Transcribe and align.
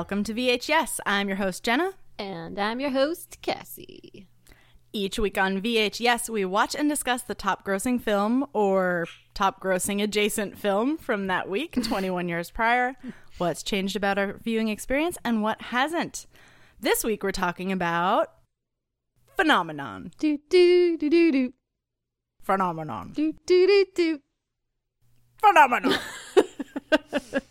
Welcome 0.00 0.24
to 0.24 0.32
VHS. 0.32 0.98
I'm 1.04 1.28
your 1.28 1.36
host, 1.36 1.62
Jenna. 1.62 1.92
And 2.18 2.58
I'm 2.58 2.80
your 2.80 2.88
host, 2.88 3.36
Cassie. 3.42 4.26
Each 4.94 5.18
week 5.18 5.36
on 5.36 5.60
VHS, 5.60 6.30
we 6.30 6.42
watch 6.46 6.74
and 6.74 6.88
discuss 6.88 7.20
the 7.20 7.34
top 7.34 7.66
grossing 7.66 8.00
film 8.00 8.46
or 8.54 9.06
top 9.34 9.62
grossing 9.62 10.02
adjacent 10.02 10.56
film 10.56 10.96
from 10.96 11.26
that 11.26 11.50
week, 11.50 11.72
21 11.84 12.30
years 12.30 12.50
prior, 12.50 12.96
what's 13.36 13.62
changed 13.62 13.94
about 13.94 14.16
our 14.16 14.38
viewing 14.42 14.68
experience, 14.68 15.18
and 15.22 15.42
what 15.42 15.60
hasn't. 15.60 16.24
This 16.80 17.04
week, 17.04 17.22
we're 17.22 17.30
talking 17.30 17.70
about 17.70 18.32
Phenomenon. 19.36 20.12
Do, 20.18 20.38
do, 20.48 20.96
do, 20.96 21.10
do, 21.10 21.30
do. 21.30 21.52
Phenomenon. 22.40 23.12
Do, 23.14 23.34
do, 23.44 23.66
do, 23.66 23.84
do. 23.94 24.20
Phenomenon. 25.42 25.98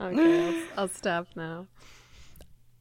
Okay, 0.00 0.64
I'll, 0.76 0.82
I'll 0.82 0.88
stop 0.88 1.28
now. 1.36 1.66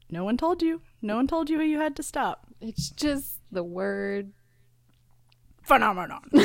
no 0.09 0.23
one 0.23 0.37
told 0.37 0.61
you. 0.61 0.81
No 1.01 1.15
one 1.15 1.27
told 1.27 1.49
you 1.49 1.61
you 1.61 1.79
had 1.79 1.95
to 1.95 2.03
stop. 2.03 2.47
It's 2.59 2.89
just 2.89 3.39
the 3.51 3.63
word. 3.63 4.31
Phenomenon. 5.63 6.29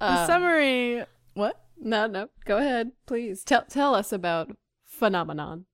Uh, 0.00 0.26
summary. 0.26 1.04
What? 1.34 1.60
No, 1.80 2.06
no. 2.06 2.28
Go 2.44 2.58
ahead, 2.58 2.92
please. 3.06 3.42
Tell 3.42 3.64
tell 3.64 3.94
us 3.94 4.12
about 4.12 4.56
phenomenon. 4.84 5.66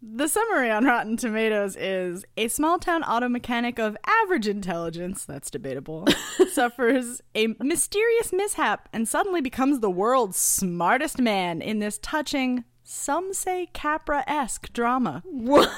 The 0.00 0.28
summary 0.28 0.70
on 0.70 0.84
Rotten 0.84 1.16
Tomatoes 1.16 1.76
is 1.76 2.24
a 2.36 2.48
small 2.48 2.78
town 2.78 3.02
auto 3.02 3.28
mechanic 3.28 3.78
of 3.78 3.96
average 4.06 4.46
intelligence, 4.46 5.24
that's 5.24 5.50
debatable, 5.50 6.06
suffers 6.52 7.20
a 7.34 7.48
mysterious 7.60 8.32
mishap 8.32 8.88
and 8.92 9.08
suddenly 9.08 9.40
becomes 9.40 9.80
the 9.80 9.90
world's 9.90 10.36
smartest 10.36 11.18
man 11.18 11.60
in 11.60 11.80
this 11.80 11.98
touching, 11.98 12.64
some 12.84 13.34
say 13.34 13.68
Capra 13.72 14.22
esque 14.28 14.72
drama. 14.72 15.22
What? 15.26 15.70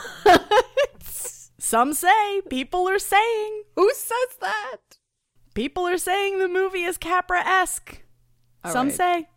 Some 1.59 1.93
say, 1.93 2.41
people 2.49 2.89
are 2.89 2.99
saying, 2.99 3.63
Who 3.77 3.93
says 3.95 4.37
that? 4.41 4.77
people 5.55 5.87
are 5.87 5.99
saying 5.99 6.39
the 6.39 6.49
movie 6.49 6.85
is 6.85 6.97
Capra 6.97 7.47
esque. 7.47 8.03
Some 8.67 8.89
right. 8.89 8.97
say. 8.97 9.29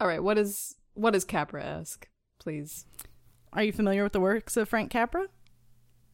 All 0.00 0.06
right. 0.06 0.22
What 0.22 0.38
is 0.38 0.76
what 0.94 1.14
is 1.14 1.24
Capra 1.24 1.64
esque? 1.64 2.08
Please. 2.38 2.86
Are 3.52 3.62
you 3.62 3.72
familiar 3.72 4.02
with 4.02 4.12
the 4.12 4.20
works 4.20 4.56
of 4.56 4.68
Frank 4.68 4.90
Capra? 4.90 5.26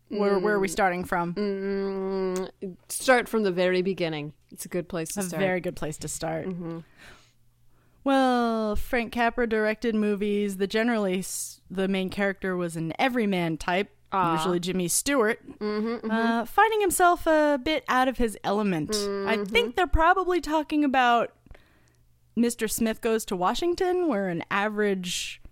Where, 0.08 0.38
where 0.38 0.54
are 0.54 0.58
we 0.60 0.68
starting 0.68 1.04
from? 1.04 1.34
Mm, 1.34 2.50
start 2.88 3.28
from 3.28 3.42
the 3.42 3.52
very 3.52 3.82
beginning. 3.82 4.32
It's 4.50 4.64
a 4.64 4.68
good 4.68 4.88
place 4.88 5.10
to 5.14 5.20
a 5.20 5.22
start. 5.22 5.42
A 5.42 5.44
very 5.46 5.60
good 5.60 5.76
place 5.76 5.98
to 5.98 6.08
start. 6.08 6.48
Well, 8.04 8.74
Frank 8.76 9.12
Capra 9.12 9.46
directed 9.46 9.94
movies 9.94 10.56
that 10.56 10.68
generally 10.68 11.22
the 11.70 11.88
main 11.88 12.08
character 12.08 12.56
was 12.56 12.74
an 12.76 12.94
everyman 12.98 13.58
type, 13.58 13.90
Ah. 14.10 14.32
usually 14.38 14.58
Jimmy 14.60 14.88
Stewart, 14.88 15.40
uh, 15.60 16.44
finding 16.46 16.80
himself 16.80 17.26
a 17.26 17.60
bit 17.62 17.84
out 17.88 18.08
of 18.08 18.16
his 18.16 18.38
element. 18.42 18.94
I 18.96 19.44
think 19.44 19.76
they're 19.76 19.86
probably 19.86 20.40
talking 20.40 20.84
about 20.84 21.34
Mr. 22.34 22.70
Smith 22.70 23.02
Goes 23.02 23.26
to 23.26 23.36
Washington, 23.36 24.08
where 24.08 24.28
an 24.28 24.42
average. 24.50 25.42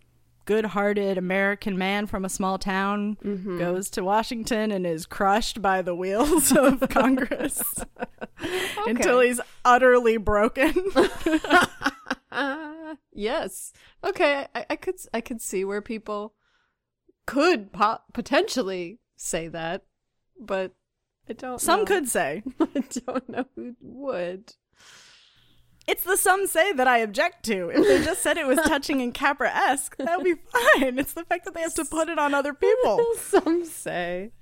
Good 0.46 0.66
hearted 0.66 1.18
American 1.18 1.76
man 1.76 2.06
from 2.06 2.24
a 2.24 2.28
small 2.28 2.56
town 2.56 3.18
goes 3.58 3.90
to 3.90 4.04
Washington 4.04 4.70
and 4.70 4.86
is 4.86 5.04
crushed 5.04 5.60
by 5.60 5.82
the 5.82 5.94
wheels 5.94 6.52
of 6.52 6.80
Congress 6.88 7.62
until 8.86 9.20
he's 9.20 9.40
utterly 9.64 10.16
broken. 10.16 10.72
Uh, 12.30 12.94
yes. 13.12 13.72
Okay, 14.04 14.46
I, 14.54 14.66
I 14.70 14.76
could 14.76 14.94
I 15.12 15.20
could 15.20 15.40
see 15.40 15.64
where 15.64 15.82
people 15.82 16.34
could 17.26 17.72
po- 17.72 17.98
potentially 18.12 19.00
say 19.16 19.48
that, 19.48 19.82
but 20.38 20.74
I 21.28 21.32
don't. 21.32 21.60
Some 21.60 21.80
know. 21.80 21.86
could 21.86 22.08
say. 22.08 22.42
I 22.60 22.84
don't 23.06 23.28
know 23.28 23.46
who 23.56 23.74
would. 23.80 24.54
It's 25.86 26.02
the 26.02 26.16
some 26.16 26.46
say 26.46 26.72
that 26.72 26.88
I 26.88 26.98
object 26.98 27.44
to. 27.44 27.68
If 27.70 27.86
they 27.86 28.04
just 28.04 28.22
said 28.22 28.36
it 28.36 28.46
was 28.46 28.58
touching 28.66 29.00
and 29.02 29.14
Capra 29.14 29.48
esque, 29.54 29.96
that 29.98 30.16
would 30.18 30.24
be 30.24 30.34
fine. 30.34 30.98
It's 30.98 31.12
the 31.12 31.24
fact 31.24 31.44
that 31.44 31.54
they 31.54 31.60
have 31.60 31.74
to 31.74 31.84
put 31.84 32.08
it 32.08 32.18
on 32.18 32.34
other 32.34 32.52
people. 32.54 33.04
Some 33.18 33.64
say 33.64 34.32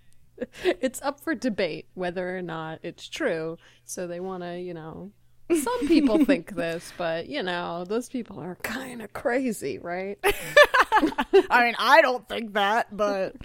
it's 0.64 1.00
up 1.02 1.20
for 1.20 1.34
debate 1.34 1.86
whether 1.94 2.36
or 2.36 2.42
not 2.42 2.78
it's 2.82 3.08
true. 3.08 3.58
So 3.84 4.06
they 4.06 4.20
want 4.20 4.42
to, 4.42 4.58
you 4.58 4.74
know. 4.74 5.12
Some 5.54 5.86
people 5.86 6.24
think 6.24 6.54
this, 6.56 6.90
but 6.96 7.28
you 7.28 7.42
know, 7.42 7.84
those 7.86 8.08
people 8.08 8.40
are 8.40 8.56
kind 8.62 9.02
of 9.02 9.12
crazy, 9.12 9.78
right? 9.78 10.18
I 10.24 11.64
mean, 11.64 11.74
I 11.78 12.00
don't 12.00 12.26
think 12.26 12.54
that, 12.54 12.96
but 12.96 13.36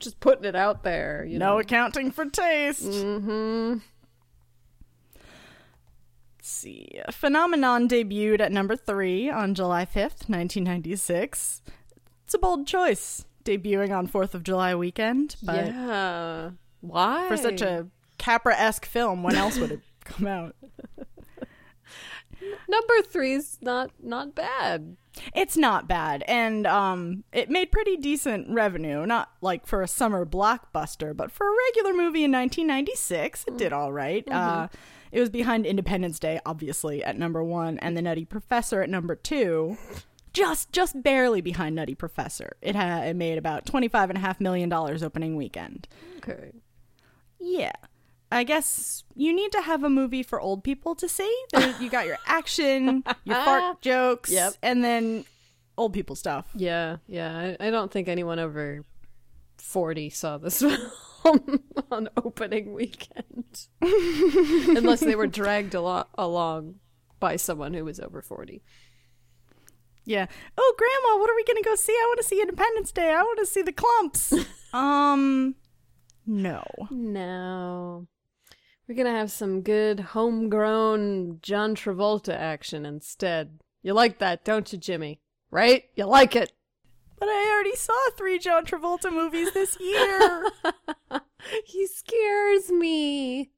Just 0.00 0.18
putting 0.20 0.44
it 0.46 0.56
out 0.56 0.82
there, 0.84 1.24
you 1.28 1.38
no 1.38 1.54
know. 1.54 1.58
accounting 1.58 2.10
for 2.12 2.24
taste. 2.24 2.84
Mm-hmm. 2.84 3.78
Let's 6.44 6.52
see. 6.52 7.00
Phenomenon 7.10 7.88
debuted 7.88 8.38
at 8.40 8.52
number 8.52 8.76
three 8.76 9.30
on 9.30 9.54
July 9.54 9.86
5th, 9.86 10.28
1996. 10.28 11.62
It's 12.26 12.34
a 12.34 12.38
bold 12.38 12.66
choice, 12.66 13.24
debuting 13.46 13.96
on 13.96 14.06
4th 14.06 14.34
of 14.34 14.42
July 14.42 14.74
weekend, 14.74 15.36
but 15.42 15.64
yeah. 15.64 16.50
Why? 16.82 17.28
for 17.28 17.38
such 17.38 17.62
a 17.62 17.86
Capra 18.18 18.54
esque 18.54 18.84
film, 18.84 19.22
when 19.22 19.36
else 19.36 19.58
would 19.58 19.72
it 19.72 19.80
come 20.04 20.26
out? 20.26 20.54
number 22.68 23.00
three's 23.08 23.56
not 23.62 23.90
not 24.02 24.34
bad. 24.34 24.98
It's 25.34 25.56
not 25.56 25.88
bad, 25.88 26.24
and 26.28 26.66
um, 26.66 27.24
it 27.32 27.48
made 27.48 27.72
pretty 27.72 27.96
decent 27.96 28.50
revenue. 28.50 29.06
Not 29.06 29.30
like 29.40 29.66
for 29.66 29.80
a 29.80 29.88
summer 29.88 30.26
blockbuster, 30.26 31.16
but 31.16 31.32
for 31.32 31.46
a 31.48 31.54
regular 31.70 31.94
movie 31.94 32.24
in 32.24 32.32
1996, 32.32 33.46
it 33.48 33.56
did 33.56 33.72
all 33.72 33.92
right. 33.94 34.30
Uh, 34.30 34.68
it 35.14 35.20
was 35.20 35.30
behind 35.30 35.64
Independence 35.64 36.18
Day, 36.18 36.40
obviously, 36.44 37.02
at 37.04 37.16
number 37.16 37.42
one, 37.42 37.78
and 37.78 37.96
The 37.96 38.02
Nutty 38.02 38.24
Professor 38.24 38.82
at 38.82 38.90
number 38.90 39.14
two. 39.14 39.78
Just, 40.32 40.72
just 40.72 41.00
barely 41.04 41.40
behind 41.40 41.76
Nutty 41.76 41.94
Professor. 41.94 42.56
It 42.60 42.74
had 42.74 43.06
it 43.06 43.14
made 43.14 43.38
about 43.38 43.64
twenty 43.64 43.86
five 43.86 44.10
and 44.10 44.16
a 44.18 44.20
half 44.20 44.40
million 44.40 44.68
dollars 44.68 45.02
opening 45.04 45.36
weekend. 45.36 45.86
Okay. 46.18 46.50
Yeah. 47.38 47.70
I 48.32 48.42
guess 48.42 49.04
you 49.14 49.32
need 49.32 49.52
to 49.52 49.60
have 49.60 49.84
a 49.84 49.88
movie 49.90 50.24
for 50.24 50.40
old 50.40 50.64
people 50.64 50.96
to 50.96 51.08
see. 51.08 51.32
There, 51.52 51.72
you 51.80 51.88
got 51.88 52.06
your 52.06 52.18
action, 52.26 53.04
your 53.22 53.36
fart 53.36 53.80
jokes, 53.80 54.32
Yep. 54.32 54.54
and 54.60 54.82
then 54.82 55.24
old 55.78 55.92
people 55.92 56.16
stuff. 56.16 56.48
Yeah, 56.56 56.96
yeah. 57.06 57.54
I, 57.60 57.68
I 57.68 57.70
don't 57.70 57.92
think 57.92 58.08
anyone 58.08 58.40
over 58.40 58.84
forty 59.58 60.10
saw 60.10 60.38
this 60.38 60.58
film 60.60 60.76
on 61.90 62.08
opening 62.16 62.72
weekend, 62.72 63.68
unless 63.80 65.00
they 65.00 65.16
were 65.16 65.26
dragged 65.26 65.74
alo- 65.74 66.08
along 66.16 66.76
by 67.20 67.36
someone 67.36 67.74
who 67.74 67.84
was 67.84 68.00
over 68.00 68.22
forty. 68.22 68.62
Yeah. 70.04 70.26
Oh, 70.58 70.74
Grandma, 70.76 71.18
what 71.18 71.30
are 71.30 71.36
we 71.36 71.44
gonna 71.44 71.62
go 71.62 71.74
see? 71.74 71.92
I 71.92 72.04
want 72.08 72.20
to 72.20 72.26
see 72.26 72.40
Independence 72.40 72.92
Day. 72.92 73.10
I 73.10 73.22
want 73.22 73.38
to 73.38 73.46
see 73.46 73.62
the 73.62 73.72
Klumps. 73.72 74.46
um, 74.74 75.54
no. 76.26 76.62
No. 76.90 78.06
We're 78.86 78.96
gonna 78.96 79.10
have 79.10 79.30
some 79.30 79.62
good 79.62 80.00
homegrown 80.00 81.38
John 81.40 81.74
Travolta 81.74 82.34
action 82.34 82.84
instead. 82.84 83.60
You 83.82 83.94
like 83.94 84.18
that, 84.18 84.44
don't 84.44 84.70
you, 84.72 84.78
Jimmy? 84.78 85.20
Right? 85.50 85.84
You 85.94 86.04
like 86.04 86.36
it? 86.36 86.52
But 87.18 87.28
I 87.28 87.50
already 87.52 87.76
saw 87.76 87.94
three 88.16 88.38
John 88.38 88.66
Travolta 88.66 89.12
movies 89.12 89.52
this 89.52 89.78
year. 89.80 90.44
he 91.64 91.86
scares 91.86 92.70
me. 92.70 93.50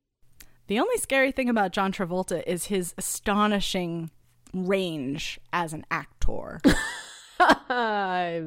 the 0.66 0.78
only 0.78 0.96
scary 0.98 1.32
thing 1.32 1.48
about 1.48 1.72
John 1.72 1.92
Travolta 1.92 2.42
is 2.46 2.66
his 2.66 2.94
astonishing 2.98 4.10
range 4.52 5.40
as 5.52 5.72
an 5.72 5.84
actor. 5.90 6.60
I 7.40 8.44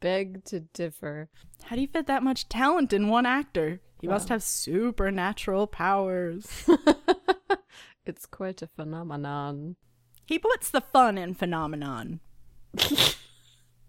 beg 0.00 0.44
to 0.46 0.60
differ. 0.60 1.28
How 1.64 1.76
do 1.76 1.82
you 1.82 1.88
fit 1.88 2.06
that 2.06 2.22
much 2.22 2.48
talent 2.48 2.92
in 2.92 3.08
one 3.08 3.26
actor? 3.26 3.80
He 4.00 4.08
must 4.08 4.28
have 4.28 4.42
supernatural 4.42 5.66
powers. 5.66 6.46
It's 8.06 8.26
quite 8.26 8.60
a 8.60 8.66
phenomenon. 8.66 9.76
He 10.26 10.38
puts 10.38 10.70
the 10.70 10.82
fun 10.82 11.16
in 11.16 11.34
phenomenon 11.34 12.20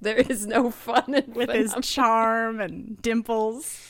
There 0.05 0.17
is 0.17 0.45
no 0.45 0.69
fun 0.69 1.15
in 1.15 1.33
with 1.33 1.49
his 1.49 1.75
charm 1.81 2.61
and 2.61 3.01
dimples. 3.01 3.81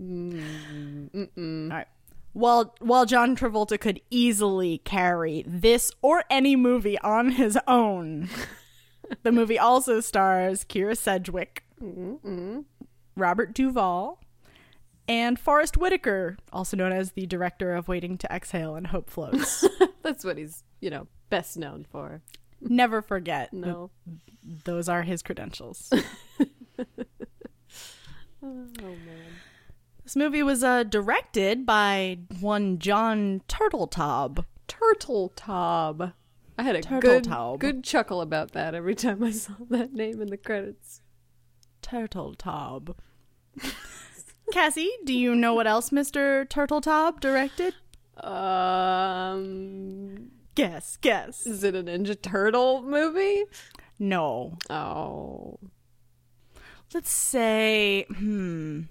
Mm, 0.00 1.10
mm-mm. 1.10 1.70
All 1.70 1.76
right. 1.78 1.88
While 2.32 2.76
while 2.78 3.06
John 3.06 3.34
Travolta 3.34 3.78
could 3.78 4.00
easily 4.08 4.78
carry 4.78 5.44
this 5.48 5.90
or 6.00 6.22
any 6.30 6.54
movie 6.54 6.96
on 7.00 7.32
his 7.32 7.58
own, 7.66 8.28
the 9.24 9.32
movie 9.32 9.58
also 9.58 9.98
stars 9.98 10.62
Kyra 10.62 10.96
Sedgwick, 10.96 11.64
Robert 13.16 13.52
Duvall, 13.52 14.22
and 15.08 15.40
Forest 15.40 15.76
Whitaker, 15.76 16.36
also 16.52 16.76
known 16.76 16.92
as 16.92 17.12
the 17.12 17.26
director 17.26 17.74
of 17.74 17.88
Waiting 17.88 18.16
to 18.18 18.32
Exhale 18.32 18.76
and 18.76 18.86
Hope 18.86 19.10
Floats. 19.10 19.64
That's 20.02 20.24
what 20.24 20.38
he's, 20.38 20.62
you 20.80 20.88
know, 20.88 21.08
best 21.30 21.56
known 21.56 21.84
for. 21.90 22.22
Never 22.60 23.02
forget. 23.02 23.52
No. 23.52 23.90
Those 24.64 24.88
are 24.88 25.02
his 25.02 25.22
credentials. 25.22 25.92
Oh 28.42 28.46
man. 28.46 28.96
this 30.02 30.16
movie 30.16 30.42
was 30.42 30.64
uh, 30.64 30.84
directed 30.84 31.66
by 31.66 32.20
one 32.40 32.78
John 32.78 33.42
Turteltaub. 33.48 34.44
Turtle 34.66 35.30
Tob. 35.36 36.12
I 36.56 36.62
had 36.62 36.76
a 36.76 37.00
good 37.00 37.28
good 37.58 37.84
chuckle 37.84 38.20
about 38.20 38.52
that 38.52 38.74
every 38.74 38.94
time 38.94 39.22
I 39.22 39.32
saw 39.32 39.54
that 39.68 39.92
name 39.92 40.22
in 40.22 40.28
the 40.28 40.36
credits. 40.36 41.02
Turteltaub. 41.82 42.94
Cassie, 44.52 44.92
do 45.04 45.12
you 45.12 45.34
know 45.34 45.54
what 45.54 45.66
else 45.66 45.90
Mr. 45.90 46.46
Turteltaub 46.48 47.20
directed? 47.20 47.74
Um, 48.22 50.30
Guess, 50.54 50.98
guess. 51.00 51.46
is 51.46 51.64
it 51.64 51.74
a 51.74 51.82
Ninja 51.82 52.20
Turtle 52.20 52.82
movie? 52.82 53.44
No. 53.98 54.58
Oh, 54.68 55.58
Let's 56.92 57.10
say, 57.10 58.04
hmm. 58.12 58.82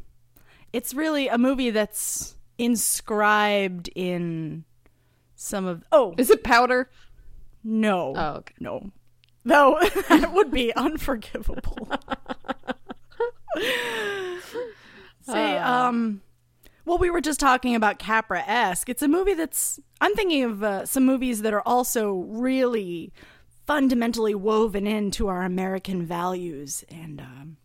It's 0.71 0.93
really 0.93 1.27
a 1.27 1.37
movie 1.37 1.69
that's 1.69 2.37
inscribed 2.57 3.89
in 3.93 4.63
some 5.35 5.65
of. 5.65 5.83
Oh, 5.91 6.15
is 6.17 6.29
it 6.29 6.43
Powder? 6.43 6.89
no. 7.63 8.13
Oh, 8.15 8.35
okay. 8.37 8.53
No. 8.59 8.91
Though 9.43 9.79
that 10.09 10.31
would 10.33 10.51
be 10.51 10.73
unforgivable. 10.75 11.89
Say, 15.21 15.57
um, 15.57 16.21
well, 16.89 16.97
we 16.97 17.11
were 17.11 17.21
just 17.21 17.39
talking 17.39 17.75
about 17.75 17.99
Capra 17.99 18.41
esque. 18.47 18.89
It's 18.89 19.03
a 19.03 19.07
movie 19.07 19.35
that's. 19.35 19.79
I'm 20.01 20.15
thinking 20.15 20.43
of 20.43 20.63
uh, 20.63 20.87
some 20.87 21.05
movies 21.05 21.43
that 21.43 21.53
are 21.53 21.61
also 21.63 22.13
really 22.27 23.13
fundamentally 23.67 24.33
woven 24.33 24.87
into 24.87 25.27
our 25.27 25.43
American 25.43 26.03
values 26.03 26.83
and 26.89 27.21
um, 27.21 27.57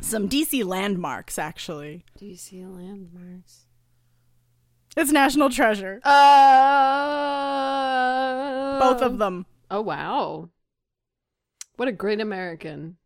some 0.00 0.30
DC 0.30 0.64
landmarks, 0.64 1.38
actually. 1.38 2.06
DC 2.18 2.62
landmarks. 2.64 3.66
It's 4.96 5.12
National 5.12 5.50
Treasure. 5.50 6.00
Uh, 6.02 6.14
Both 8.78 9.02
of 9.02 9.18
them. 9.18 9.44
Oh 9.70 9.82
wow! 9.82 10.48
What 11.76 11.88
a 11.88 11.92
great 11.92 12.22
American, 12.22 12.96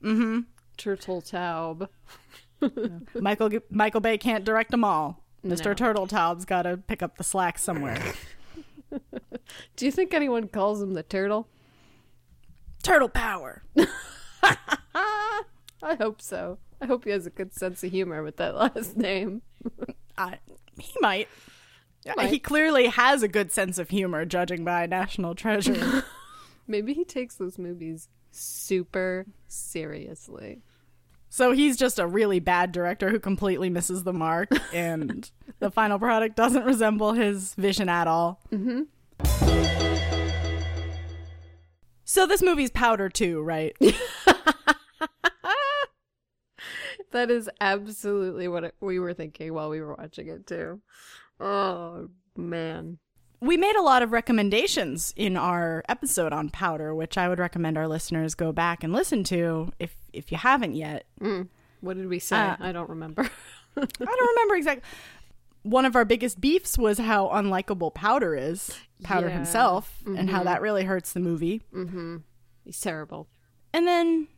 Mm-hmm. 0.00 0.40
Turteltaub. 0.78 1.88
Michael 3.20 3.50
Michael 3.70 4.00
Bay 4.00 4.18
can't 4.18 4.44
direct 4.44 4.70
them 4.70 4.84
all. 4.84 5.22
Mr. 5.44 5.66
No. 5.66 5.74
Turteltaub's 5.74 6.44
got 6.44 6.62
to 6.62 6.78
pick 6.78 7.02
up 7.02 7.18
the 7.18 7.24
slack 7.24 7.58
somewhere. 7.58 8.00
Do 9.76 9.84
you 9.84 9.92
think 9.92 10.14
anyone 10.14 10.48
calls 10.48 10.80
him 10.80 10.94
the 10.94 11.02
turtle? 11.02 11.48
Turtle 12.82 13.08
power. 13.08 13.62
I 14.94 15.96
hope 15.98 16.22
so. 16.22 16.58
I 16.80 16.86
hope 16.86 17.04
he 17.04 17.10
has 17.10 17.26
a 17.26 17.30
good 17.30 17.54
sense 17.54 17.82
of 17.84 17.90
humor 17.90 18.22
with 18.22 18.36
that 18.38 18.54
last 18.54 18.96
name. 18.96 19.42
I, 20.16 20.38
he 20.78 20.94
might. 21.00 21.28
might. 22.16 22.30
He 22.30 22.38
clearly 22.38 22.86
has 22.88 23.22
a 23.22 23.28
good 23.28 23.52
sense 23.52 23.78
of 23.78 23.90
humor, 23.90 24.24
judging 24.24 24.64
by 24.64 24.86
National 24.86 25.34
Treasure. 25.34 26.04
Maybe 26.66 26.94
he 26.94 27.04
takes 27.04 27.34
those 27.36 27.58
movies 27.58 28.08
super 28.30 29.26
seriously. 29.46 30.62
So 31.34 31.50
he's 31.50 31.76
just 31.76 31.98
a 31.98 32.06
really 32.06 32.38
bad 32.38 32.70
director 32.70 33.10
who 33.10 33.18
completely 33.18 33.68
misses 33.68 34.04
the 34.04 34.12
mark, 34.12 34.50
and 34.72 35.28
the 35.58 35.68
final 35.68 35.98
product 35.98 36.36
doesn't 36.36 36.62
resemble 36.64 37.12
his 37.12 37.54
vision 37.56 37.88
at 37.88 38.06
all. 38.06 38.40
Mm-hmm. 38.52 38.82
So 42.04 42.28
this 42.28 42.40
movie's 42.40 42.70
Powder 42.70 43.08
too, 43.08 43.42
right? 43.42 43.76
That 47.10 47.30
is 47.30 47.48
absolutely 47.60 48.48
what 48.48 48.74
we 48.80 48.98
were 48.98 49.14
thinking 49.14 49.54
while 49.54 49.70
we 49.70 49.80
were 49.80 49.94
watching 49.94 50.26
it 50.26 50.48
too. 50.48 50.80
Oh 51.38 52.08
man. 52.36 52.98
We 53.44 53.58
made 53.58 53.76
a 53.76 53.82
lot 53.82 54.02
of 54.02 54.12
recommendations 54.12 55.12
in 55.16 55.36
our 55.36 55.84
episode 55.88 56.32
on 56.32 56.48
powder, 56.48 56.94
which 56.94 57.18
I 57.18 57.28
would 57.28 57.38
recommend 57.38 57.76
our 57.76 57.86
listeners 57.86 58.34
go 58.34 58.52
back 58.52 58.82
and 58.82 58.92
listen 58.92 59.22
to 59.24 59.70
if 59.78 59.94
if 60.12 60.32
you 60.32 60.38
haven't 60.38 60.74
yet. 60.74 61.04
Mm. 61.20 61.48
What 61.80 61.98
did 61.98 62.08
we 62.08 62.18
say? 62.18 62.36
Uh, 62.36 62.56
I 62.58 62.72
don't 62.72 62.88
remember. 62.88 63.22
I 63.76 63.86
don't 64.04 64.28
remember 64.28 64.54
exactly. 64.56 64.88
One 65.62 65.84
of 65.84 65.96
our 65.96 66.04
biggest 66.04 66.40
beefs 66.40 66.78
was 66.78 66.98
how 66.98 67.28
unlikable 67.28 67.92
Powder 67.92 68.34
is, 68.34 68.78
Powder 69.02 69.28
Yeah. 69.28 69.34
himself, 69.34 70.02
and 70.06 70.30
how 70.30 70.38
mm-hmm. 70.38 70.46
that 70.46 70.62
really 70.62 70.84
hurts 70.84 71.12
the 71.12 71.20
movie. 71.20 71.62
Mm-hmm. 71.74 72.18
He's 72.64 72.80
terrible. 72.80 73.28
And 73.72 73.86
then 73.86 74.28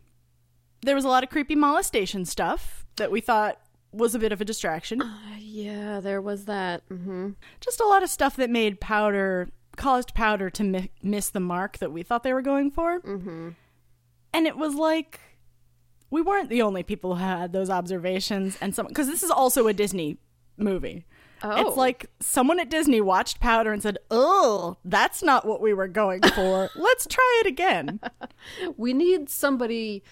there 0.82 0.94
was 0.94 1.04
a 1.04 1.08
lot 1.08 1.22
of 1.24 1.30
creepy 1.30 1.54
molestation 1.54 2.24
stuff 2.24 2.86
that 2.96 3.10
we 3.10 3.20
thought 3.20 3.60
was 3.96 4.14
a 4.14 4.18
bit 4.18 4.32
of 4.32 4.40
a 4.40 4.44
distraction. 4.44 5.02
Yeah, 5.38 6.00
there 6.00 6.20
was 6.20 6.44
that. 6.44 6.82
hmm 6.88 7.30
Just 7.60 7.80
a 7.80 7.86
lot 7.86 8.02
of 8.02 8.10
stuff 8.10 8.36
that 8.36 8.50
made 8.50 8.80
Powder 8.80 9.48
caused 9.76 10.14
Powder 10.14 10.48
to 10.50 10.64
mi- 10.64 10.90
miss 11.02 11.28
the 11.30 11.40
mark 11.40 11.78
that 11.78 11.92
we 11.92 12.02
thought 12.02 12.22
they 12.22 12.32
were 12.32 12.42
going 12.42 12.70
for. 12.70 13.00
Mm-hmm. 13.00 13.50
And 14.32 14.46
it 14.46 14.56
was 14.56 14.74
like 14.74 15.20
we 16.10 16.22
weren't 16.22 16.50
the 16.50 16.62
only 16.62 16.82
people 16.82 17.16
who 17.16 17.22
had 17.24 17.52
those 17.52 17.70
observations, 17.70 18.56
and 18.60 18.74
some 18.74 18.86
because 18.86 19.08
this 19.08 19.22
is 19.22 19.30
also 19.30 19.66
a 19.66 19.72
Disney 19.72 20.18
movie. 20.56 21.06
Oh. 21.42 21.68
It's 21.68 21.76
like 21.76 22.06
someone 22.20 22.58
at 22.60 22.70
Disney 22.70 23.00
watched 23.02 23.40
Powder 23.40 23.72
and 23.72 23.82
said, 23.82 23.98
"Oh, 24.10 24.76
that's 24.84 25.22
not 25.22 25.44
what 25.46 25.60
we 25.60 25.74
were 25.74 25.88
going 25.88 26.22
for. 26.34 26.70
Let's 26.74 27.06
try 27.06 27.42
it 27.44 27.46
again." 27.48 28.00
We 28.76 28.92
need 28.94 29.28
somebody 29.28 30.02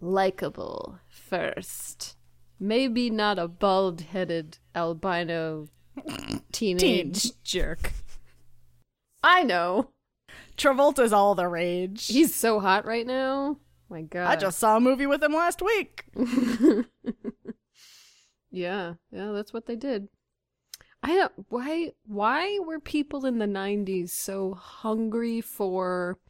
likable 0.00 0.98
first. 1.08 2.16
Maybe 2.58 3.10
not 3.10 3.38
a 3.38 3.48
bald 3.48 4.02
headed 4.02 4.58
albino 4.74 5.68
teenage 6.52 7.32
jerk. 7.42 7.92
I 9.22 9.42
know. 9.42 9.90
Travolta's 10.56 11.12
all 11.12 11.34
the 11.34 11.48
rage. 11.48 12.06
He's 12.06 12.34
so 12.34 12.60
hot 12.60 12.84
right 12.84 13.06
now. 13.06 13.58
My 13.88 14.02
god. 14.02 14.28
I 14.28 14.36
just 14.36 14.58
saw 14.58 14.76
a 14.76 14.80
movie 14.80 15.06
with 15.06 15.22
him 15.22 15.32
last 15.32 15.60
week. 15.62 16.04
Yeah, 18.54 18.94
yeah, 19.10 19.32
that's 19.32 19.52
what 19.52 19.66
they 19.66 19.74
did. 19.74 20.06
I 21.02 21.08
don't 21.16 21.32
why 21.48 21.90
why 22.06 22.60
were 22.60 22.78
people 22.78 23.26
in 23.26 23.38
the 23.38 23.46
90s 23.46 24.10
so 24.10 24.54
hungry 24.54 25.40
for 25.40 26.20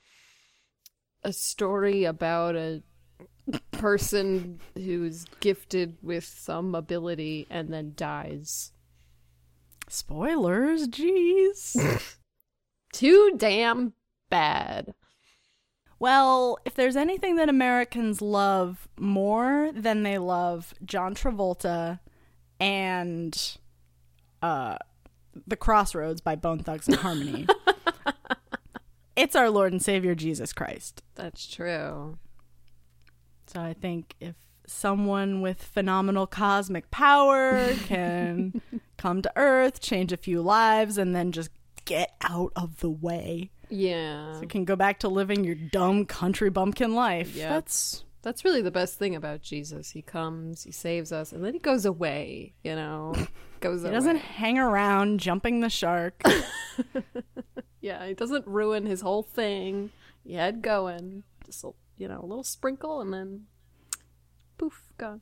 a 1.23 1.35
story 1.35 2.05
about 2.05 2.57
a 2.57 2.83
person 3.73 4.61
who's 4.75 5.27
gifted 5.41 5.97
with 6.03 6.25
some 6.25 6.75
ability 6.75 7.47
and 7.51 7.73
then 7.73 7.93
dies? 7.97 8.73
Spoilers, 9.89 10.89
jeez. 10.89 12.17
Too 12.93 13.35
damn 13.37 13.93
bad. 14.31 14.95
Well, 15.99 16.59
if 16.65 16.75
there's 16.75 16.97
anything 16.97 17.37
that 17.37 17.49
Americans 17.49 18.21
love 18.21 18.89
more 18.99 19.71
than 19.75 20.03
they 20.03 20.19
love 20.19 20.75
John 20.85 21.15
Travolta 21.15 22.01
and 22.61 23.57
uh, 24.43 24.77
The 25.47 25.57
Crossroads 25.57 26.21
by 26.21 26.35
Bone 26.35 26.59
Thugs-n-Harmony, 26.59 27.47
it's 29.17 29.37
our 29.37 29.51
Lord 29.51 29.73
and 29.73 29.83
Savior 29.83 30.15
Jesus 30.15 30.53
Christ. 30.53 31.03
That's 31.15 31.47
true. 31.47 32.19
So 33.55 33.61
I 33.63 33.73
think 33.75 34.15
if 34.21 34.35
someone 34.67 35.41
with 35.43 35.63
phenomenal 35.63 36.27
cosmic 36.27 36.91
power 36.91 37.75
can 37.87 38.61
come 38.97 39.23
to 39.23 39.33
Earth, 39.37 39.81
change 39.81 40.13
a 40.13 40.17
few 40.17 40.41
lives, 40.43 40.99
and 40.99 41.15
then 41.15 41.33
just 41.33 41.51
get 41.85 42.15
out 42.23 42.51
of 42.57 42.81
the 42.81 42.89
way, 42.91 43.51
Yeah. 43.69 44.35
So 44.35 44.41
you 44.43 44.49
can 44.49 44.65
go 44.65 44.75
back 44.75 45.01
to 45.01 45.09
living 45.09 45.45
your 45.45 45.55
dumb 45.55 46.07
country 46.07 46.49
bumpkin 46.51 46.95
life. 46.95 47.35
Yeah. 47.35 47.51
That's 47.51 48.05
That's 48.23 48.43
really 48.45 48.63
the 48.63 48.71
best 48.71 48.99
thing 48.99 49.15
about 49.15 49.43
Jesus. 49.43 49.91
He 49.91 50.01
comes, 50.01 50.65
he 50.65 50.73
saves 50.73 51.13
us, 51.13 51.31
and 51.33 51.45
then 51.45 51.53
he 51.53 51.59
goes 51.59 51.85
away, 51.85 52.55
you 52.65 52.75
know. 52.75 53.15
Goes 53.61 53.81
He 53.83 53.87
away. 53.89 53.95
doesn't 53.95 54.17
hang 54.17 54.59
around 54.59 55.21
jumping 55.21 55.61
the 55.61 55.71
shark. 55.71 56.21
Yeah, 57.81 58.07
he 58.07 58.15
doesn't 58.15 58.47
ruin 58.47 58.87
his 58.87 59.03
whole 59.03 59.23
thing. 59.23 59.91
He 60.25 60.35
had 60.35 60.63
going. 60.63 61.23
Just 61.45 61.65
a, 61.65 61.71
you 61.97 62.09
know, 62.09 62.21
a 62.21 62.27
little 62.27 62.45
sprinkle 62.45 63.01
and 63.01 63.13
then 63.13 63.45
poof, 64.59 64.93
gone. 64.99 65.21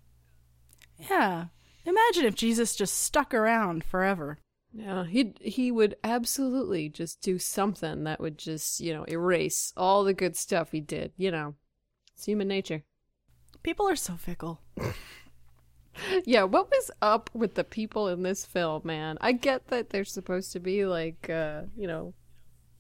yeah. 0.99 1.47
Imagine 1.85 2.25
if 2.27 2.35
Jesus 2.37 2.77
just 2.77 2.97
stuck 3.03 3.35
around 3.35 3.83
forever. 3.83 4.39
Yeah, 4.73 5.05
he 5.05 5.35
he 5.41 5.71
would 5.71 5.97
absolutely 6.05 6.89
just 6.89 7.21
do 7.21 7.39
something 7.39 8.05
that 8.05 8.21
would 8.21 8.39
just, 8.39 8.81
you 8.81 8.95
know, 8.95 9.05
erase 9.09 9.73
all 9.77 10.05
the 10.05 10.15
good 10.15 10.37
stuff 10.37 10.71
he 10.73 10.81
did, 10.81 11.13
you 11.17 11.31
know. 11.31 11.55
It's 12.15 12.25
human 12.27 12.49
nature. 12.49 12.85
People 13.63 13.89
are 13.89 13.97
so 13.97 14.17
fickle. 14.17 14.61
Yeah, 16.25 16.45
what 16.45 16.71
was 16.71 16.91
up 17.03 17.29
with 17.35 17.55
the 17.55 17.65
people 17.65 18.09
in 18.09 18.23
this 18.23 18.47
film, 18.47 18.81
man? 18.85 19.19
I 19.21 19.33
get 19.33 19.69
that 19.69 19.91
they're 19.91 20.05
supposed 20.05 20.53
to 20.53 20.61
be 20.61 20.87
like 20.87 21.29
uh, 21.29 21.63
you 21.77 21.87
know, 21.87 22.15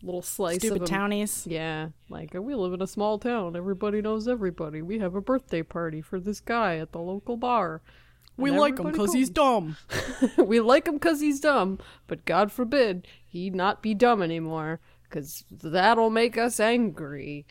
little 0.02 0.22
slice 0.22 0.56
of 0.56 0.62
Stupid 0.62 0.86
townies. 0.86 1.46
Yeah, 1.46 1.88
like 2.08 2.34
we 2.34 2.54
live 2.54 2.72
in 2.72 2.82
a 2.82 2.86
small 2.86 3.18
town. 3.18 3.56
Everybody 3.56 4.02
knows 4.02 4.28
everybody. 4.28 4.82
We 4.82 4.98
have 4.98 5.14
a 5.14 5.20
birthday 5.20 5.62
party 5.62 6.00
for 6.00 6.18
this 6.18 6.40
guy 6.40 6.76
at 6.76 6.92
the 6.92 6.98
local 6.98 7.36
bar. 7.36 7.82
We 8.36 8.50
And 8.50 8.58
like 8.58 8.78
him 8.78 8.90
because 8.90 9.12
he's 9.12 9.30
dumb. 9.30 9.76
we 10.36 10.60
like 10.60 10.86
him 10.86 10.94
because 10.94 11.20
he's 11.20 11.40
dumb, 11.40 11.78
but 12.06 12.24
God 12.24 12.50
forbid 12.50 13.06
he 13.26 13.50
not 13.50 13.82
be 13.82 13.94
dumb 13.94 14.22
anymore, 14.22 14.80
because 15.04 15.44
that'll 15.50 16.10
make 16.10 16.38
us 16.38 16.58
angry. 16.58 17.46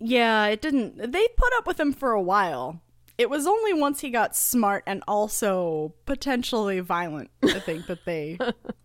Yeah, 0.00 0.46
it 0.46 0.62
didn't. 0.62 1.12
They 1.12 1.26
put 1.36 1.52
up 1.56 1.66
with 1.66 1.78
him 1.78 1.92
for 1.92 2.12
a 2.12 2.22
while. 2.22 2.80
It 3.18 3.28
was 3.28 3.46
only 3.48 3.72
once 3.74 4.00
he 4.00 4.10
got 4.10 4.36
smart 4.36 4.84
and 4.86 5.02
also 5.08 5.92
potentially 6.06 6.78
violent, 6.78 7.30
I 7.42 7.58
think, 7.58 7.86
that 7.88 8.04
they 8.04 8.38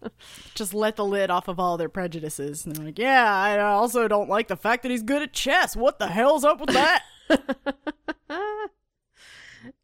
just 0.56 0.74
let 0.74 0.96
the 0.96 1.06
lid 1.06 1.30
off 1.30 1.48
of 1.48 1.60
all 1.60 1.78
their 1.78 1.88
prejudices. 1.88 2.66
And 2.66 2.76
they're 2.76 2.86
like, 2.86 2.98
yeah, 2.98 3.32
I 3.32 3.60
also 3.62 4.08
don't 4.08 4.30
like 4.30 4.48
the 4.48 4.58
fact 4.58 4.82
that 4.84 4.90
he's 4.90 5.04
good 5.04 5.22
at 5.22 5.34
chess. 5.34 5.76
What 5.76 6.00
the 6.00 6.08
hell's 6.08 6.44
up 6.44 6.60
with 6.60 6.72
that? 6.72 7.04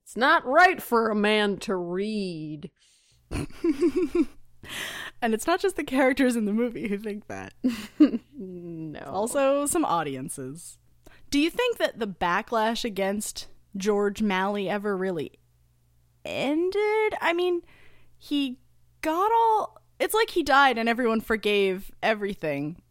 It's 0.04 0.18
not 0.18 0.44
right 0.44 0.82
for 0.82 1.12
a 1.12 1.16
man 1.16 1.58
to 1.58 1.76
read. 1.76 2.72
and 3.32 3.46
it's 5.22 5.46
not 5.46 5.60
just 5.60 5.76
the 5.76 5.84
characters 5.84 6.36
in 6.36 6.46
the 6.46 6.52
movie 6.52 6.88
who 6.88 6.98
think 6.98 7.28
that, 7.28 7.54
No. 8.36 9.00
also 9.06 9.68
some 9.68 9.86
audiences. 9.86 10.80
Do 11.30 11.38
you 11.40 11.52
think 11.52 11.78
that 11.78 12.00
the 12.00 12.08
backlash 12.08 12.84
against 12.84 13.50
George 13.78 14.22
Malley 14.22 14.70
ever 14.70 14.96
really 14.96 15.34
ended? 16.26 17.16
I 17.22 17.34
mean, 17.34 17.62
he 18.18 18.60
got 19.02 19.32
all. 19.32 19.82
It's 20.00 20.14
like 20.14 20.30
he 20.30 20.44
died 20.44 20.78
and 20.78 20.88
everyone 20.88 21.22
forgave 21.22 21.92
everything 22.02 22.82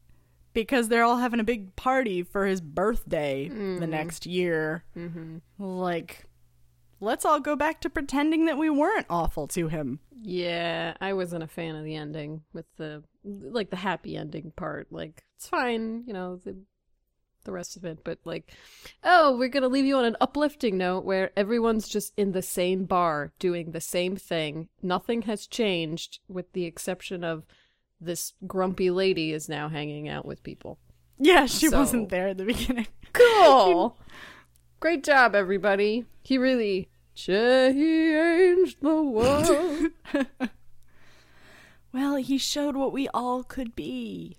because 0.52 0.88
they're 0.88 1.04
all 1.04 1.18
having 1.18 1.40
a 1.40 1.44
big 1.44 1.75
party 1.76 2.23
for 2.23 2.47
his 2.47 2.61
birthday 2.61 3.49
the 3.49 3.87
next 3.87 4.26
year. 4.26 4.85
Mm-hmm. 4.97 5.38
Like, 5.58 6.26
let's 7.00 7.25
all 7.25 7.40
go 7.40 7.56
back 7.56 7.80
to 7.82 7.90
pretending 7.90 8.47
that 8.47 8.58
we 8.58 8.68
weren't 8.68 9.06
awful 9.08 9.47
to 9.49 9.68
him. 9.68 10.00
Yeah, 10.20 10.94
I 11.00 11.12
wasn't 11.12 11.44
a 11.44 11.49
fan 11.49 11.76
of 11.76 11.85
the 11.85 11.94
ending 11.94 12.42
with 12.52 12.66
the 12.76 13.04
like 13.25 13.70
the 13.70 13.76
happy 13.76 14.16
ending 14.16 14.52
part. 14.56 14.88
Like 14.90 15.23
it's 15.37 15.49
fine, 15.49 16.04
you 16.06 16.12
know, 16.12 16.37
the 16.37 16.56
the 17.49 17.52
rest 17.52 17.76
of 17.76 17.85
it, 17.85 18.00
but 18.05 18.19
like 18.25 18.52
oh, 19.02 19.35
we're 19.38 19.49
going 19.49 19.62
to 19.62 19.69
leave 19.69 19.87
you 19.87 19.97
on 19.97 20.05
an 20.05 20.17
uplifting 20.21 20.76
note 20.76 21.05
where 21.05 21.31
everyone's 21.35 21.88
just 21.88 22.12
in 22.19 22.33
the 22.33 22.43
same 22.43 22.85
bar 22.85 23.33
doing 23.38 23.73
the 23.73 23.81
same 23.81 24.17
thing. 24.17 24.69
Nothing 24.83 25.23
has 25.23 25.47
changed 25.47 26.19
with 26.28 26.52
the 26.52 26.67
exception 26.67 27.25
of 27.25 27.45
this 28.00 28.35
grumpy 28.47 28.90
lady 28.90 29.33
is 29.33 29.49
now 29.49 29.69
hanging 29.71 30.09
out 30.09 30.26
with 30.26 30.43
people. 30.43 30.78
Yeah, 31.19 31.47
she 31.47 31.69
So- 31.69 31.78
wasn't 31.78 32.11
there 32.11 32.28
at 32.28 32.37
the 32.38 32.45
beginning. 32.45 32.87
Cool. 33.14 33.97
Great 34.81 35.02
job 35.02 35.35
everybody. 35.35 36.05
He 36.23 36.37
really 36.38 36.90
changed 37.14 38.76
the 38.83 39.02
world. 39.02 39.87
Well, 41.90 42.17
he 42.17 42.37
showed 42.37 42.76
what 42.76 42.93
we 42.93 43.09
all 43.14 43.43
could 43.43 43.75
be. 43.75 44.37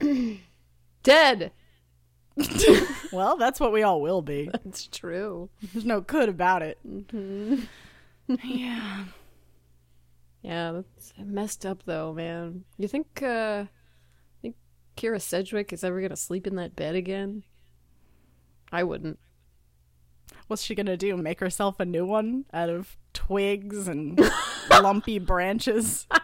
Dead. 1.02 1.52
Well, 3.12 3.36
that's 3.36 3.58
what 3.58 3.72
we 3.72 3.82
all 3.82 4.00
will 4.00 4.22
be. 4.22 4.48
That's 4.52 4.86
true. 4.86 5.50
There's 5.72 5.84
no 5.84 6.00
could 6.00 6.28
about 6.28 6.62
it. 6.62 6.78
yeah. 8.44 9.04
Yeah, 10.42 10.72
that's 10.72 11.12
messed 11.18 11.66
up 11.66 11.82
though, 11.84 12.12
man. 12.12 12.64
You 12.78 12.86
think 12.88 13.22
uh 13.22 13.64
think 14.40 14.54
Kyra 14.96 15.20
Sedgwick 15.20 15.72
is 15.72 15.82
ever 15.84 16.00
gonna 16.00 16.16
sleep 16.16 16.46
in 16.46 16.54
that 16.56 16.76
bed 16.76 16.94
again? 16.94 17.42
I 18.72 18.84
wouldn't. 18.84 19.18
What's 20.46 20.62
she 20.62 20.74
gonna 20.74 20.96
do? 20.96 21.16
Make 21.16 21.40
herself 21.40 21.80
a 21.80 21.84
new 21.84 22.06
one 22.06 22.44
out 22.52 22.70
of 22.70 22.96
twigs 23.12 23.88
and 23.88 24.20
lumpy 24.70 25.18
branches? 25.18 26.06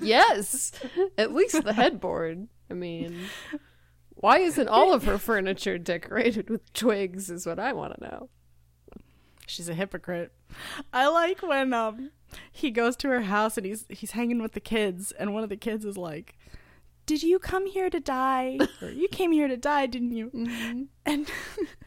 Yes. 0.00 0.72
At 1.16 1.34
least 1.34 1.64
the 1.64 1.72
headboard. 1.72 2.48
I 2.70 2.74
mean 2.74 3.16
why 4.20 4.38
isn't 4.40 4.68
all 4.68 4.92
of 4.92 5.04
her 5.04 5.16
furniture 5.16 5.78
decorated 5.78 6.50
with 6.50 6.72
twigs 6.72 7.30
is 7.30 7.46
what 7.46 7.58
I 7.58 7.72
wanna 7.72 7.96
know. 8.00 8.28
She's 9.46 9.68
a 9.68 9.74
hypocrite. 9.74 10.32
I 10.92 11.08
like 11.08 11.42
when 11.42 11.72
um 11.72 12.10
he 12.52 12.70
goes 12.70 12.96
to 12.96 13.08
her 13.08 13.22
house 13.22 13.56
and 13.56 13.64
he's 13.66 13.86
he's 13.88 14.10
hanging 14.12 14.42
with 14.42 14.52
the 14.52 14.60
kids 14.60 15.12
and 15.12 15.32
one 15.32 15.42
of 15.42 15.48
the 15.48 15.56
kids 15.56 15.84
is 15.84 15.96
like, 15.96 16.36
"Did 17.06 17.22
you 17.22 17.38
come 17.38 17.66
here 17.66 17.88
to 17.90 18.00
die? 18.00 18.58
Or 18.82 18.90
you 18.90 19.08
came 19.08 19.32
here 19.32 19.48
to 19.48 19.56
die, 19.56 19.86
didn't 19.86 20.12
you?" 20.12 20.88
And 21.06 21.30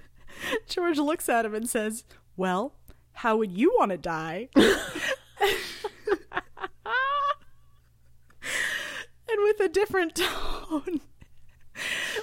George 0.67 0.97
looks 0.97 1.29
at 1.29 1.45
him 1.45 1.53
and 1.53 1.69
says, 1.69 2.03
"Well, 2.35 2.73
how 3.13 3.37
would 3.37 3.51
you 3.51 3.75
want 3.77 3.91
to 3.91 3.97
die?" 3.97 4.49
and 9.31 9.43
with 9.43 9.59
a 9.59 9.69
different 9.69 10.15
tone, 10.15 11.01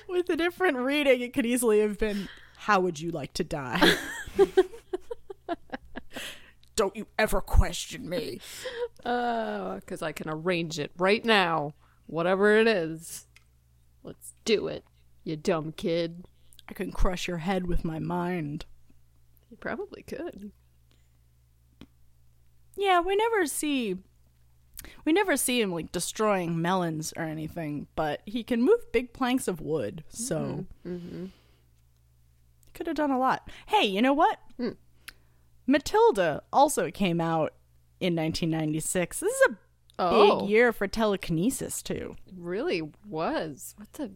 with 0.08 0.28
a 0.28 0.36
different 0.36 0.76
reading, 0.78 1.20
it 1.20 1.32
could 1.32 1.46
easily 1.46 1.80
have 1.80 1.98
been, 1.98 2.28
"How 2.56 2.80
would 2.80 3.00
you 3.00 3.10
like 3.10 3.32
to 3.34 3.44
die?" 3.44 3.96
Don't 6.76 6.94
you 6.94 7.06
ever 7.18 7.40
question 7.40 8.08
me. 8.08 8.40
Uh, 9.04 9.80
cuz 9.80 10.00
I 10.00 10.12
can 10.12 10.28
arrange 10.28 10.78
it 10.78 10.92
right 10.96 11.24
now. 11.24 11.74
Whatever 12.06 12.56
it 12.56 12.68
is. 12.68 13.26
Let's 14.04 14.32
do 14.44 14.68
it. 14.68 14.84
You 15.24 15.36
dumb 15.36 15.72
kid. 15.72 16.24
I 16.68 16.74
can 16.74 16.92
crush 16.92 17.26
your 17.26 17.38
head 17.38 17.66
with 17.66 17.84
my 17.84 17.98
mind. 17.98 18.66
You 19.50 19.56
probably 19.56 20.02
could. 20.02 20.52
Yeah, 22.76 23.00
we 23.00 23.16
never 23.16 23.46
see 23.46 23.96
we 25.04 25.12
never 25.12 25.36
see 25.36 25.60
him 25.60 25.72
like 25.72 25.90
destroying 25.92 26.60
melons 26.62 27.12
or 27.16 27.24
anything, 27.24 27.86
but 27.96 28.20
he 28.26 28.42
can 28.42 28.62
move 28.62 28.90
big 28.92 29.12
planks 29.12 29.48
of 29.48 29.60
wood. 29.60 30.04
So 30.08 30.64
could 32.74 32.86
have 32.86 32.96
done 32.96 33.10
a 33.10 33.18
lot. 33.18 33.48
Hey, 33.66 33.84
you 33.84 34.00
know 34.00 34.12
what? 34.12 34.38
Hmm. 34.56 34.70
Matilda 35.66 36.42
also 36.52 36.90
came 36.90 37.20
out 37.20 37.52
in 38.00 38.14
1996. 38.14 39.20
This 39.20 39.32
is 39.34 39.46
a 39.50 39.56
Oh. 40.00 40.40
big 40.42 40.48
year 40.50 40.72
for 40.72 40.86
telekinesis 40.86 41.82
too. 41.82 42.14
really 42.36 42.82
was. 43.04 43.74
What 43.76 43.92
the 43.94 44.12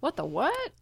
What 0.00 0.16
the 0.16 0.24
what? 0.24 0.72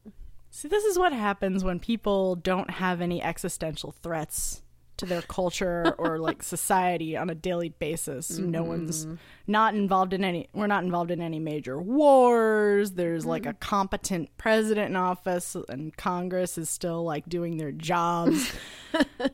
See, 0.50 0.68
this 0.68 0.84
is 0.84 0.98
what 0.98 1.12
happens 1.12 1.64
when 1.64 1.80
people 1.80 2.36
don't 2.36 2.70
have 2.70 3.00
any 3.00 3.20
existential 3.22 3.90
threats 3.90 4.62
to 4.98 5.06
their 5.06 5.22
culture 5.22 5.94
or 5.98 6.18
like 6.18 6.42
society 6.42 7.16
on 7.16 7.30
a 7.30 7.34
daily 7.34 7.68
basis. 7.68 8.38
No 8.38 8.62
one's 8.62 9.06
mm-hmm. 9.06 9.16
not 9.46 9.74
involved 9.74 10.12
in 10.12 10.24
any 10.24 10.48
we're 10.52 10.66
not 10.66 10.84
involved 10.84 11.10
in 11.10 11.20
any 11.20 11.38
major 11.38 11.80
wars. 11.80 12.92
There's 12.92 13.26
like 13.26 13.46
a 13.46 13.50
mm-hmm. 13.50 13.58
competent 13.58 14.36
president 14.36 14.90
in 14.90 14.96
office 14.96 15.56
and 15.68 15.96
Congress 15.96 16.58
is 16.58 16.70
still 16.70 17.04
like 17.04 17.28
doing 17.28 17.56
their 17.56 17.72
jobs. 17.72 18.52
so 18.92 19.30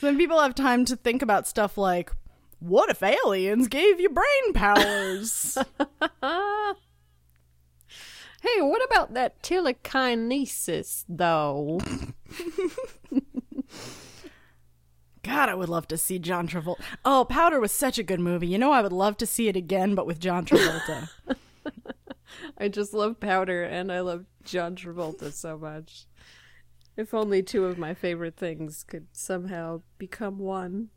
then 0.00 0.16
people 0.16 0.40
have 0.40 0.54
time 0.54 0.84
to 0.86 0.96
think 0.96 1.22
about 1.22 1.46
stuff 1.46 1.78
like 1.78 2.12
what 2.58 2.90
if 2.90 3.02
aliens 3.02 3.68
gave 3.68 4.00
you 4.00 4.10
brain 4.10 4.52
powers? 4.54 5.56
Hey, 8.42 8.62
what 8.62 8.82
about 8.82 9.12
that 9.14 9.42
telekinesis 9.42 11.04
though? 11.08 11.78
God, 15.22 15.48
I 15.48 15.54
would 15.54 15.68
love 15.68 15.86
to 15.88 15.98
see 15.98 16.18
John 16.18 16.48
Travolta. 16.48 16.80
Oh, 17.04 17.26
Powder 17.28 17.60
was 17.60 17.72
such 17.72 17.98
a 17.98 18.02
good 18.02 18.20
movie. 18.20 18.46
You 18.46 18.58
know, 18.58 18.72
I 18.72 18.82
would 18.82 18.92
love 18.92 19.16
to 19.18 19.26
see 19.26 19.48
it 19.48 19.56
again, 19.56 19.94
but 19.94 20.06
with 20.06 20.18
John 20.18 20.44
Travolta. 20.44 21.08
I 22.58 22.68
just 22.68 22.94
love 22.94 23.20
Powder 23.20 23.62
and 23.62 23.92
I 23.92 24.00
love 24.00 24.24
John 24.44 24.76
Travolta 24.76 25.32
so 25.32 25.58
much. 25.58 26.06
If 26.96 27.14
only 27.14 27.42
two 27.42 27.64
of 27.66 27.78
my 27.78 27.94
favorite 27.94 28.36
things 28.36 28.84
could 28.84 29.06
somehow 29.12 29.82
become 29.98 30.38
one. 30.38 30.90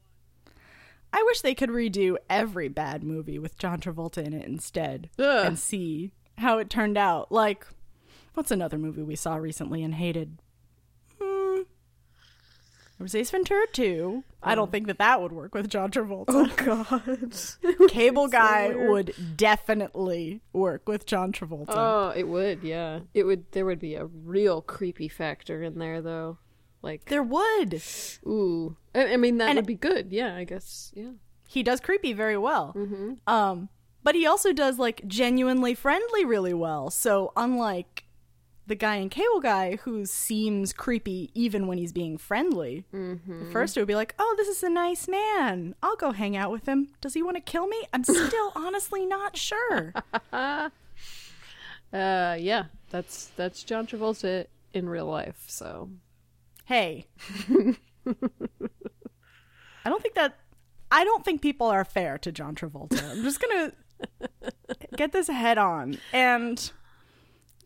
I 1.11 1.21
wish 1.23 1.41
they 1.41 1.53
could 1.53 1.69
redo 1.69 2.17
every 2.29 2.67
bad 2.69 3.03
movie 3.03 3.37
with 3.37 3.57
John 3.57 3.79
Travolta 3.79 4.23
in 4.25 4.33
it 4.33 4.45
instead 4.45 5.09
Ugh. 5.19 5.45
and 5.45 5.59
see 5.59 6.11
how 6.39 6.57
it 6.57 6.69
turned 6.69 6.97
out. 6.97 7.31
Like, 7.31 7.67
what's 8.33 8.51
another 8.51 8.77
movie 8.79 9.03
we 9.03 9.15
saw 9.15 9.35
recently 9.35 9.83
and 9.83 9.93
hated? 9.95 10.39
There 12.97 13.05
was 13.05 13.15
Ace 13.15 13.31
Ventura 13.31 13.65
2. 13.73 14.23
I 14.43 14.55
don't 14.55 14.71
think 14.71 14.87
that 14.87 14.99
that 14.99 15.21
would 15.21 15.31
work 15.31 15.55
with 15.55 15.67
John 15.69 15.89
Travolta. 15.89 16.25
Oh, 16.29 17.65
God. 17.65 17.89
Cable 17.89 18.27
Guy 18.29 18.67
weird. 18.69 18.89
would 18.89 19.15
definitely 19.35 20.41
work 20.53 20.87
with 20.87 21.05
John 21.05 21.31
Travolta. 21.31 21.65
Oh, 21.69 22.13
it 22.15 22.27
would, 22.27 22.61
yeah. 22.63 22.99
It 23.13 23.23
would 23.23 23.51
there 23.51 23.65
would 23.65 23.79
be 23.79 23.95
a 23.95 24.05
real 24.05 24.61
creepy 24.61 25.07
factor 25.07 25.63
in 25.63 25.79
there 25.79 26.01
though. 26.01 26.37
Like, 26.81 27.05
There 27.05 27.23
would. 27.23 27.81
ooh, 28.27 28.75
I, 28.93 29.13
I 29.13 29.17
mean 29.17 29.37
that 29.37 29.49
And- 29.49 29.55
would 29.55 29.65
be 29.65 29.75
good. 29.75 30.11
Yeah, 30.11 30.35
I 30.35 30.43
guess. 30.43 30.91
Yeah. 30.95 31.11
He 31.47 31.63
does 31.63 31.79
creepy 31.79 32.13
very 32.13 32.37
well. 32.37 32.73
Mm-hmm. 32.75 33.13
Um, 33.31 33.69
but 34.03 34.15
he 34.15 34.25
also 34.25 34.51
does 34.51 34.77
like 34.77 35.01
genuinely 35.07 35.73
friendly 35.75 36.25
really 36.25 36.53
well. 36.53 36.89
So 36.89 37.31
unlike 37.37 38.03
the 38.65 38.75
guy 38.75 38.95
in 38.95 39.09
Cable 39.09 39.41
Guy 39.41 39.77
who 39.83 40.05
seems 40.05 40.71
creepy 40.73 41.29
even 41.33 41.67
when 41.67 41.77
he's 41.77 41.91
being 41.93 42.17
friendly, 42.17 42.85
Mm-hmm. 42.93 43.47
at 43.47 43.51
first 43.51 43.75
it 43.75 43.81
would 43.81 43.87
be 43.87 43.95
like, 43.95 44.15
"Oh, 44.17 44.33
this 44.37 44.47
is 44.47 44.63
a 44.63 44.69
nice 44.69 45.07
man. 45.07 45.75
I'll 45.83 45.95
go 45.97 46.11
hang 46.11 46.35
out 46.37 46.51
with 46.51 46.65
him. 46.67 46.89
Does 47.01 47.13
he 47.13 47.21
want 47.23 47.35
to 47.37 47.41
kill 47.41 47.67
me? 47.67 47.83
I'm 47.93 48.03
still 48.03 48.51
honestly 48.55 49.05
not 49.05 49.37
sure." 49.37 49.93
Uh, 51.93 52.35
yeah, 52.39 52.63
that's 52.89 53.27
that's 53.35 53.63
John 53.63 53.85
Travolta 53.85 54.47
in 54.73 54.89
real 54.89 55.05
life. 55.05 55.43
So 55.47 55.89
hey, 56.65 57.05
I 57.47 57.75
don't 59.85 60.01
think 60.01 60.15
that. 60.15 60.37
I 60.91 61.03
don't 61.03 61.23
think 61.25 61.41
people 61.41 61.67
are 61.67 61.83
fair 61.85 62.17
to 62.19 62.31
John 62.31 62.55
Travolta. 62.55 63.03
I'm 63.11 63.21
just 63.23 63.39
gonna 63.39 63.73
get 64.95 65.11
this 65.11 65.27
head 65.27 65.57
on. 65.59 65.97
And 66.11 66.71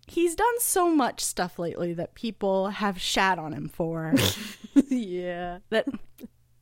he's 0.07 0.35
done 0.35 0.59
so 0.59 0.89
much 0.93 1.23
stuff 1.23 1.59
lately 1.59 1.93
that 1.93 2.15
people 2.15 2.69
have 2.69 2.99
shat 2.99 3.37
on 3.37 3.53
him 3.53 3.67
for. 3.67 4.13
yeah, 4.89 5.59
that 5.69 5.87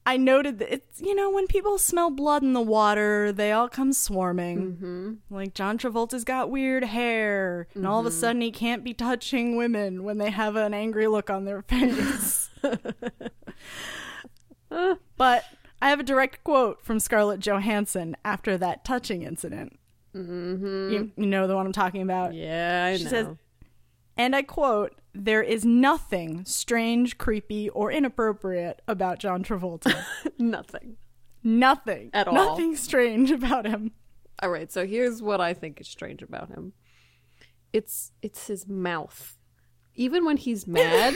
I 0.06 0.18
noted 0.18 0.60
that 0.60 0.72
it's, 0.72 1.02
you 1.02 1.16
know, 1.16 1.32
when 1.32 1.48
people 1.48 1.80
smell 1.80 2.12
blood 2.12 2.44
in 2.44 2.54
the 2.54 2.62
water, 2.62 3.32
they 3.32 3.52
all 3.52 3.68
come 3.68 3.92
swarming. 3.92 4.74
mm-hmm. 4.74 5.14
Like 5.34 5.56
John 5.56 5.78
Travolta's 5.78 6.24
got 6.24 6.52
weird 6.52 6.84
hair, 6.84 7.68
and 7.74 7.88
all 7.88 8.02
of 8.02 8.06
a 8.06 8.12
sudden 8.12 8.42
he 8.42 8.52
can't 8.52 8.84
be 8.84 8.94
touching 8.94 9.56
women 9.58 10.04
when 10.04 10.20
they 10.20 10.30
have 10.30 10.56
an 10.56 10.76
angry 10.76 11.08
look 11.08 11.30
on 11.30 11.46
their 11.46 11.64
face. 11.64 12.52
but 15.18 15.46
I 15.82 15.90
have 15.90 16.00
a 16.00 16.04
direct 16.04 16.44
quote 16.44 16.84
from 16.84 17.00
Scarlett 17.00 17.40
Johansson 17.40 18.16
after 18.24 18.58
that 18.58 18.86
touching 18.86 19.24
incident. 19.24 19.80
Mm-hmm. 20.16 20.90
You, 20.92 21.12
you 21.18 21.26
know 21.26 21.48
the 21.48 21.56
one 21.56 21.66
I'm 21.66 21.72
talking 21.74 22.02
about? 22.02 22.34
yeah, 22.34 22.92
I 22.94 22.98
She 22.98 23.04
know. 23.04 23.10
says- 23.10 23.28
And 24.18 24.36
I 24.36 24.42
quote, 24.44 24.94
there 25.14 25.42
is 25.44 25.66
nothing 25.66 26.46
strange, 26.46 27.18
creepy, 27.18 27.70
or 27.70 27.92
inappropriate 27.92 28.82
about 28.88 29.20
John 29.20 29.44
Travolta. 29.44 29.96
Nothing. 30.38 30.98
nothing. 31.44 32.10
At 32.14 32.28
all. 32.28 32.34
Nothing 32.34 32.76
strange 32.76 33.32
about 33.32 33.66
him. 33.66 33.92
All 34.42 34.50
right, 34.50 34.72
so 34.72 34.86
here's 34.86 35.22
what 35.22 35.40
I 35.40 35.54
think 35.54 35.80
is 35.80 35.88
strange 35.88 36.22
about 36.22 36.50
him. 36.50 36.74
It's 37.72 38.12
it's 38.22 38.48
his 38.48 38.68
mouth. 38.68 39.38
Even 39.96 40.26
when 40.26 40.36
he's 40.38 40.68
mad, 40.82 41.16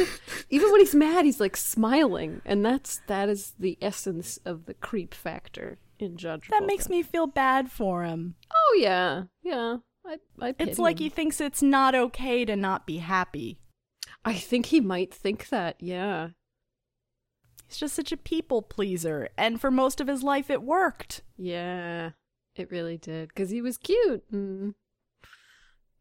even 0.50 0.72
when 0.72 0.80
he's 0.80 0.96
mad, 0.96 1.26
he's 1.26 1.40
like 1.42 1.58
smiling, 1.58 2.42
and 2.46 2.66
that's 2.66 3.02
that 3.08 3.28
is 3.28 3.54
the 3.60 3.78
essence 3.82 4.38
of 4.46 4.66
the 4.66 4.74
creep 4.74 5.14
factor 5.14 5.80
in 6.02 6.16
Travolta. 6.18 6.50
That 6.50 6.66
makes 6.66 6.90
me 6.90 7.02
feel 7.04 7.28
bad 7.28 7.72
for 7.72 8.04
him. 8.04 8.36
Oh 8.54 8.78
yeah, 8.80 9.24
yeah. 9.44 9.78
I 10.06 10.18
I 10.42 10.56
It's 10.60 10.80
like 10.80 11.00
him. 11.00 11.04
he 11.04 11.10
thinks 11.10 11.40
it's 11.42 11.62
not 11.62 11.96
okay 11.96 12.46
to 12.46 12.56
not 12.56 12.86
be 12.88 12.98
happy. 12.98 13.60
I 14.26 14.34
think 14.34 14.68
he 14.68 14.80
might 14.82 15.14
think 15.14 15.50
that. 15.50 15.76
Yeah. 15.80 16.30
He's 17.68 17.78
just 17.78 17.96
such 17.96 18.12
a 18.12 18.18
people 18.18 18.62
pleaser, 18.64 19.30
and 19.38 19.62
for 19.62 19.70
most 19.70 20.02
of 20.02 20.08
his 20.08 20.24
life 20.24 20.50
it 20.50 20.64
worked. 20.64 21.22
Yeah, 21.38 22.12
it 22.56 22.72
really 22.72 22.98
did 22.98 23.28
because 23.30 23.52
he 23.52 23.62
was 23.62 23.78
cute. 23.78 24.24
And, 24.32 24.74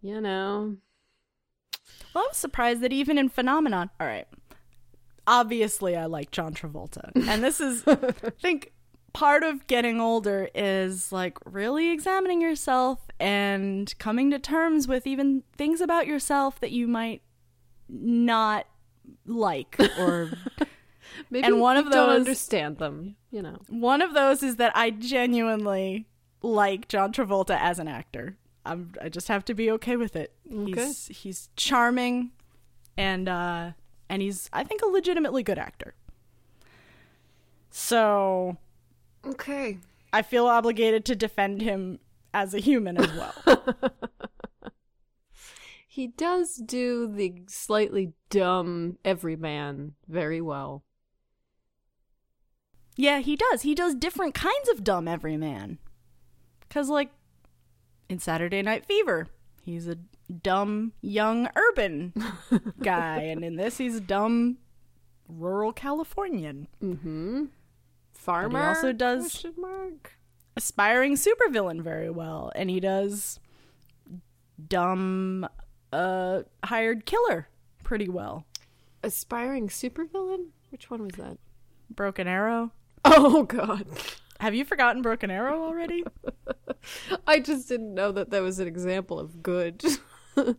you 0.01 0.21
know, 0.21 0.77
Well, 2.15 2.25
I 2.25 2.29
was 2.29 2.37
surprised 2.39 2.81
that 2.81 2.93
even 2.93 3.19
in 3.19 3.29
Phenomenon, 3.29 3.91
all 4.01 4.07
right, 4.07 4.27
obviously 5.27 5.95
I 5.95 6.07
like 6.07 6.31
John 6.31 6.55
Travolta. 6.55 7.11
And 7.29 7.45
this 7.45 7.61
is, 7.61 7.85
I 7.87 7.97
think, 8.41 8.73
part 9.13 9.43
of 9.43 9.67
getting 9.67 10.01
older 10.01 10.49
is 10.55 11.11
like 11.13 11.39
really 11.45 11.91
examining 11.91 12.41
yourself 12.41 13.01
and 13.19 13.93
coming 13.99 14.31
to 14.31 14.39
terms 14.39 14.87
with 14.87 15.07
even 15.07 15.43
things 15.57 15.81
about 15.81 16.07
yourself 16.07 16.61
that 16.61 16.71
you 16.71 16.87
might 16.87 17.23
not 17.89 18.67
like 19.27 19.77
or 19.99 20.31
maybe 21.31 21.47
And 21.47 21.61
one 21.61 21.77
of 21.77 21.85
don't 21.85 21.93
those- 21.93 22.21
understand 22.21 22.79
them. 22.79 23.17
You 23.31 23.43
know, 23.43 23.59
one 23.69 24.01
of 24.03 24.15
those 24.15 24.43
is 24.43 24.57
that 24.57 24.73
I 24.77 24.91
genuinely 24.91 26.07
like 26.43 26.89
John 26.89 27.13
Travolta 27.13 27.59
as 27.61 27.79
an 27.79 27.89
actor. 27.89 28.37
I'm, 28.65 28.93
I 29.03 29.09
just 29.09 29.29
have 29.29 29.45
to 29.47 29.55
be 29.55 29.71
okay 29.73 29.97
with 29.97 30.15
it. 30.17 30.33
He's 30.49 31.07
he's 31.09 31.49
charming, 31.57 32.31
and 32.97 33.29
uh, 33.29 33.73
and 34.09 34.21
he's 34.23 34.49
I 34.53 34.65
think 34.65 34.83
a 34.83 34.87
legitimately 34.87 35.43
good 35.43 35.59
actor. 35.59 35.95
So 37.71 38.57
okay. 39.29 39.79
I 40.13 40.23
feel 40.23 40.47
obligated 40.47 41.05
to 41.07 41.17
defend 41.17 41.61
him 41.63 41.99
as 42.33 42.55
a 42.55 42.59
human 42.59 42.97
as 42.99 43.13
well. 43.13 43.65
He 45.99 46.07
does 46.07 46.55
do 46.65 47.09
the 47.13 47.43
slightly 47.49 48.13
dumb 48.31 48.99
everyman 49.05 49.95
very 50.07 50.41
well. 50.41 50.85
yeah, 52.95 53.19
he 53.19 53.35
does. 53.35 53.63
He 53.63 53.75
does 53.75 53.97
different 53.97 54.33
kinds 54.33 54.69
of 54.69 54.85
dumb 54.85 55.09
everyman. 55.09 55.79
Cause 56.71 56.89
like 56.89 57.11
in 58.09 58.21
Saturday 58.21 58.63
Night 58.63 58.87
Fever, 58.87 59.27
he's 59.65 59.89
a 59.89 59.99
dumb 60.33 60.93
young 61.01 61.49
urban 61.57 62.13
guy, 62.81 63.23
and 63.23 63.43
in 63.43 63.57
this 63.57 63.79
he's 63.79 63.97
a 63.97 64.01
dumb 64.01 64.59
rural 65.29 65.73
Californian. 65.73 66.69
Mm-hmm. 66.81 67.47
Farmer 68.29 68.69
also 68.69 68.93
does- 68.93 69.23
question 69.23 69.55
mark. 69.57 70.13
aspiring 70.57 71.15
supervillain 71.17 71.81
very 71.81 72.11
well, 72.11 72.53
and 72.55 72.69
he 72.69 72.79
does 72.81 73.41
dumb 74.69 75.49
uh 75.93 76.43
hired 76.65 77.07
killer 77.07 77.49
pretty 77.83 78.09
well. 78.09 78.45
aspiring 79.03 79.69
supervillain. 79.69 80.49
Which 80.71 80.91
one 80.91 81.03
was 81.05 81.15
that? 81.17 81.39
Broken 81.89 82.29
Arrow. 82.29 82.73
Oh 83.05 83.45
God. 83.45 83.87
Have 84.41 84.55
you 84.55 84.65
forgotten 84.67 85.01
Broken 85.03 85.31
Arrow 85.31 85.63
already? 85.65 86.05
I 87.27 87.41
just 87.41 87.67
didn't 87.69 87.95
know 87.95 88.13
that 88.13 88.29
that 88.31 88.43
was 88.43 88.59
an 88.59 88.69
example 88.69 89.19
of 89.19 89.43
good. 89.43 89.83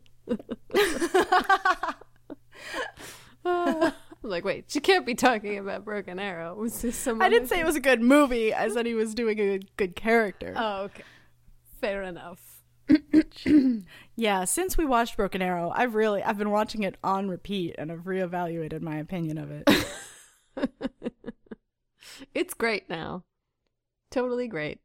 I'm 4.23 4.29
like, 4.29 4.43
wait, 4.43 4.65
she 4.67 4.79
can't 4.79 5.05
be 5.05 5.15
talking 5.15 5.57
about 5.57 5.85
Broken 5.85 6.19
Arrow. 6.19 6.55
Was 6.55 6.81
this 6.81 6.95
some? 6.95 7.21
I 7.21 7.29
didn't 7.29 7.47
say 7.47 7.59
it 7.59 7.65
was 7.65 7.75
a 7.75 7.81
good 7.81 8.01
movie. 8.01 8.53
I 8.53 8.69
said 8.69 8.85
he 8.85 8.93
was 8.93 9.13
doing 9.15 9.39
a 9.39 9.59
good 9.77 9.95
character. 9.95 10.53
Oh, 10.55 10.83
okay. 10.83 11.03
Fair 11.79 12.03
enough. 12.03 12.39
yeah, 14.15 14.45
since 14.45 14.77
we 14.77 14.83
watched 14.85 15.15
Broken 15.15 15.41
Arrow, 15.41 15.71
I've 15.75 15.93
really 15.93 16.23
I've 16.23 16.37
been 16.39 16.49
watching 16.49 16.83
it 16.83 16.97
on 17.03 17.29
repeat 17.29 17.75
and 17.77 17.91
I've 17.91 18.05
reevaluated 18.05 18.81
my 18.81 18.97
opinion 18.97 19.37
of 19.37 19.51
it. 19.51 19.69
It's 22.33 22.53
great 22.53 22.89
now. 22.89 23.23
Totally 24.11 24.47
great. 24.47 24.79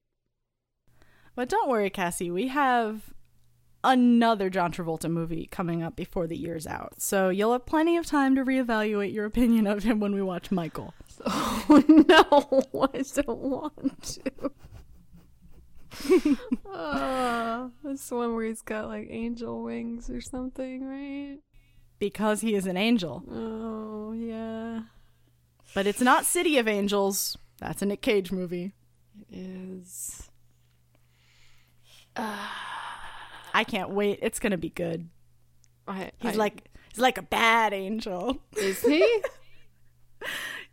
but 1.35 1.49
don't 1.49 1.68
worry, 1.68 1.90
Cassie, 1.90 2.31
we 2.31 2.49
have 2.49 3.13
another 3.85 4.51
John 4.51 4.73
Travolta 4.73 5.09
movie 5.11 5.47
coming 5.51 5.83
up 5.83 5.94
before 5.94 6.27
the 6.27 6.37
year's 6.37 6.66
out. 6.66 6.94
So 7.01 7.29
you'll 7.29 7.53
have 7.53 7.66
plenty 7.66 7.97
of 7.97 8.07
time 8.07 8.35
to 8.35 8.44
reevaluate 8.44 9.12
your 9.12 9.27
opinion 9.27 9.66
of 9.68 9.85
him 9.85 10.01
when 10.01 10.14
we 10.14 10.23
watch 10.23 10.51
Michael. 10.51 10.94
Oh 11.27 11.83
no, 11.88 12.83
I 12.92 13.03
don't 13.23 13.38
want 13.38 14.20
to. 14.25 14.51
uh, 16.70 17.68
this 17.83 18.11
one 18.11 18.35
where 18.35 18.44
he's 18.47 18.62
got 18.62 18.88
like 18.88 19.07
angel 19.11 19.62
wings 19.62 20.11
or 20.11 20.20
something, 20.20 20.85
right? 20.87 21.38
Because 21.99 22.40
he 22.40 22.55
is 22.55 22.66
an 22.66 22.77
angel. 22.77 23.23
Oh 23.31 24.12
yeah, 24.12 24.83
But 25.75 25.87
it's 25.87 26.01
not 26.01 26.27
City 26.27 26.59
of 26.59 26.66
Angels. 26.68 27.38
That's 27.61 27.81
a 27.81 27.87
Nick 27.87 28.03
Cage 28.03 28.33
movie. 28.33 28.73
it 29.31 29.38
is. 29.38 30.29
I 33.55 33.64
can't 33.64 33.90
wait. 33.90 34.19
It's 34.21 34.38
gonna 34.40 34.59
be 34.59 34.69
good. 34.71 35.09
I, 35.88 36.11
He's 36.19 36.33
I- 36.33 36.37
like 36.37 36.69
he's 36.90 36.99
like 36.99 37.17
a 37.19 37.23
bad 37.23 37.73
angel. 37.73 38.38
is 38.57 38.83
he? 38.83 39.23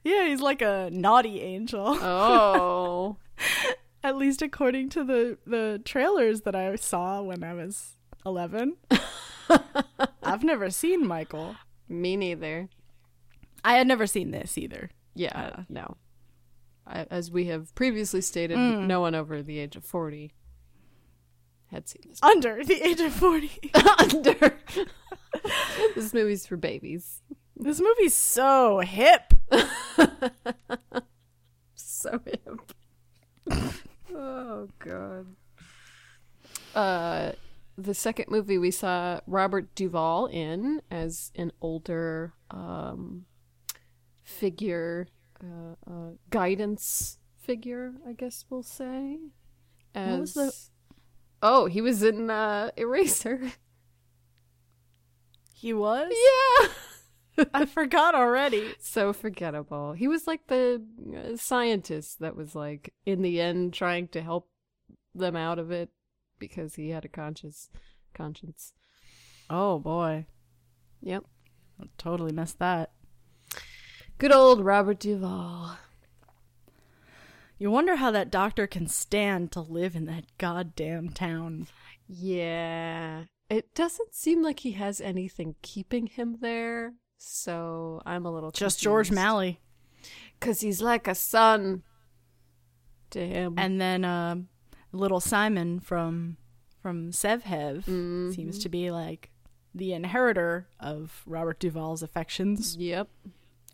Yeah, 0.04 0.28
he's 0.28 0.42
like 0.42 0.62
a 0.64 0.90
naughty 0.92 1.42
angel. 1.42 1.86
Oh, 2.02 3.18
At 4.04 4.18
least 4.18 4.42
according 4.42 4.90
to 4.90 5.04
the 5.04 5.38
the 5.46 5.80
trailers 5.86 6.42
that 6.42 6.56
I 6.56 6.76
saw 6.76 7.22
when 7.22 7.44
I 7.44 7.54
was 7.54 7.98
11. 8.26 8.78
I've 10.24 10.44
never 10.44 10.70
seen 10.72 11.06
Michael. 11.06 11.56
me 11.88 12.16
neither. 12.18 12.70
I 13.64 13.76
had 13.76 13.86
never 13.88 14.08
seen 14.08 14.32
this 14.32 14.58
either. 14.58 14.90
Yeah, 15.14 15.38
Uh. 15.58 15.64
no. 15.70 15.98
I, 16.88 17.06
as 17.12 17.30
we 17.30 17.46
have 17.46 17.76
previously 17.76 18.22
stated, 18.22 18.58
no 18.58 19.02
one 19.02 19.14
over 19.14 19.44
the 19.44 19.60
age 19.60 19.76
of 19.76 19.84
forty 19.84 20.32
had 21.72 21.88
seen 21.88 22.02
this. 22.08 22.20
Under 22.22 22.64
the 22.64 22.86
age 22.86 23.00
of 23.00 23.14
40. 23.14 23.72
Under. 24.00 24.58
this 25.96 26.14
movie's 26.14 26.46
for 26.46 26.58
babies. 26.58 27.22
This 27.56 27.80
movie's 27.80 28.14
so 28.14 28.80
hip. 28.80 29.34
so 31.76 32.20
hip. 32.26 32.74
oh 34.14 34.68
god. 34.80 35.28
Uh 36.76 37.32
the 37.78 37.94
second 37.94 38.26
movie 38.30 38.58
we 38.58 38.72
saw 38.72 39.20
Robert 39.28 39.74
Duvall 39.76 40.26
in 40.28 40.82
as 40.92 41.32
an 41.36 41.52
older 41.62 42.34
um 42.50 43.26
figure 44.24 45.08
uh, 45.44 45.76
uh 45.90 46.12
guidance 46.30 47.18
figure, 47.40 47.94
I 48.08 48.14
guess 48.14 48.46
we'll 48.50 48.64
say. 48.64 49.20
As 49.94 50.12
What 50.12 50.20
was 50.22 50.34
the- 50.34 50.71
Oh, 51.42 51.66
he 51.66 51.82
was 51.82 52.04
in 52.04 52.30
uh 52.30 52.72
Eraser. 52.78 53.52
He 55.54 55.74
was? 55.74 56.12
Yeah. 56.12 57.46
I 57.54 57.66
forgot 57.66 58.16
already. 58.16 58.74
so 58.80 59.14
forgettable. 59.14 59.94
He 59.94 60.08
was 60.08 60.26
like 60.26 60.48
the 60.48 60.82
uh, 61.16 61.38
scientist 61.38 62.20
that 62.20 62.36
was 62.36 62.56
like 62.56 62.96
in 63.06 63.22
the 63.22 63.40
end 63.40 63.72
trying 63.74 64.08
to 64.08 64.24
help 64.24 64.50
them 65.14 65.36
out 65.36 65.60
of 65.60 65.70
it 65.70 65.90
because 66.40 66.74
he 66.74 66.90
had 66.90 67.06
a 67.06 67.10
conscious 67.10 67.70
conscience. 68.16 68.74
Oh 69.52 69.78
boy. 69.78 70.26
Yep. 71.04 71.26
I 71.80 71.86
totally 71.96 72.32
missed 72.32 72.58
that. 72.58 72.94
Good 74.18 74.32
old 74.32 74.66
Robert 74.66 75.00
Duvall. 75.00 75.78
You 77.62 77.70
wonder 77.70 77.98
how 77.98 78.10
that 78.10 78.32
doctor 78.32 78.66
can 78.66 78.88
stand 78.88 79.52
to 79.52 79.62
live 79.62 79.96
in 79.96 80.06
that 80.06 80.26
goddamn 80.40 81.10
town. 81.10 81.68
Yeah. 82.08 83.26
It 83.52 83.76
doesn't 83.76 84.16
seem 84.16 84.42
like 84.42 84.62
he 84.62 84.72
has 84.72 85.00
anything 85.00 85.54
keeping 85.62 86.08
him 86.08 86.38
there, 86.42 86.96
so 87.20 88.02
I'm 88.04 88.26
a 88.26 88.32
little 88.32 88.50
Just 88.50 88.82
George 88.82 89.12
Malley. 89.12 89.60
cuz 90.40 90.62
he's 90.62 90.82
like 90.82 91.08
a 91.08 91.14
son 91.14 91.84
to 93.12 93.28
him. 93.28 93.54
And 93.60 93.80
then 93.80 94.06
uh, 94.06 94.38
little 94.92 95.20
Simon 95.20 95.80
from 95.80 96.38
from 96.82 97.12
Sevhev 97.12 97.86
seems 98.34 98.58
to 98.58 98.70
be 98.70 98.90
like 98.90 99.30
the 99.76 99.94
inheritor 99.94 100.68
of 100.80 101.22
Robert 101.28 101.60
Duvall's 101.60 102.02
affections 102.02 102.76
yep. 102.76 103.08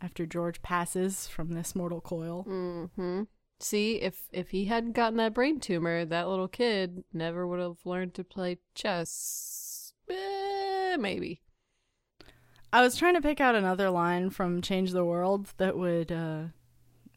after 0.01 0.25
George 0.25 0.61
passes 0.61 1.25
from 1.25 1.53
this 1.53 1.73
mortal 1.73 2.01
coil. 2.01 2.43
hmm 2.43 3.23
See, 3.59 3.95
if 3.95 4.27
if 4.31 4.49
he 4.49 4.65
hadn't 4.65 4.91
gotten 4.91 5.17
that 5.17 5.33
brain 5.33 5.59
tumor, 5.59 6.05
that 6.05 6.27
little 6.27 6.47
kid 6.47 7.03
never 7.11 7.47
would 7.47 7.59
have 7.59 7.77
learned 7.85 8.13
to 8.15 8.23
play 8.23 8.59
chess. 8.75 9.93
Eh, 10.09 10.97
maybe. 10.97 11.41
I 12.71 12.81
was 12.81 12.95
trying 12.95 13.15
to 13.15 13.21
pick 13.21 13.41
out 13.41 13.55
another 13.55 13.89
line 13.89 14.29
from 14.29 14.61
Change 14.61 14.91
the 14.91 15.05
World 15.05 15.53
that 15.57 15.77
would 15.77 16.11
uh, 16.11 16.43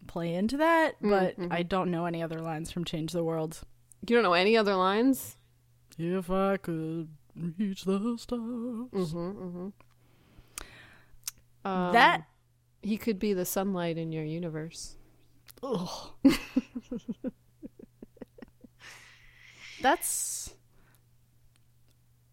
play 0.06 0.34
into 0.34 0.56
that, 0.56 0.94
but 1.02 1.34
I 1.50 1.62
don't 1.62 1.90
know 1.90 2.06
any 2.06 2.22
other 2.22 2.40
lines 2.40 2.70
from 2.70 2.84
Change 2.84 3.12
the 3.12 3.24
World. 3.24 3.60
You 4.08 4.16
don't 4.16 4.22
know 4.22 4.32
any 4.32 4.56
other 4.56 4.76
lines? 4.76 5.36
If 5.98 6.30
I 6.30 6.56
could 6.56 7.08
reach 7.58 7.84
the 7.84 8.16
stars. 8.18 8.40
Mm-hmm. 8.40 9.18
mm-hmm. 9.18 9.68
Um, 11.62 11.92
that 11.92 12.24
he 12.80 12.96
could 12.96 13.18
be 13.18 13.34
the 13.34 13.44
sunlight 13.44 13.98
in 13.98 14.12
your 14.12 14.24
universe. 14.24 14.96
Ugh. 15.62 16.10
That's 19.82 20.54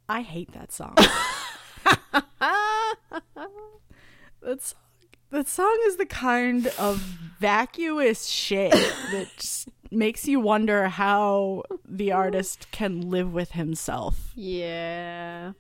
I 0.09 0.21
hate 0.21 0.53
that 0.53 0.71
song. 0.71 0.95
that 4.41 4.61
song 4.61 4.79
that 5.29 5.47
song 5.47 5.77
is 5.85 5.97
the 5.97 6.05
kind 6.05 6.67
of 6.79 6.97
vacuous 7.39 8.27
shit 8.27 8.71
that 8.71 9.65
makes 9.91 10.27
you 10.27 10.39
wonder 10.39 10.87
how 10.87 11.63
the 11.85 12.11
artist 12.11 12.71
can 12.71 13.09
live 13.09 13.33
with 13.33 13.51
himself. 13.51 14.31
Yeah. 14.35 15.51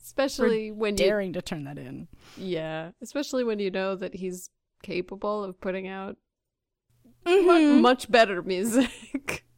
Especially 0.00 0.70
when 0.70 0.92
you 0.92 1.04
Daring 1.04 1.32
to 1.32 1.42
turn 1.42 1.64
that 1.64 1.78
in. 1.78 2.06
Yeah, 2.36 2.90
especially 3.02 3.44
when 3.44 3.58
you 3.58 3.70
know 3.70 3.96
that 3.96 4.14
he's 4.14 4.50
capable 4.82 5.42
of 5.42 5.60
putting 5.60 5.88
out 5.88 6.16
Mhm. 7.26 7.80
much 7.80 8.10
better 8.10 8.42
music. 8.42 9.44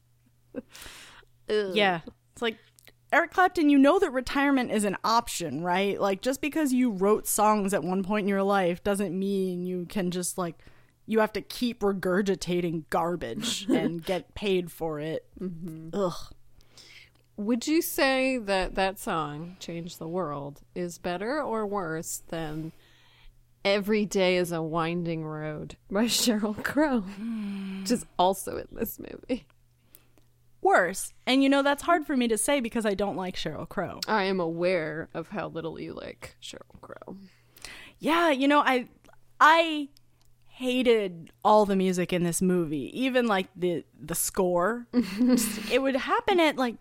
Yeah. 1.48 2.00
It's 2.32 2.42
like 2.42 2.56
Eric 3.12 3.32
Clapton, 3.32 3.68
you 3.70 3.78
know 3.78 3.98
that 3.98 4.10
retirement 4.12 4.70
is 4.72 4.84
an 4.84 4.96
option, 5.04 5.62
right? 5.62 6.00
Like 6.00 6.20
just 6.22 6.40
because 6.40 6.72
you 6.72 6.90
wrote 6.90 7.26
songs 7.26 7.74
at 7.74 7.84
one 7.84 8.02
point 8.02 8.24
in 8.24 8.28
your 8.28 8.42
life 8.42 8.82
doesn't 8.82 9.16
mean 9.16 9.64
you 9.64 9.86
can 9.86 10.10
just 10.10 10.38
like 10.38 10.58
you 11.06 11.18
have 11.20 11.32
to 11.34 11.42
keep 11.42 11.80
regurgitating 11.80 12.84
garbage 12.90 13.66
and 13.68 14.02
get 14.04 14.34
paid 14.34 14.72
for 14.72 14.98
it. 14.98 15.26
Ugh. 15.92 16.14
Would 17.36 17.66
you 17.66 17.82
say 17.82 18.38
that 18.38 18.74
that 18.76 18.98
song, 18.98 19.56
Change 19.58 19.98
the 19.98 20.08
World, 20.08 20.62
is 20.74 20.98
better 20.98 21.42
or 21.42 21.66
worse 21.66 22.22
than 22.28 22.72
Every 23.64 24.06
Day 24.06 24.36
is 24.36 24.50
a 24.52 24.62
Winding 24.62 25.24
Road 25.24 25.76
by 25.90 26.04
Sheryl 26.06 26.62
Crow, 26.64 27.04
which 27.84 27.90
is 27.90 28.06
also 28.18 28.56
in 28.56 28.66
this 28.72 28.98
movie? 28.98 29.46
Worse. 30.62 31.12
And 31.26 31.42
you 31.42 31.50
know 31.50 31.62
that's 31.62 31.82
hard 31.82 32.06
for 32.06 32.16
me 32.16 32.26
to 32.28 32.38
say 32.38 32.60
because 32.60 32.86
I 32.86 32.94
don't 32.94 33.16
like 33.16 33.36
Sheryl 33.36 33.68
Crow. 33.68 34.00
I 34.08 34.24
am 34.24 34.40
aware 34.40 35.10
of 35.12 35.28
how 35.28 35.48
little 35.48 35.78
you 35.78 35.92
like 35.92 36.36
Sheryl 36.42 36.80
Crow. 36.80 37.16
Yeah, 37.98 38.30
you 38.30 38.48
know, 38.48 38.60
I 38.60 38.88
I 39.38 39.88
hated 40.46 41.32
all 41.44 41.66
the 41.66 41.76
music 41.76 42.12
in 42.14 42.22
this 42.22 42.40
movie, 42.40 42.90
even 42.98 43.26
like 43.26 43.48
the 43.54 43.84
the 44.00 44.14
score. 44.14 44.86
It 45.70 45.82
would 45.82 45.96
happen 45.96 46.40
at 46.40 46.56
like 46.56 46.76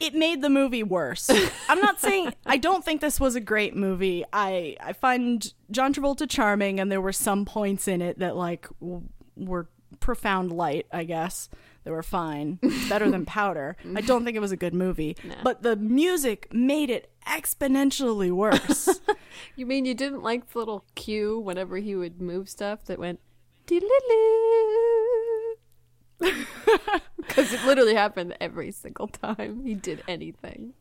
it 0.00 0.12
made 0.12 0.42
the 0.42 0.50
movie 0.50 0.82
worse. 0.82 1.30
I'm 1.68 1.80
not 1.80 2.00
saying 2.00 2.34
I 2.44 2.56
don't 2.56 2.84
think 2.84 3.00
this 3.00 3.20
was 3.20 3.36
a 3.36 3.40
great 3.40 3.76
movie. 3.76 4.24
I 4.32 4.76
I 4.80 4.92
find 4.92 5.52
John 5.70 5.94
Travolta 5.94 6.28
charming 6.28 6.80
and 6.80 6.90
there 6.90 7.00
were 7.00 7.12
some 7.12 7.44
points 7.44 7.86
in 7.86 8.02
it 8.02 8.18
that 8.18 8.34
like 8.36 8.66
w- 8.80 9.04
were 9.36 9.68
profound 10.00 10.52
light, 10.52 10.86
I 10.92 11.04
guess. 11.04 11.48
They 11.84 11.90
were 11.90 12.02
fine. 12.02 12.58
Better 12.88 13.10
than 13.10 13.26
Powder. 13.26 13.76
I 13.94 14.00
don't 14.00 14.24
think 14.24 14.36
it 14.36 14.40
was 14.40 14.52
a 14.52 14.56
good 14.56 14.74
movie, 14.74 15.16
but 15.42 15.62
the 15.62 15.76
music 15.76 16.48
made 16.52 16.90
it 16.90 17.10
exponentially 17.26 18.30
worse. 18.30 19.00
You 19.56 19.66
mean 19.66 19.84
you 19.84 19.94
didn't 19.94 20.22
like 20.22 20.50
the 20.50 20.58
little 20.60 20.84
cue 20.94 21.38
whenever 21.40 21.78
he 21.78 21.96
would 21.96 22.20
move 22.20 22.48
stuff 22.48 22.84
that 22.84 23.00
went 23.00 23.18
because 23.66 23.82
it 27.52 27.64
literally 27.64 27.94
happened 27.94 28.36
every 28.40 28.70
single 28.70 29.08
time 29.08 29.64
he 29.64 29.74
did 29.74 30.02
anything. 30.06 30.74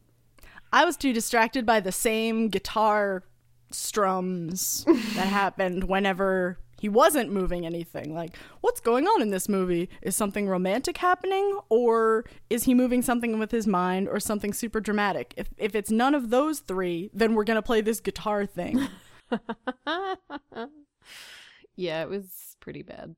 I 0.71 0.85
was 0.85 0.97
too 0.97 1.13
distracted 1.13 1.65
by 1.65 1.79
the 1.79 1.91
same 1.91 2.49
guitar 2.49 3.23
strums 3.71 4.85
that 4.85 5.27
happened 5.27 5.85
whenever 5.85 6.59
he 6.83 6.89
wasn't 6.89 7.31
moving 7.31 7.65
anything. 7.65 8.13
Like, 8.13 8.35
what's 8.59 8.81
going 8.81 9.07
on 9.07 9.21
in 9.21 9.29
this 9.29 9.47
movie? 9.47 9.87
Is 10.01 10.17
something 10.17 10.49
romantic 10.49 10.97
happening, 10.97 11.57
or 11.69 12.25
is 12.49 12.65
he 12.65 12.73
moving 12.73 13.01
something 13.01 13.39
with 13.39 13.51
his 13.51 13.65
mind, 13.65 14.09
or 14.09 14.19
something 14.19 14.51
super 14.51 14.81
dramatic? 14.81 15.33
If 15.37 15.47
if 15.57 15.75
it's 15.75 15.91
none 15.91 16.13
of 16.13 16.29
those 16.29 16.59
three, 16.59 17.09
then 17.13 17.35
we're 17.35 17.45
gonna 17.45 17.61
play 17.61 17.79
this 17.81 18.01
guitar 18.01 18.45
thing. 18.45 18.87
Yeah, 21.75 22.03
it 22.03 22.09
was 22.09 22.55
pretty 22.59 22.83
bad. 22.83 23.15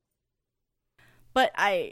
but 1.34 1.52
I, 1.56 1.92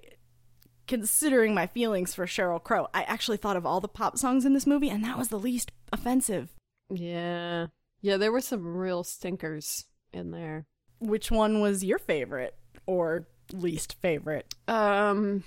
considering 0.88 1.54
my 1.54 1.68
feelings 1.68 2.14
for 2.16 2.26
Sheryl 2.26 2.64
Crow, 2.64 2.88
I 2.94 3.04
actually 3.04 3.38
thought 3.38 3.58
of 3.58 3.66
all 3.66 3.82
the 3.82 3.88
pop 3.90 4.18
songs 4.18 4.46
in 4.46 4.54
this 4.54 4.66
movie, 4.68 4.90
and 4.90 5.04
that 5.04 5.18
was 5.18 5.28
the 5.28 5.40
least 5.40 5.72
offensive. 5.92 6.54
Yeah. 6.90 7.68
Yeah, 8.02 8.18
there 8.18 8.32
were 8.32 8.42
some 8.42 8.78
real 8.78 9.04
stinkers 9.04 9.86
in 10.14 10.32
there. 10.32 10.68
Which 11.04 11.30
one 11.30 11.60
was 11.60 11.84
your 11.84 12.00
favorite 12.00 12.56
or 12.86 13.28
least 13.52 13.98
favorite? 14.02 14.54
Um 14.68 15.44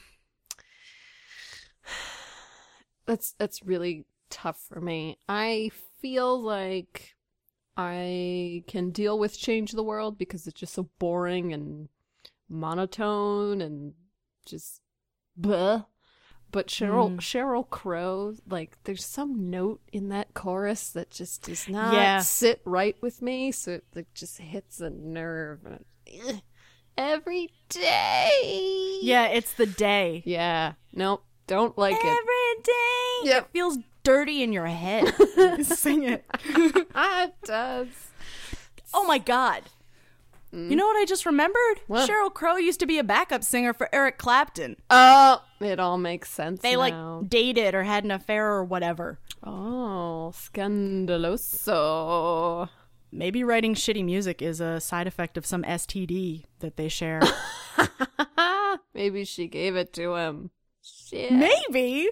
That's 3.06 3.32
that's 3.38 3.62
really 3.64 4.04
tough 4.30 4.60
for 4.68 4.80
me. 4.80 5.18
I 5.28 5.70
feel 6.00 6.40
like 6.40 7.14
I 7.76 8.64
can 8.66 8.90
deal 8.90 9.18
with 9.18 9.38
Change 9.38 9.72
the 9.72 9.82
World 9.82 10.18
because 10.18 10.46
it's 10.46 10.60
just 10.60 10.74
so 10.74 10.88
boring 10.98 11.52
and 11.52 11.88
monotone 12.48 13.60
and 13.60 13.94
just 14.44 14.80
bleh. 15.40 15.86
But 16.52 16.68
Sheryl 16.68 17.16
mm. 17.16 17.18
Sheryl 17.18 17.68
Crow, 17.68 18.34
like 18.48 18.78
there's 18.84 19.04
some 19.04 19.50
note 19.50 19.80
in 19.92 20.08
that 20.08 20.32
chorus 20.34 20.90
that 20.90 21.10
just 21.10 21.42
does 21.42 21.68
not 21.68 21.92
Yeah. 21.94 22.20
sit 22.20 22.60
right 22.64 22.96
with 23.02 23.20
me, 23.20 23.52
so 23.52 23.72
it 23.72 23.84
like, 23.94 24.12
just 24.14 24.38
hits 24.38 24.80
a 24.80 24.90
nerve. 24.90 25.60
Every 26.96 27.50
day. 27.68 28.98
Yeah, 29.02 29.26
it's 29.26 29.52
the 29.52 29.66
day. 29.66 30.22
Yeah. 30.24 30.74
Nope. 30.92 31.24
Don't 31.46 31.76
like 31.76 31.96
it. 31.96 32.04
Every 32.04 32.62
day. 32.62 33.30
Yep. 33.30 33.44
It 33.44 33.52
feels 33.52 33.78
dirty 34.02 34.42
in 34.42 34.52
your 34.52 34.66
head. 34.66 35.14
Sing 35.64 36.04
it. 36.04 36.24
It 36.98 37.34
does. 37.44 37.88
Oh 38.94 39.04
my 39.04 39.18
god. 39.18 39.62
You 40.52 40.76
know 40.76 40.86
what 40.86 40.96
I 40.96 41.04
just 41.04 41.26
remembered? 41.26 41.80
What? 41.86 42.08
Sheryl 42.08 42.32
Crow 42.32 42.56
used 42.56 42.80
to 42.80 42.86
be 42.86 42.98
a 42.98 43.04
backup 43.04 43.44
singer 43.44 43.74
for 43.74 43.88
Eric 43.92 44.16
Clapton. 44.16 44.76
Oh, 44.88 45.42
it 45.60 45.78
all 45.78 45.98
makes 45.98 46.30
sense. 46.30 46.62
They 46.62 46.76
now. 46.76 47.18
like 47.18 47.28
dated 47.28 47.74
or 47.74 47.82
had 47.82 48.04
an 48.04 48.10
affair 48.10 48.46
or 48.52 48.64
whatever. 48.64 49.18
Oh, 49.42 50.32
scandaloso. 50.34 51.76
Maybe 53.12 53.44
writing 53.44 53.74
shitty 53.74 54.04
music 54.04 54.40
is 54.42 54.60
a 54.60 54.80
side 54.80 55.06
effect 55.06 55.36
of 55.36 55.44
some 55.46 55.62
STD 55.62 56.44
that 56.60 56.76
they 56.76 56.88
share. 56.88 57.20
Maybe 58.94 59.24
she 59.24 59.46
gave 59.46 59.76
it 59.76 59.92
to 59.94 60.14
him. 60.14 60.50
Shit. 60.82 61.32
Maybe. 61.32 62.10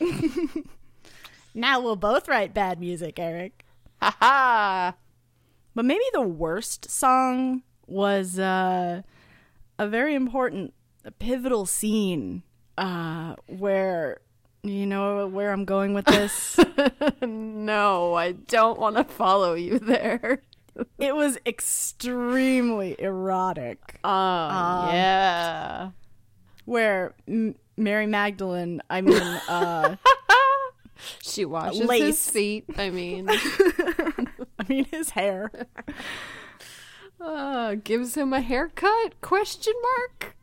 now 1.54 1.80
we'll 1.80 1.96
both 1.96 2.28
write 2.28 2.54
bad 2.54 2.78
music, 2.80 3.18
Eric. 3.18 3.64
Ha 4.00 4.16
ha. 4.20 4.94
But 5.74 5.84
maybe 5.84 6.04
the 6.12 6.22
worst 6.22 6.90
song 6.90 7.62
was 7.86 8.38
uh, 8.38 9.02
a 9.78 9.88
very 9.88 10.14
important, 10.14 10.74
a 11.04 11.10
pivotal 11.10 11.66
scene 11.66 12.42
uh, 12.76 13.36
where, 13.46 14.20
you 14.62 14.86
know, 14.86 15.26
where 15.26 15.52
I'm 15.52 15.64
going 15.64 15.94
with 15.94 16.04
this. 16.06 16.58
no, 17.22 18.14
I 18.14 18.32
don't 18.32 18.78
want 18.78 18.96
to 18.96 19.04
follow 19.04 19.54
you 19.54 19.78
there. 19.78 20.42
it 20.98 21.14
was 21.14 21.38
extremely 21.46 22.94
erotic. 22.98 23.98
Oh, 24.04 24.90
yeah. 24.92 25.90
Where 26.64 27.14
M- 27.26 27.56
Mary 27.76 28.06
Magdalene, 28.06 28.82
I 28.90 29.00
mean, 29.00 29.16
uh, 29.16 29.96
She 31.22 31.44
washes 31.44 31.80
Lace. 31.80 32.02
his 32.02 32.30
feet. 32.30 32.64
I 32.76 32.90
mean, 32.90 33.28
His 34.90 35.10
hair. 35.10 35.50
uh, 37.20 37.74
gives 37.76 38.16
him 38.16 38.32
a 38.32 38.40
haircut? 38.40 39.20
Question 39.20 39.74
mark. 39.82 40.36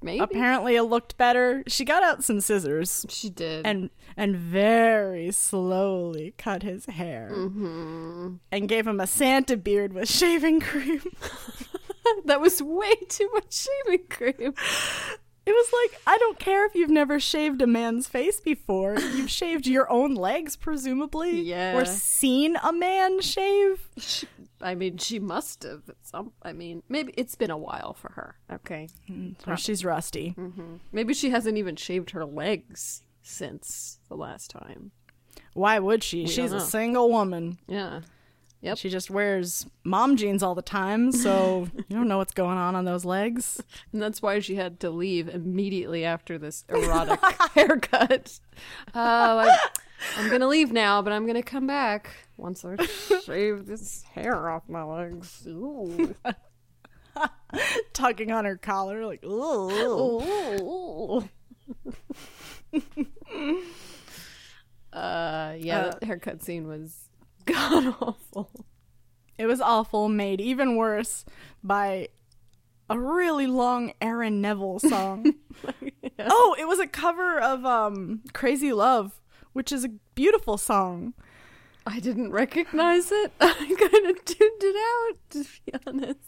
Maybe 0.00 0.20
Apparently, 0.20 0.76
it 0.76 0.84
looked 0.84 1.16
better. 1.16 1.64
She 1.66 1.84
got 1.84 2.04
out 2.04 2.22
some 2.22 2.40
scissors 2.40 3.04
she 3.08 3.28
did. 3.30 3.66
and 3.66 3.90
and 4.16 4.36
very 4.36 5.32
slowly 5.32 6.34
cut 6.38 6.62
his 6.62 6.86
hair 6.86 7.30
Mm-hmm. 7.32 8.34
and 8.52 8.68
gave 8.68 8.86
him 8.86 9.00
a 9.00 9.08
Santa 9.08 9.56
beard 9.56 9.92
with 9.92 10.08
shaving 10.08 10.60
cream. 10.60 11.02
that 12.26 12.40
was 12.40 12.62
way 12.62 12.94
too 13.08 13.28
much 13.34 13.52
shaving 13.86 14.06
cream. 14.08 14.54
It 15.48 15.52
was 15.52 15.72
like, 15.72 16.02
I 16.06 16.18
don't 16.18 16.38
care 16.38 16.66
if 16.66 16.74
you've 16.74 16.90
never 16.90 17.18
shaved 17.18 17.62
a 17.62 17.66
man's 17.66 18.06
face 18.06 18.38
before. 18.38 18.98
You've 18.98 19.30
shaved 19.40 19.66
your 19.66 19.90
own 19.90 20.14
legs, 20.14 20.56
presumably. 20.56 21.40
Yeah. 21.40 21.74
Or 21.74 21.86
seen 21.86 22.56
a 22.62 22.70
man 22.70 23.22
shave. 23.22 23.88
I 24.60 24.74
mean, 24.74 24.98
she 24.98 25.18
must 25.18 25.62
have. 25.62 25.84
Some. 26.02 26.32
I 26.42 26.52
mean, 26.52 26.82
maybe 26.90 27.14
it's 27.16 27.34
been 27.34 27.50
a 27.50 27.56
while 27.56 27.94
for 27.94 28.12
her. 28.12 28.36
Okay. 28.52 28.88
Mm, 29.08 29.36
or 29.46 29.56
she's 29.56 29.86
rusty. 29.86 30.34
Mm-hmm. 30.36 30.74
Maybe 30.92 31.14
she 31.14 31.30
hasn't 31.30 31.56
even 31.56 31.76
shaved 31.76 32.10
her 32.10 32.26
legs 32.26 33.02
since 33.22 34.00
the 34.10 34.16
last 34.16 34.50
time. 34.50 34.90
Why 35.54 35.78
would 35.78 36.04
she? 36.04 36.26
She's 36.26 36.52
a 36.52 36.60
single 36.60 37.08
woman. 37.08 37.56
Yeah. 37.66 38.02
Yep. 38.60 38.78
She 38.78 38.88
just 38.88 39.08
wears 39.08 39.66
mom 39.84 40.16
jeans 40.16 40.42
all 40.42 40.54
the 40.54 40.62
time, 40.62 41.12
so 41.12 41.68
you 41.76 41.96
don't 41.96 42.08
know 42.08 42.18
what's 42.18 42.34
going 42.34 42.58
on 42.58 42.74
on 42.74 42.84
those 42.84 43.04
legs. 43.04 43.62
And 43.92 44.02
that's 44.02 44.20
why 44.20 44.40
she 44.40 44.56
had 44.56 44.80
to 44.80 44.90
leave 44.90 45.28
immediately 45.28 46.04
after 46.04 46.38
this 46.38 46.64
erotic 46.68 47.20
haircut. 47.54 48.40
Oh, 48.94 49.38
I, 49.38 49.56
I'm 50.16 50.30
gonna 50.30 50.48
leave 50.48 50.72
now, 50.72 51.02
but 51.02 51.12
I'm 51.12 51.26
gonna 51.26 51.42
come 51.42 51.66
back 51.66 52.10
once 52.36 52.64
I 52.64 52.76
shave 53.24 53.66
this 53.66 54.02
hair 54.14 54.48
off 54.50 54.68
my 54.68 54.82
legs. 54.82 55.46
Ooh. 55.46 56.14
Tugging 57.92 58.32
on 58.32 58.44
her 58.44 58.56
collar, 58.56 59.06
like, 59.06 59.24
ooh. 59.24 60.20
Ooh. 60.60 61.28
uh, 64.92 65.54
yeah, 65.58 65.82
that 65.82 66.02
haircut 66.02 66.42
scene 66.42 66.66
was 66.66 67.07
god 67.48 67.94
awful. 68.00 68.50
It 69.36 69.46
was 69.46 69.60
awful, 69.60 70.08
made 70.08 70.40
even 70.40 70.76
worse 70.76 71.24
by 71.62 72.08
a 72.90 72.98
really 72.98 73.46
long 73.46 73.92
Aaron 74.00 74.40
Neville 74.40 74.78
song. 74.80 75.34
Oh, 76.18 76.56
it 76.58 76.66
was 76.66 76.80
a 76.80 76.86
cover 76.86 77.38
of 77.40 77.64
um 77.64 78.22
Crazy 78.32 78.72
Love, 78.72 79.20
which 79.52 79.72
is 79.72 79.84
a 79.84 79.90
beautiful 80.14 80.58
song. 80.58 81.14
I 81.86 82.00
didn't 82.00 82.32
recognize 82.32 83.10
it. 83.12 83.32
I 83.40 83.54
kind 83.90 84.06
of 84.06 84.24
tuned 84.24 84.62
it 84.62 84.76
out, 84.76 85.16
to 85.30 85.44
be 85.64 85.72
honest. 85.86 86.18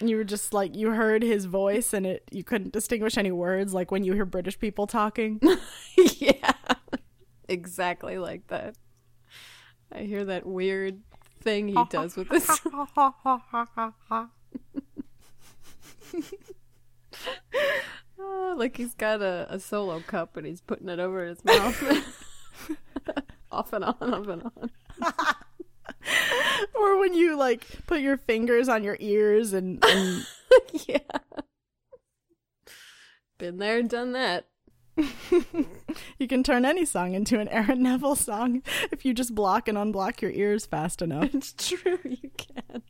You 0.00 0.16
were 0.16 0.24
just 0.24 0.52
like 0.52 0.76
you 0.76 0.90
heard 0.90 1.22
his 1.22 1.46
voice 1.46 1.92
and 1.92 2.06
it 2.06 2.22
you 2.30 2.44
couldn't 2.44 2.72
distinguish 2.72 3.18
any 3.18 3.32
words 3.32 3.74
like 3.74 3.90
when 3.90 4.04
you 4.04 4.12
hear 4.12 4.24
British 4.24 4.58
people 4.58 4.86
talking. 4.86 5.40
yeah, 5.96 6.52
exactly 7.48 8.18
like 8.18 8.46
that. 8.48 8.76
I 9.92 10.00
hear 10.02 10.24
that 10.24 10.46
weird 10.46 11.00
thing 11.40 11.68
he 11.68 11.84
does 11.90 12.16
with 12.16 12.28
this. 12.28 12.60
Oh, 18.18 18.54
like 18.58 18.76
he's 18.76 18.94
got 18.94 19.22
a, 19.22 19.46
a 19.50 19.58
solo 19.58 20.00
cup 20.00 20.36
and 20.36 20.46
he's 20.46 20.60
putting 20.60 20.88
it 20.88 20.98
over 21.00 21.24
his 21.24 21.44
mouth. 21.44 21.82
off 23.52 23.72
and 23.72 23.84
on, 23.84 23.96
off 24.00 24.28
and 24.28 24.42
on. 24.42 24.70
or 26.74 26.98
when 27.00 27.14
you 27.14 27.36
like 27.36 27.66
put 27.86 28.00
your 28.00 28.16
fingers 28.16 28.68
on 28.68 28.84
your 28.84 28.96
ears 29.00 29.52
and, 29.52 29.84
and 29.84 30.26
yeah. 30.86 30.98
Been 33.38 33.56
there, 33.56 33.82
done 33.82 34.12
that. 34.12 34.49
you 36.18 36.28
can 36.28 36.42
turn 36.42 36.64
any 36.64 36.84
song 36.84 37.14
into 37.14 37.38
an 37.38 37.48
Aaron 37.48 37.82
Neville 37.82 38.16
song 38.16 38.62
if 38.92 39.04
you 39.04 39.14
just 39.14 39.34
block 39.34 39.68
and 39.68 39.78
unblock 39.78 40.20
your 40.20 40.30
ears 40.30 40.66
fast 40.66 41.00
enough. 41.02 41.30
It's 41.34 41.52
true, 41.52 41.98
you 42.04 42.30
can. 42.36 42.82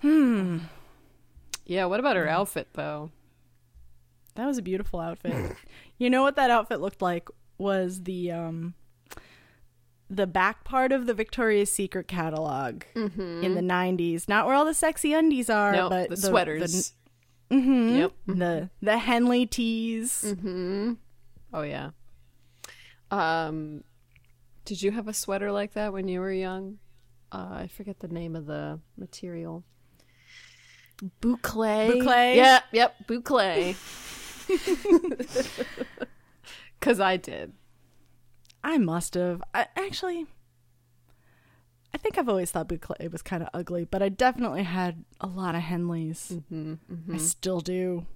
Hmm. 0.00 0.58
Yeah, 1.66 1.84
what 1.86 2.00
about 2.00 2.16
her 2.16 2.28
outfit 2.28 2.68
though? 2.74 3.10
That 4.34 4.46
was 4.46 4.58
a 4.58 4.62
beautiful 4.62 5.00
outfit. 5.00 5.56
you 5.98 6.08
know 6.10 6.22
what 6.22 6.36
that 6.36 6.50
outfit 6.50 6.80
looked 6.80 7.02
like 7.02 7.28
was 7.58 8.04
the 8.04 8.30
um 8.32 8.74
the 10.08 10.26
back 10.26 10.64
part 10.64 10.90
of 10.90 11.06
the 11.06 11.14
Victoria's 11.14 11.70
Secret 11.70 12.08
catalog 12.08 12.82
in 12.96 13.54
the 13.54 13.60
90s. 13.60 14.28
Not 14.28 14.44
where 14.46 14.56
all 14.56 14.64
the 14.64 14.74
sexy 14.74 15.12
undies 15.12 15.48
are, 15.48 15.72
No, 15.72 15.88
but 15.88 16.10
the, 16.10 16.16
sweaters. 16.16 16.94
The, 17.50 17.56
mhm, 17.56 17.98
Yep. 17.98 18.12
the 18.26 18.70
the 18.80 18.98
Henley 18.98 19.44
tees. 19.46 20.22
Mm-hmm. 20.26 20.92
Oh 21.52 21.62
yeah. 21.62 21.90
Um, 23.10 23.82
did 24.64 24.80
you 24.82 24.92
have 24.92 25.08
a 25.08 25.12
sweater 25.12 25.50
like 25.50 25.72
that 25.74 25.92
when 25.92 26.06
you 26.08 26.20
were 26.20 26.32
young? 26.32 26.78
Uh, 27.32 27.48
I 27.52 27.66
forget 27.68 27.98
the 28.00 28.08
name 28.08 28.36
of 28.36 28.46
the 28.46 28.78
material. 28.96 29.64
Boucle. 31.20 31.90
Boucle? 31.90 32.36
Yep, 32.36 32.62
yep, 32.72 32.94
boucle. 33.08 33.74
Cause 36.80 37.00
I 37.00 37.16
did. 37.16 37.52
I 38.62 38.78
must 38.78 39.14
have. 39.14 39.42
I, 39.54 39.66
actually, 39.76 40.26
I 41.92 41.98
think 41.98 42.16
I've 42.18 42.28
always 42.28 42.50
thought 42.50 42.68
boucle 42.68 43.10
was 43.10 43.22
kind 43.22 43.42
of 43.42 43.48
ugly, 43.52 43.84
but 43.84 44.02
I 44.02 44.08
definitely 44.08 44.62
had 44.62 45.04
a 45.20 45.26
lot 45.26 45.54
of 45.54 45.62
Henleys. 45.62 46.40
Mm-hmm, 46.52 47.14
I 47.14 47.16
still 47.18 47.60
do. 47.60 48.06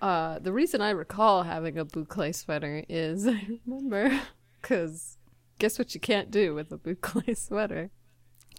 Uh, 0.00 0.38
the 0.38 0.52
reason 0.52 0.80
I 0.82 0.90
recall 0.90 1.44
having 1.44 1.78
a 1.78 1.84
boucle 1.86 2.34
sweater 2.34 2.84
is 2.88 3.26
I 3.28 3.46
remember 3.66 4.20
because 4.60 5.16
guess 5.58 5.78
what 5.78 5.94
you 5.94 6.00
can't 6.00 6.30
do 6.30 6.54
with 6.54 6.70
a 6.70 6.76
boucle 6.78 7.34
sweater? 7.36 7.90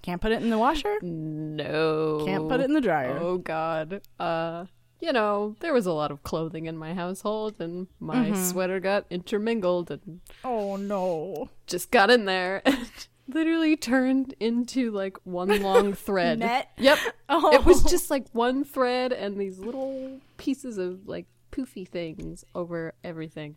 Can't 0.01 0.21
put 0.21 0.32
it 0.32 0.41
in 0.41 0.49
the 0.49 0.58
washer. 0.58 0.95
No. 1.01 2.23
Can't 2.25 2.47
put 2.49 2.60
it 2.60 2.65
in 2.65 2.73
the 2.73 2.82
dryer. 2.82 3.17
Oh 3.19 3.38
God. 3.38 4.01
Uh, 4.19 4.65
you 4.99 5.13
know, 5.13 5.56
there 5.60 5.73
was 5.73 5.86
a 5.86 5.91
lot 5.93 6.10
of 6.12 6.23
clothing 6.23 6.65
in 6.65 6.75
my 6.77 6.93
household, 6.95 7.56
and 7.60 7.86
my 7.99 8.15
Mm-hmm. 8.32 8.43
sweater 8.43 8.80
got 8.80 9.06
intermingled 9.12 9.91
and 9.91 10.21
Oh 10.43 10.75
no. 10.75 11.49
just 11.67 11.91
got 11.91 12.10
in 12.10 12.25
there 12.25 12.62
and 12.65 12.89
literally 13.28 13.76
turned 13.76 14.34
into 14.40 14.92
like 14.92 15.18
one 15.24 15.62
long 15.62 15.94
thread. 16.06 16.40
Net? 16.40 16.70
Yep. 16.78 16.98
Oh. 17.30 17.54
It 17.54 17.66
was 17.66 17.84
just 17.84 18.10
like 18.10 18.28
one 18.34 18.63
thread 18.63 19.12
and 19.13 19.40
these 19.40 19.60
little 19.60 20.20
pieces 20.38 20.78
of 20.78 21.08
like 21.08 21.26
poofy 21.52 21.88
things 21.88 22.44
over 22.56 22.94
everything. 23.04 23.56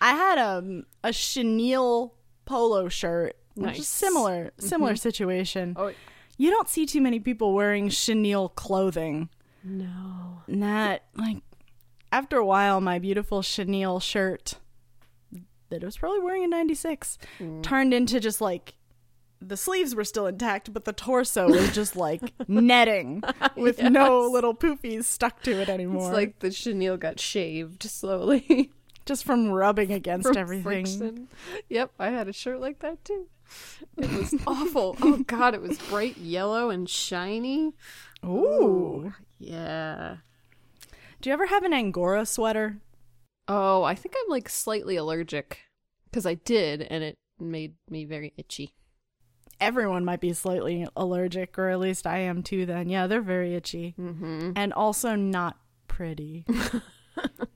I 0.00 0.10
had 0.14 0.38
um 0.38 0.84
a 1.02 1.12
chenille 1.12 2.14
polo 2.44 2.88
shirt, 2.88 3.36
which 3.54 3.66
Nice. 3.66 3.78
is 3.80 3.88
similar 3.88 4.52
similar 4.58 4.96
situation. 4.96 5.74
Oh 5.76 5.92
You 6.36 6.50
don't 6.50 6.68
see 6.68 6.86
too 6.86 7.00
many 7.00 7.18
people 7.20 7.54
wearing 7.54 7.88
chenille 7.88 8.50
clothing. 8.50 9.28
no. 9.64 10.42
Not 10.48 11.02
like 11.16 11.38
after 12.16 12.38
a 12.38 12.46
while, 12.46 12.80
my 12.80 12.98
beautiful 12.98 13.42
chenille 13.42 14.00
shirt 14.00 14.54
that 15.68 15.82
I 15.82 15.86
was 15.86 15.98
probably 15.98 16.20
wearing 16.20 16.44
in 16.44 16.50
96 16.50 17.18
mm. 17.38 17.62
turned 17.62 17.92
into 17.92 18.20
just 18.20 18.40
like 18.40 18.74
the 19.40 19.56
sleeves 19.56 19.94
were 19.94 20.04
still 20.04 20.26
intact, 20.26 20.72
but 20.72 20.86
the 20.86 20.94
torso 20.94 21.46
was 21.46 21.74
just 21.74 21.94
like 21.94 22.32
netting 22.48 23.22
with 23.54 23.82
no 23.82 24.22
little 24.22 24.54
poofies 24.54 25.04
stuck 25.04 25.42
to 25.42 25.60
it 25.60 25.68
anymore. 25.68 26.08
It's 26.08 26.16
like 26.16 26.38
the 26.38 26.50
chenille 26.50 26.96
got 26.96 27.20
shaved 27.20 27.82
slowly. 27.82 28.72
just 29.04 29.24
from 29.24 29.50
rubbing 29.50 29.92
against 29.92 30.28
from 30.28 30.38
everything. 30.38 30.62
friction. 30.62 31.28
Yep, 31.68 31.92
I 31.98 32.08
had 32.08 32.28
a 32.28 32.32
shirt 32.32 32.60
like 32.60 32.78
that 32.78 33.04
too. 33.04 33.26
It 33.98 34.10
was 34.10 34.34
awful. 34.46 34.96
Oh 35.02 35.18
god, 35.18 35.54
it 35.54 35.60
was 35.60 35.78
bright 35.78 36.16
yellow 36.16 36.70
and 36.70 36.88
shiny. 36.88 37.74
Ooh. 38.24 39.04
Oh, 39.06 39.12
yeah. 39.38 40.16
Do 41.20 41.30
you 41.30 41.32
ever 41.34 41.46
have 41.46 41.62
an 41.64 41.72
Angora 41.72 42.26
sweater? 42.26 42.78
Oh, 43.48 43.82
I 43.84 43.94
think 43.94 44.14
I'm 44.16 44.30
like 44.30 44.48
slightly 44.48 44.96
allergic 44.96 45.60
because 46.04 46.26
I 46.26 46.34
did, 46.34 46.82
and 46.82 47.02
it 47.02 47.18
made 47.38 47.74
me 47.88 48.04
very 48.04 48.32
itchy. 48.36 48.74
Everyone 49.60 50.04
might 50.04 50.20
be 50.20 50.32
slightly 50.34 50.86
allergic, 50.96 51.58
or 51.58 51.70
at 51.70 51.80
least 51.80 52.06
I 52.06 52.18
am 52.18 52.42
too 52.42 52.66
then. 52.66 52.88
Yeah, 52.90 53.06
they're 53.06 53.22
very 53.22 53.54
itchy. 53.54 53.94
Mm-hmm. 53.98 54.52
And 54.56 54.72
also 54.72 55.14
not 55.14 55.56
pretty. 55.88 56.44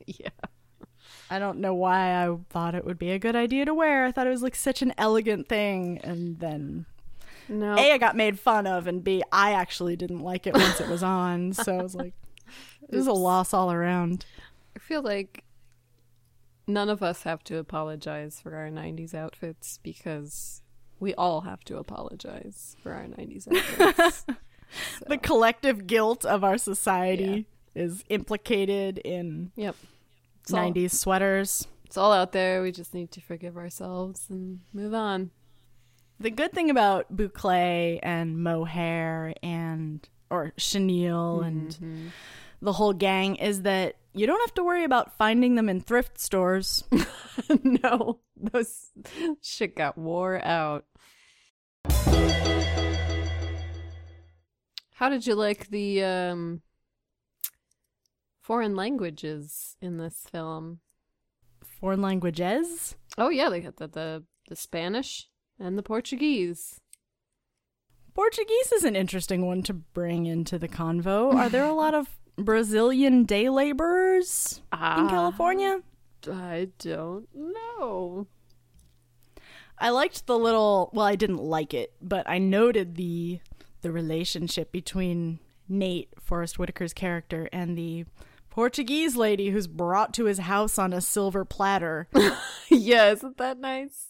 Yeah. 0.07 0.31
I 1.31 1.39
don't 1.39 1.59
know 1.59 1.75
why 1.75 2.27
I 2.27 2.35
thought 2.49 2.75
it 2.75 2.85
would 2.85 2.99
be 2.99 3.11
a 3.11 3.19
good 3.19 3.37
idea 3.37 3.67
to 3.67 3.75
wear. 3.75 4.07
I 4.07 4.11
thought 4.13 4.27
it 4.27 4.31
was 4.31 4.43
like 4.43 4.55
such 4.57 4.81
an 4.83 4.93
elegant 4.97 5.49
thing. 5.49 6.01
And 6.03 6.39
then 6.41 6.87
No. 7.49 7.77
A, 7.77 7.93
I 7.93 7.99
got 7.99 8.17
made 8.17 8.41
fun 8.41 8.67
of, 8.67 8.87
and 8.87 9.05
B, 9.05 9.23
I 9.31 9.53
actually 9.53 9.97
didn't 9.97 10.21
like 10.21 10.47
it 10.47 10.55
once 10.55 10.81
it 10.81 10.89
was 10.89 11.03
on. 11.03 11.53
So 11.53 11.79
I 11.79 11.83
was 11.83 11.95
like, 11.95 12.15
it 12.89 12.95
was 12.97 13.07
a 13.07 13.13
loss 13.13 13.53
all 13.55 13.71
around. 13.73 14.27
I 14.77 14.79
feel 14.79 15.03
like 15.03 15.45
none 16.67 16.89
of 16.89 17.03
us 17.03 17.23
have 17.25 17.43
to 17.45 17.59
apologize 17.59 18.41
for 18.41 18.55
our 18.55 18.69
90s 18.69 19.15
outfits 19.15 19.79
because 19.83 20.63
we 20.99 21.15
all 21.15 21.43
have 21.43 21.65
to 21.65 21.79
apologize 21.79 22.77
for 22.83 22.93
our 22.93 23.05
90s 23.05 23.49
outfits. 23.87 24.25
The 25.09 25.19
collective 25.19 25.89
guilt 25.89 26.25
of 26.25 26.45
our 26.45 26.57
society 26.57 27.47
is 27.75 28.05
implicated 28.09 28.99
in 28.99 29.51
yep. 29.57 29.75
It's 30.43 30.53
all, 30.53 30.71
90s 30.71 30.93
sweaters. 30.93 31.67
it's 31.85 31.97
all 31.97 32.13
out 32.13 32.31
there. 32.31 32.63
We 32.63 32.71
just 32.71 32.95
need 32.95 33.11
to 33.13 33.21
forgive 33.21 33.57
ourselves 33.57 34.27
and 34.31 34.61
move 34.73 34.95
on. 34.95 35.33
The 36.21 36.31
good 36.31 36.53
thing 36.53 36.71
about 36.71 37.17
boucle 37.17 37.99
and 38.01 38.39
mohair 38.39 39.35
and 39.43 40.09
or 40.31 40.53
chenille 40.57 41.41
and 41.41 41.71
Mm-hmm. 41.71 42.07
The 42.63 42.73
whole 42.73 42.93
gang 42.93 43.37
is 43.37 43.63
that 43.63 43.97
you 44.13 44.27
don't 44.27 44.41
have 44.41 44.55
to 44.55 44.65
worry 44.65 44.85
about 44.85 45.17
finding 45.17 45.55
them 45.55 45.69
in 45.69 45.81
thrift 45.81 46.19
stores. 46.19 46.85
no, 47.63 48.21
those 48.37 48.91
shit 49.43 49.77
got 49.77 49.97
wore 49.97 50.45
out. 50.45 50.85
How 54.95 55.09
did 55.09 55.27
you 55.27 55.35
like 55.35 55.71
the 55.71 56.05
um 56.05 56.63
foreign 58.43 58.77
languages 58.77 59.77
in 59.81 59.97
this 59.97 60.27
film? 60.31 60.81
Foreign 61.81 62.03
languages. 62.03 62.97
Oh 63.17 63.31
yeah, 63.31 63.49
they 63.49 63.61
got 63.61 63.77
the 63.77 63.89
the, 63.89 64.25
the 64.49 64.57
Spanish 64.57 65.29
and 65.59 65.79
the 65.79 65.83
Portuguese. 65.83 66.81
Portuguese 68.13 68.73
is 68.73 68.85
an 68.85 68.97
interesting 68.97 69.47
one 69.47 69.63
to 69.63 69.73
bring 69.73 70.27
into 70.27 70.59
the 70.59 70.69
convo. 70.69 71.33
Are 71.33 71.49
there 71.49 71.65
a 71.65 71.73
lot 71.73 71.95
of 71.95 72.20
Brazilian 72.45 73.25
day 73.25 73.49
laborers 73.49 74.61
in 74.73 74.79
Ah, 74.79 75.09
California? 75.09 75.81
I 76.31 76.69
don't 76.79 77.29
know. 77.35 78.27
I 79.79 79.89
liked 79.91 80.27
the 80.27 80.39
little 80.39 80.91
well, 80.93 81.07
I 81.07 81.17
didn't 81.17 81.43
like 81.43 81.73
it, 81.73 81.95
but 82.03 82.29
I 82.29 82.39
noted 82.39 82.97
the 82.97 83.41
the 83.83 83.91
relationship 83.91 84.71
between 84.73 85.39
Nate, 85.69 86.11
Forest 86.21 86.57
Whitaker's 86.59 86.93
character, 86.93 87.49
and 87.53 87.79
the 87.79 88.05
Portuguese 88.51 89.17
lady 89.17 89.51
who's 89.51 89.67
brought 89.67 90.13
to 90.15 90.25
his 90.27 90.41
house 90.41 90.79
on 90.79 90.93
a 90.93 91.01
silver 91.01 91.45
platter. 91.47 92.09
yeah, 92.69 93.11
isn't 93.13 93.39
that 93.39 93.59
nice? 93.59 94.10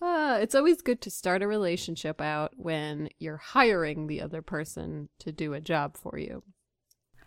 Uh, 0.00 0.38
it's 0.40 0.54
always 0.54 0.82
good 0.82 1.00
to 1.02 1.10
start 1.10 1.42
a 1.42 1.46
relationship 1.46 2.20
out 2.20 2.52
when 2.56 3.08
you're 3.18 3.36
hiring 3.38 4.06
the 4.06 4.20
other 4.20 4.42
person 4.42 5.08
to 5.20 5.32
do 5.32 5.54
a 5.54 5.60
job 5.60 5.96
for 5.96 6.18
you. 6.18 6.42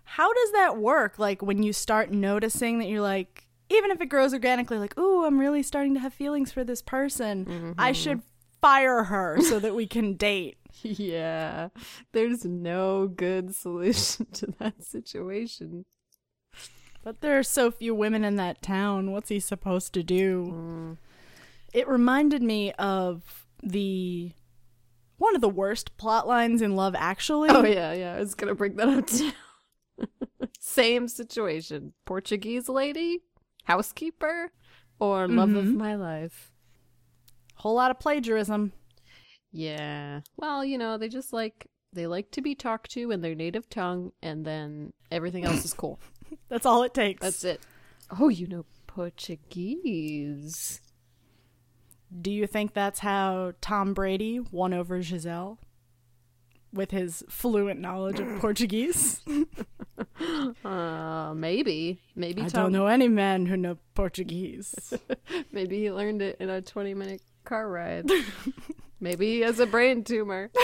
How 0.03 0.34
does 0.34 0.51
that 0.53 0.77
work? 0.77 1.19
Like 1.19 1.41
when 1.41 1.63
you 1.63 1.73
start 1.73 2.12
noticing 2.12 2.80
that 2.80 2.88
you're 2.88 3.01
like, 3.01 3.47
even 3.69 3.91
if 3.91 3.99
it 3.99 4.06
grows 4.08 4.34
organically, 4.34 4.77
like, 4.77 4.97
ooh, 4.97 5.25
I'm 5.25 5.38
really 5.39 5.62
starting 5.63 5.93
to 5.95 5.99
have 5.99 6.13
feelings 6.13 6.51
for 6.51 6.63
this 6.63 6.82
person. 6.82 7.75
I 7.77 7.91
should 7.91 8.21
fire 8.62 9.03
her 9.03 9.39
so 9.41 9.60
that 9.60 9.75
we 9.75 9.88
can 9.88 10.13
date. 10.15 10.58
Yeah, 10.84 11.69
there's 12.12 12.45
no 12.45 13.08
good 13.08 13.56
solution 13.56 14.27
to 14.34 14.53
that 14.60 14.84
situation. 14.84 15.86
But 17.03 17.21
there 17.21 17.39
are 17.39 17.43
so 17.43 17.71
few 17.71 17.95
women 17.95 18.23
in 18.23 18.36
that 18.36 18.62
town. 18.62 19.12
What's 19.12 19.30
he 19.30 19.39
supposed 19.39 19.91
to 19.95 20.03
do? 20.03 20.97
It 21.77 21.87
reminded 21.87 22.41
me 22.41 22.71
of 22.79 23.45
the 23.61 24.31
one 25.17 25.35
of 25.35 25.41
the 25.41 25.47
worst 25.47 25.95
plot 25.95 26.27
lines 26.27 26.63
in 26.63 26.75
Love 26.75 26.95
Actually. 26.97 27.49
Oh 27.51 27.63
yeah, 27.63 27.93
yeah, 27.93 28.15
I 28.15 28.19
was 28.19 28.33
gonna 28.33 28.55
bring 28.55 28.77
that 28.77 28.89
up 28.89 29.05
too. 29.05 29.31
Same 30.59 31.07
situation. 31.07 31.93
Portuguese 32.03 32.67
lady, 32.67 33.19
housekeeper, 33.65 34.51
or 34.99 35.27
love 35.27 35.53
of 35.53 35.65
mm-hmm. 35.65 35.77
my 35.77 35.93
life. 35.93 36.51
Whole 37.57 37.75
lot 37.75 37.91
of 37.91 37.99
plagiarism. 37.99 38.73
Yeah. 39.51 40.21
Well, 40.35 40.65
you 40.65 40.79
know, 40.79 40.97
they 40.97 41.09
just 41.09 41.31
like 41.31 41.67
they 41.93 42.07
like 42.07 42.31
to 42.31 42.41
be 42.41 42.55
talked 42.55 42.89
to 42.93 43.11
in 43.11 43.21
their 43.21 43.35
native 43.35 43.69
tongue 43.69 44.13
and 44.23 44.43
then 44.43 44.93
everything 45.11 45.45
else 45.45 45.63
is 45.63 45.75
cool. 45.75 45.99
That's 46.49 46.65
all 46.65 46.81
it 46.81 46.95
takes. 46.95 47.21
That's 47.21 47.43
it. 47.43 47.61
Oh, 48.19 48.29
you 48.29 48.47
know 48.47 48.65
Portuguese. 48.87 50.81
Do 52.09 52.31
you 52.31 52.47
think 52.47 52.73
that's 52.73 52.99
how 52.99 53.53
Tom 53.61 53.93
Brady 53.93 54.39
won 54.51 54.73
over 54.73 55.01
Gisele? 55.01 55.59
With 56.73 56.91
his 56.91 57.23
fluent 57.29 57.79
knowledge 57.79 58.19
of 58.19 58.27
Portuguese? 58.41 59.21
Uh, 60.63 61.33
maybe. 61.35 61.99
Maybe 62.15 62.41
I 62.41 62.47
Tom 62.47 62.63
don't 62.63 62.71
know 62.71 62.87
any 62.87 63.07
men 63.07 63.45
who 63.45 63.57
know 63.57 63.77
Portuguese. 63.95 64.93
maybe 65.51 65.79
he 65.79 65.91
learned 65.91 66.21
it 66.21 66.37
in 66.39 66.49
a 66.49 66.61
20-minute 66.61 67.21
car 67.43 67.69
ride. 67.69 68.09
maybe 68.99 69.27
he 69.27 69.39
has 69.41 69.59
a 69.59 69.65
brain 69.65 70.03
tumor. 70.03 70.51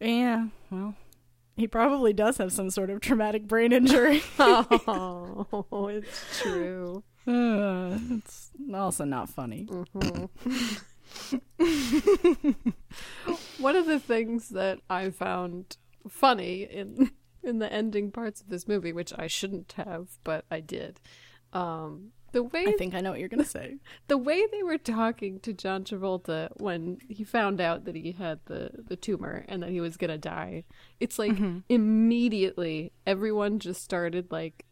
yeah, 0.00 0.46
well, 0.70 0.94
he 1.56 1.66
probably 1.68 2.12
does 2.12 2.38
have 2.38 2.52
some 2.52 2.70
sort 2.70 2.90
of 2.90 3.00
traumatic 3.00 3.46
brain 3.46 3.72
injury. 3.72 4.22
oh, 4.38 5.88
it's 5.90 6.40
true. 6.40 7.02
Uh, 7.24 7.96
it's 8.10 8.50
also 8.74 9.04
not 9.04 9.28
funny. 9.28 9.62
One 13.58 13.76
of 13.76 13.86
the 13.86 14.00
things 14.00 14.48
that 14.48 14.80
I 14.90 15.10
found 15.10 15.76
funny 16.08 16.64
in 16.64 17.12
in 17.44 17.60
the 17.60 17.72
ending 17.72 18.10
parts 18.10 18.40
of 18.40 18.48
this 18.48 18.66
movie, 18.66 18.92
which 18.92 19.12
I 19.16 19.28
shouldn't 19.28 19.70
have, 19.76 20.18
but 20.24 20.46
I 20.50 20.58
did. 20.58 21.00
Um, 21.52 22.10
the 22.32 22.42
way 22.42 22.64
I 22.66 22.72
think 22.72 22.94
I 22.94 23.00
know 23.00 23.10
what 23.10 23.20
you're 23.20 23.28
going 23.28 23.42
to 23.42 23.48
say. 23.48 23.76
the 24.08 24.18
way 24.18 24.46
they 24.50 24.62
were 24.62 24.78
talking 24.78 25.40
to 25.40 25.52
John 25.52 25.84
Travolta 25.84 26.48
when 26.56 26.98
he 27.08 27.24
found 27.24 27.60
out 27.60 27.84
that 27.84 27.94
he 27.94 28.12
had 28.12 28.40
the 28.46 28.70
the 28.88 28.96
tumor 28.96 29.44
and 29.48 29.62
that 29.62 29.70
he 29.70 29.80
was 29.80 29.96
gonna 29.96 30.18
die, 30.18 30.64
it's 30.98 31.18
like 31.18 31.32
mm-hmm. 31.32 31.58
immediately 31.68 32.92
everyone 33.06 33.58
just 33.58 33.82
started 33.82 34.30
like 34.30 34.64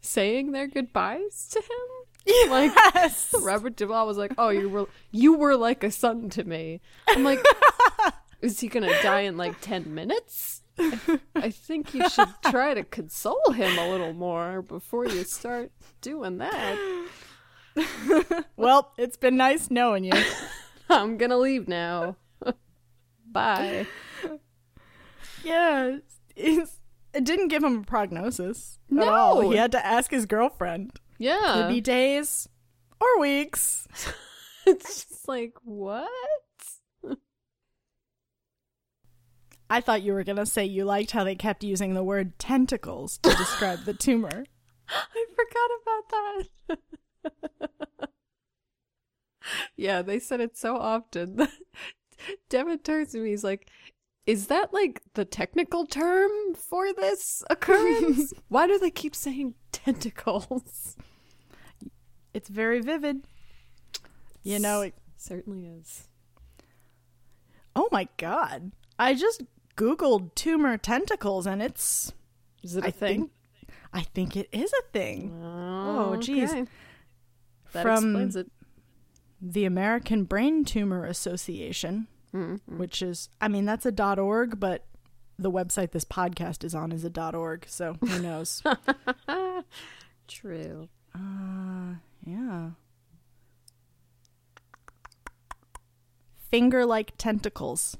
saying 0.00 0.52
their 0.52 0.66
goodbyes 0.66 1.48
to 1.52 1.60
him. 1.60 2.50
Like 2.50 2.72
Yes. 2.94 3.34
Robert 3.42 3.76
Duvall 3.76 4.06
was 4.06 4.16
like, 4.16 4.32
"Oh, 4.38 4.50
you 4.50 4.68
were 4.68 4.86
you 5.10 5.36
were 5.36 5.56
like 5.56 5.82
a 5.84 5.90
son 5.90 6.30
to 6.30 6.44
me." 6.44 6.80
I'm 7.08 7.24
like, 7.24 7.44
"Is 8.40 8.60
he 8.60 8.68
gonna 8.68 9.02
die 9.02 9.22
in 9.22 9.36
like 9.36 9.60
ten 9.60 9.94
minutes?" 9.94 10.61
I 10.78 11.50
think 11.50 11.94
you 11.94 12.08
should 12.08 12.28
try 12.46 12.74
to 12.74 12.82
console 12.84 13.52
him 13.52 13.78
a 13.78 13.88
little 13.90 14.12
more 14.14 14.62
before 14.62 15.06
you 15.06 15.24
start 15.24 15.70
doing 16.00 16.38
that. 16.38 16.78
Well, 18.56 18.92
it's 18.98 19.16
been 19.16 19.36
nice 19.38 19.70
knowing 19.70 20.04
you. 20.04 20.12
I'm 20.90 21.16
gonna 21.16 21.38
leave 21.38 21.66
now. 21.68 22.16
Bye. 23.26 23.86
yeah, 25.42 25.96
it's, 26.36 26.80
it 27.14 27.24
didn't 27.24 27.48
give 27.48 27.64
him 27.64 27.78
a 27.80 27.82
prognosis 27.82 28.78
at 28.90 28.96
No. 28.96 29.08
all. 29.08 29.50
He 29.50 29.56
had 29.56 29.72
to 29.72 29.84
ask 29.84 30.10
his 30.10 30.26
girlfriend. 30.26 31.00
Yeah. 31.18 31.54
Could 31.54 31.68
be 31.74 31.80
days 31.80 32.46
or 33.00 33.18
weeks. 33.20 33.88
it's 34.66 35.04
just 35.06 35.26
like 35.26 35.54
what? 35.64 36.10
I 39.72 39.80
thought 39.80 40.02
you 40.02 40.12
were 40.12 40.22
going 40.22 40.36
to 40.36 40.44
say 40.44 40.66
you 40.66 40.84
liked 40.84 41.12
how 41.12 41.24
they 41.24 41.34
kept 41.34 41.64
using 41.64 41.94
the 41.94 42.04
word 42.04 42.38
tentacles 42.38 43.16
to 43.22 43.30
describe 43.30 43.86
the 43.86 43.94
tumor. 43.94 44.44
I 44.90 45.24
forgot 45.34 45.70
about 46.68 46.78
that. 47.98 48.10
yeah, 49.76 50.02
they 50.02 50.18
said 50.18 50.42
it 50.42 50.58
so 50.58 50.76
often. 50.76 51.48
Devin 52.50 52.80
turns 52.80 53.12
to 53.12 53.20
me, 53.20 53.30
he's 53.30 53.44
like, 53.44 53.70
Is 54.26 54.48
that 54.48 54.74
like 54.74 55.00
the 55.14 55.24
technical 55.24 55.86
term 55.86 56.30
for 56.54 56.92
this 56.92 57.42
occurrence? 57.48 58.34
Why 58.48 58.66
do 58.66 58.78
they 58.78 58.90
keep 58.90 59.16
saying 59.16 59.54
tentacles? 59.72 60.98
It's 62.34 62.50
very 62.50 62.82
vivid. 62.82 63.26
You 64.42 64.58
know, 64.58 64.82
it, 64.82 64.92
Certainly 65.16 65.64
is. 65.64 66.08
oh 67.74 67.88
my 67.90 68.08
god. 68.18 68.72
I 68.98 69.14
just 69.14 69.42
googled 69.76 70.34
tumor 70.34 70.76
tentacles 70.76 71.46
and 71.46 71.62
it's 71.62 72.12
Is 72.62 72.76
it 72.76 72.84
a 72.84 72.88
I 72.88 72.90
thing? 72.90 73.18
think 73.18 73.30
I 73.94 74.00
think 74.02 74.36
it 74.36 74.48
is 74.52 74.72
a 74.72 74.82
thing. 74.92 75.38
Oh, 75.42 76.16
jeez. 76.18 76.50
okay. 76.50 76.64
That 77.72 77.82
From- 77.82 78.04
explains 78.10 78.36
it. 78.36 78.50
The 79.40 79.64
American 79.64 80.24
Brain 80.24 80.64
Tumor 80.64 81.04
Association, 81.04 82.06
Mm-hmm. 82.34 82.78
which 82.78 83.02
is 83.02 83.28
I 83.40 83.48
mean 83.48 83.64
that's 83.66 83.84
a 83.84 83.92
.org, 84.20 84.58
but 84.60 84.84
the 85.38 85.50
website 85.50 85.90
this 85.90 86.04
podcast 86.04 86.62
is 86.64 86.74
on 86.74 86.92
is 86.92 87.04
a 87.04 87.34
.org, 87.36 87.64
so 87.68 87.96
who 88.00 88.18
knows. 88.22 88.62
True. 90.28 90.88
Uh, 91.14 91.96
yeah. 92.24 92.70
Finger 96.50 96.84
like 96.86 97.12
tentacles. 97.18 97.96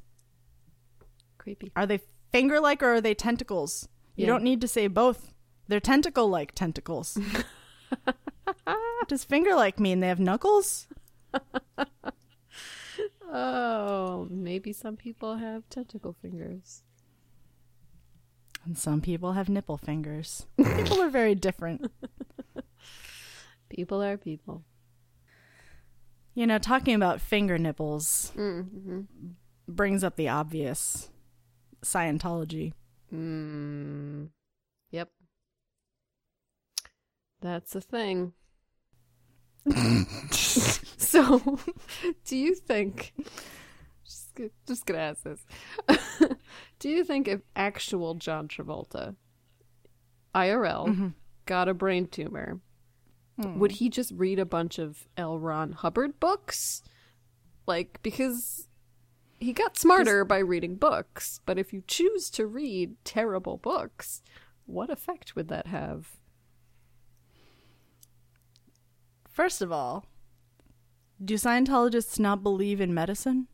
Creepy. 1.43 1.72
Are 1.74 1.86
they 1.86 2.01
finger 2.30 2.61
like 2.61 2.82
or 2.82 2.95
are 2.95 3.01
they 3.01 3.14
tentacles? 3.14 3.88
You 4.14 4.22
Yeah. 4.26 4.32
don't 4.32 4.45
need 4.45 4.61
to 4.61 4.68
say 4.68 4.86
both. 4.86 5.32
They're 5.66 5.80
tentacle 5.80 6.28
like 6.28 6.55
tentacles. 6.55 7.18
Does 9.09 9.24
finger 9.24 9.55
like 9.55 9.80
mean 9.80 9.99
they 10.01 10.09
have 10.09 10.20
knuckles? 10.20 10.86
Oh, 13.34 14.28
maybe 14.30 14.72
some 14.72 14.97
people 14.97 15.36
have 15.36 15.68
tentacle 15.70 16.14
fingers. 16.20 16.82
And 18.64 18.76
some 18.78 19.01
people 19.01 19.32
have 19.32 19.49
nipple 19.49 19.78
fingers. 19.78 20.47
People 20.57 21.01
are 21.03 21.09
very 21.09 21.34
different. 21.34 21.90
People 23.68 24.03
are 24.03 24.18
people. 24.18 24.62
You 26.34 26.47
know, 26.47 26.59
talking 26.59 26.95
about 26.95 27.20
finger 27.22 27.57
nipples 27.57 28.30
Mm-hmm. 28.36 29.01
brings 29.66 30.05
up 30.05 30.16
the 30.16 30.28
obvious 30.28 31.09
Scientology. 31.84 32.72
Mm. 33.12 34.28
Yep. 34.90 35.10
That's 37.40 37.74
a 37.74 37.80
thing. 37.80 38.32
so, 40.30 41.58
do 42.24 42.36
you 42.36 42.54
think? 42.54 43.12
Just, 44.04 44.40
just 44.66 44.86
gonna 44.86 44.98
ask 45.00 45.22
this. 45.22 45.44
do 46.78 46.88
you 46.88 47.04
think 47.04 47.28
if 47.28 47.40
actual 47.54 48.14
John 48.14 48.48
Travolta, 48.48 49.16
IRL, 50.34 51.12
got 51.46 51.68
a 51.68 51.74
brain 51.74 52.06
tumor, 52.06 52.60
would 53.38 53.72
he 53.72 53.88
just 53.88 54.12
read 54.12 54.38
a 54.38 54.46
bunch 54.46 54.78
of 54.78 55.08
L. 55.16 55.38
Ron 55.38 55.72
Hubbard 55.72 56.20
books? 56.20 56.82
Like, 57.66 58.00
because 58.02 58.68
he 59.43 59.53
got 59.53 59.76
smarter 59.76 60.24
by 60.24 60.38
reading 60.38 60.76
books, 60.76 61.40
but 61.45 61.59
if 61.59 61.72
you 61.72 61.82
choose 61.86 62.30
to 62.30 62.47
read 62.47 62.95
terrible 63.05 63.57
books, 63.57 64.22
what 64.66 64.88
effect 64.88 65.34
would 65.34 65.49
that 65.49 65.66
have? 65.66 66.16
First 69.28 69.61
of 69.61 69.72
all, 69.72 70.07
do 71.22 71.34
Scientologists 71.34 72.18
not 72.18 72.43
believe 72.43 72.80
in 72.80 72.95
medicine? 72.95 73.49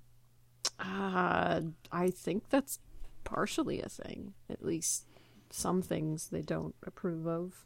Uh, 0.78 1.60
I 1.90 2.10
think 2.10 2.50
that's 2.50 2.80
partially 3.24 3.80
a 3.80 3.88
thing. 3.88 4.34
At 4.50 4.64
least 4.64 5.06
some 5.50 5.80
things 5.80 6.28
they 6.28 6.42
don't 6.42 6.74
approve 6.86 7.26
of. 7.26 7.64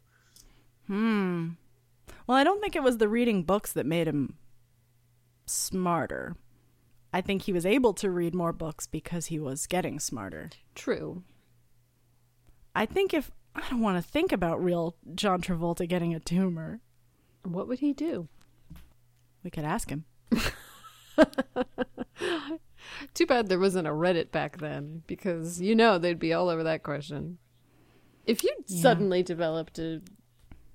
Hmm. 0.87 1.49
Well, 2.25 2.37
I 2.37 2.43
don't 2.43 2.61
think 2.61 2.75
it 2.75 2.83
was 2.83 2.97
the 2.97 3.09
reading 3.09 3.43
books 3.43 3.73
that 3.73 3.85
made 3.85 4.07
him 4.07 4.35
smarter. 5.45 6.35
I 7.13 7.21
think 7.21 7.43
he 7.43 7.53
was 7.53 7.65
able 7.65 7.93
to 7.95 8.09
read 8.09 8.33
more 8.33 8.51
books 8.51 8.87
because 8.87 9.27
he 9.27 9.39
was 9.39 9.67
getting 9.67 9.99
smarter. 9.99 10.49
True. 10.73 11.23
I 12.75 12.85
think 12.87 13.13
if 13.13 13.29
I 13.55 13.61
don't 13.69 13.81
want 13.81 14.03
to 14.03 14.09
think 14.11 14.31
about 14.31 14.63
real 14.63 14.95
John 15.13 15.41
Travolta 15.41 15.87
getting 15.87 16.13
a 16.15 16.19
tumor, 16.19 16.81
What 17.43 17.67
would 17.67 17.79
he 17.79 17.93
do? 17.93 18.27
we 19.43 19.51
could 19.51 19.65
ask 19.65 19.89
him. 19.89 20.05
Too 23.13 23.25
bad 23.25 23.47
there 23.47 23.59
wasn't 23.59 23.87
a 23.87 23.91
Reddit 23.91 24.31
back 24.31 24.57
then, 24.57 25.03
because 25.07 25.61
you 25.61 25.75
know 25.75 25.97
they'd 25.97 26.19
be 26.19 26.33
all 26.33 26.49
over 26.49 26.63
that 26.63 26.83
question. 26.83 27.37
If 28.25 28.43
you 28.43 28.51
Yeah. 28.67 28.81
suddenly 28.81 29.21
developed 29.23 29.77
a 29.79 30.01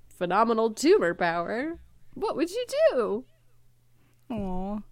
phenomenal 0.08 0.70
tumor 0.70 1.14
power, 1.14 1.80
what 2.14 2.36
would 2.36 2.50
you 2.50 2.64
do? 2.92 3.24
Aww. 4.30 4.82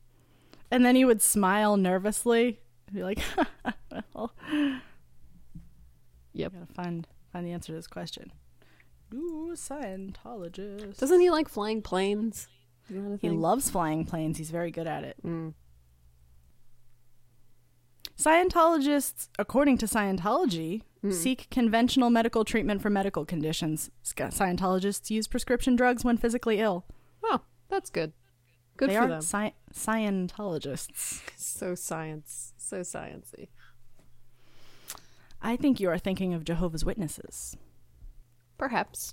And 0.70 0.84
then 0.84 0.96
he 0.96 1.04
would 1.04 1.22
smile 1.22 1.76
nervously. 1.76 2.60
And 2.88 2.96
be 2.96 3.02
like, 3.02 3.20
well, 4.14 4.32
Yep. 6.32 6.52
gotta 6.52 6.66
find 6.74 7.06
find 7.32 7.46
the 7.46 7.52
answer 7.52 7.72
to 7.72 7.76
this 7.76 7.86
question. 7.86 8.32
Ooh, 9.14 9.52
Scientologist. 9.54 10.98
Doesn't 10.98 11.20
he 11.20 11.30
like 11.30 11.48
flying 11.48 11.80
planes? 11.82 12.48
Isn't 12.90 13.08
that 13.08 13.14
a 13.14 13.18
He 13.18 13.30
loves 13.30 13.70
flying 13.70 14.04
planes. 14.04 14.38
He's 14.38 14.50
very 14.50 14.70
good 14.70 14.86
at 14.86 15.04
it. 15.04 15.16
Mm. 15.24 15.54
Scientologists, 18.18 19.28
according 19.38 19.78
to 19.78 19.86
Scientology, 19.86 20.82
Hmm. 21.02 21.10
seek 21.10 21.48
conventional 21.50 22.08
medical 22.10 22.44
treatment 22.44 22.80
for 22.80 22.88
medical 22.90 23.24
conditions. 23.24 23.90
Scientologists 24.04 25.10
use 25.10 25.28
prescription 25.28 25.76
drugs 25.76 26.04
when 26.04 26.16
physically 26.16 26.58
ill. 26.58 26.86
Oh, 27.22 27.42
that's 27.68 27.90
good. 27.90 28.12
Good 28.76 28.90
they 28.90 28.94
for 28.94 29.00
are 29.02 29.08
them. 29.08 29.20
sci- 29.20 29.52
Scientologists. 29.76 31.20
So 31.36 31.74
science, 31.74 32.54
so 32.56 32.78
sciency. 32.80 33.48
I 35.42 35.56
think 35.56 35.78
you 35.78 35.90
are 35.90 35.98
thinking 35.98 36.32
of 36.32 36.44
Jehovah's 36.44 36.84
Witnesses. 36.84 37.56
Perhaps. 38.56 39.12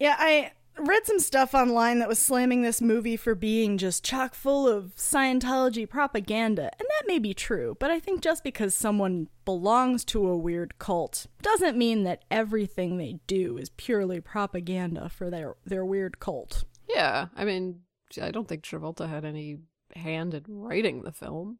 Yeah, 0.00 0.16
I 0.18 0.52
read 0.78 1.06
some 1.06 1.18
stuff 1.18 1.54
online 1.54 1.98
that 1.98 2.08
was 2.08 2.18
slamming 2.18 2.62
this 2.62 2.80
movie 2.80 3.16
for 3.16 3.34
being 3.34 3.76
just 3.76 4.04
chock 4.04 4.34
full 4.34 4.66
of 4.66 4.94
Scientology 4.96 5.88
propaganda, 5.88 6.70
and 6.78 6.88
that 6.88 7.06
may 7.06 7.18
be 7.18 7.34
true, 7.34 7.76
but 7.78 7.90
I 7.90 8.00
think 8.00 8.22
just 8.22 8.42
because 8.42 8.74
someone 8.74 9.28
belongs 9.44 10.04
to 10.06 10.26
a 10.26 10.36
weird 10.36 10.78
cult 10.78 11.26
doesn't 11.42 11.76
mean 11.76 12.04
that 12.04 12.24
everything 12.30 12.96
they 12.96 13.18
do 13.26 13.58
is 13.58 13.70
purely 13.70 14.20
propaganda 14.20 15.08
for 15.08 15.28
their 15.28 15.56
their 15.66 15.84
weird 15.84 16.18
cult. 16.18 16.64
Yeah, 16.88 17.26
I 17.36 17.44
mean, 17.44 17.80
I 18.20 18.30
don't 18.30 18.48
think 18.48 18.62
Travolta 18.62 19.08
had 19.08 19.24
any 19.24 19.58
hand 19.94 20.34
in 20.34 20.44
writing 20.48 21.02
the 21.02 21.12
film. 21.12 21.58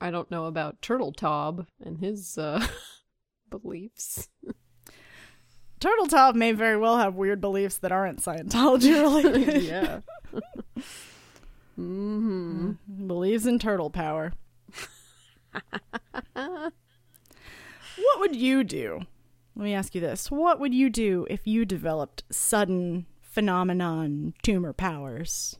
I 0.00 0.10
don't 0.10 0.30
know 0.30 0.46
about 0.46 0.80
Turteltaub 0.82 1.66
and 1.82 1.98
his 1.98 2.36
uh, 2.36 2.66
beliefs. 3.50 4.28
Turteltaub 5.80 6.34
may 6.34 6.52
very 6.52 6.76
well 6.76 6.98
have 6.98 7.14
weird 7.14 7.40
beliefs 7.40 7.78
that 7.78 7.92
aren't 7.92 8.20
Scientology 8.22 8.92
related. 9.00 9.62
yeah. 9.62 10.00
hmm 11.76 12.72
Believes 13.06 13.46
in 13.46 13.58
turtle 13.58 13.90
power. 13.90 14.32
what 16.34 16.72
would 18.18 18.36
you 18.36 18.64
do? 18.64 19.00
Let 19.54 19.64
me 19.64 19.74
ask 19.74 19.94
you 19.94 20.00
this. 20.00 20.30
What 20.30 20.58
would 20.60 20.74
you 20.74 20.88
do 20.90 21.26
if 21.30 21.46
you 21.46 21.64
developed 21.64 22.24
sudden 22.30 23.06
phenomenon 23.32 24.34
tumor 24.42 24.72
powers? 24.72 25.58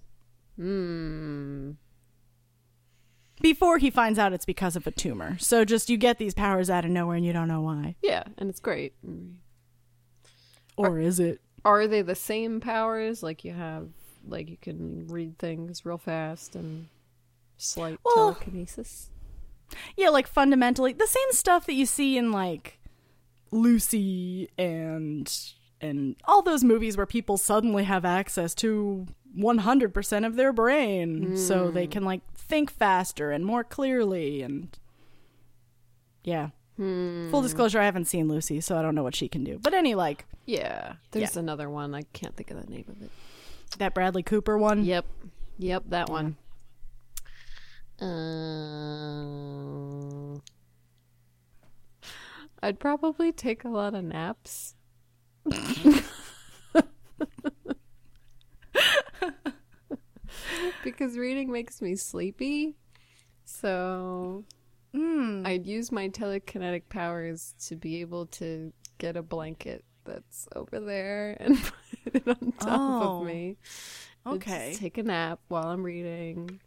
Hmm. 0.56 1.72
Before 3.40 3.78
he 3.78 3.90
finds 3.90 4.18
out 4.18 4.32
it's 4.32 4.44
because 4.44 4.76
of 4.76 4.86
a 4.86 4.90
tumor. 4.90 5.36
So 5.38 5.64
just 5.64 5.90
you 5.90 5.96
get 5.96 6.18
these 6.18 6.34
powers 6.34 6.70
out 6.70 6.84
of 6.84 6.90
nowhere 6.90 7.16
and 7.16 7.24
you 7.26 7.32
don't 7.32 7.48
know 7.48 7.62
why. 7.62 7.96
Yeah, 8.02 8.22
and 8.38 8.48
it's 8.48 8.60
great. 8.60 8.94
Or 10.76 11.00
is 11.00 11.18
it? 11.18 11.40
Are 11.64 11.86
they 11.86 12.02
the 12.02 12.14
same 12.14 12.60
powers? 12.60 13.22
Like 13.22 13.44
you 13.44 13.52
have, 13.52 13.88
like 14.28 14.48
you 14.48 14.58
can 14.60 15.06
read 15.08 15.38
things 15.38 15.84
real 15.84 15.98
fast 15.98 16.54
and 16.54 16.88
slight 17.56 17.98
Well- 18.04 18.34
telekinesis. 18.34 19.08
Yeah, 19.96 20.10
like 20.10 20.26
fundamentally 20.26 20.92
the 20.92 21.06
same 21.06 21.32
stuff 21.32 21.64
that 21.64 21.72
you 21.72 21.86
see 21.86 22.18
in 22.18 22.30
like 22.30 22.78
Lucy 23.50 24.50
and 24.58 25.32
and 25.82 26.16
all 26.24 26.40
those 26.42 26.62
movies 26.64 26.96
where 26.96 27.06
people 27.06 27.36
suddenly 27.36 27.84
have 27.84 28.04
access 28.04 28.54
to 28.56 29.06
100% 29.36 30.26
of 30.26 30.36
their 30.36 30.52
brain 30.52 31.36
so 31.36 31.70
they 31.70 31.86
can 31.86 32.04
like 32.04 32.20
think 32.34 32.70
faster 32.70 33.30
and 33.32 33.44
more 33.44 33.64
clearly 33.64 34.42
and 34.42 34.78
Yeah. 36.24 36.50
Full 37.30 37.42
disclosure, 37.42 37.78
I 37.80 37.84
haven't 37.84 38.06
seen 38.06 38.26
Lucy, 38.28 38.60
so 38.60 38.76
I 38.76 38.82
don't 38.82 38.94
know 38.94 39.02
what 39.04 39.14
she 39.14 39.28
can 39.28 39.44
do. 39.44 39.58
But 39.62 39.74
any 39.74 39.94
like 39.94 40.24
Yeah. 40.46 40.94
There's 41.12 41.36
another 41.36 41.68
one. 41.70 41.94
I 41.94 42.02
can't 42.12 42.34
think 42.36 42.50
of 42.50 42.64
the 42.64 42.70
name 42.70 42.84
of 42.88 43.02
it. 43.02 43.10
that 43.78 43.94
Bradley 43.94 44.22
Cooper 44.22 44.58
one. 44.58 44.84
Yep. 44.84 45.06
Yep, 45.58 45.84
that 45.88 46.08
one. 46.10 46.36
Uh, 48.00 48.06
I'd 52.62 52.78
probably 52.80 53.32
take 53.32 53.64
a 53.64 53.68
lot 53.68 53.94
of 53.94 54.04
naps. 54.04 54.74
because 60.84 61.16
reading 61.16 61.50
makes 61.50 61.82
me 61.82 61.96
sleepy. 61.96 62.76
So 63.44 64.44
Mm. 64.94 65.46
I'd 65.46 65.66
use 65.66 65.90
my 65.90 66.10
telekinetic 66.10 66.82
powers 66.90 67.54
to 67.66 67.76
be 67.76 68.02
able 68.02 68.26
to 68.26 68.72
get 68.98 69.16
a 69.16 69.22
blanket 69.22 69.84
that's 70.04 70.46
over 70.54 70.80
there 70.80 71.34
and 71.40 71.56
put 72.04 72.14
it 72.14 72.28
on 72.28 72.52
top 72.60 72.80
Oh, 72.80 73.20
of 73.20 73.26
me. 73.26 73.56
Okay. 74.26 74.74
take 74.76 74.98
a 74.98 75.02
nap 75.02 75.40
while 75.48 75.68
I'm 75.68 75.82
reading. 75.82 76.60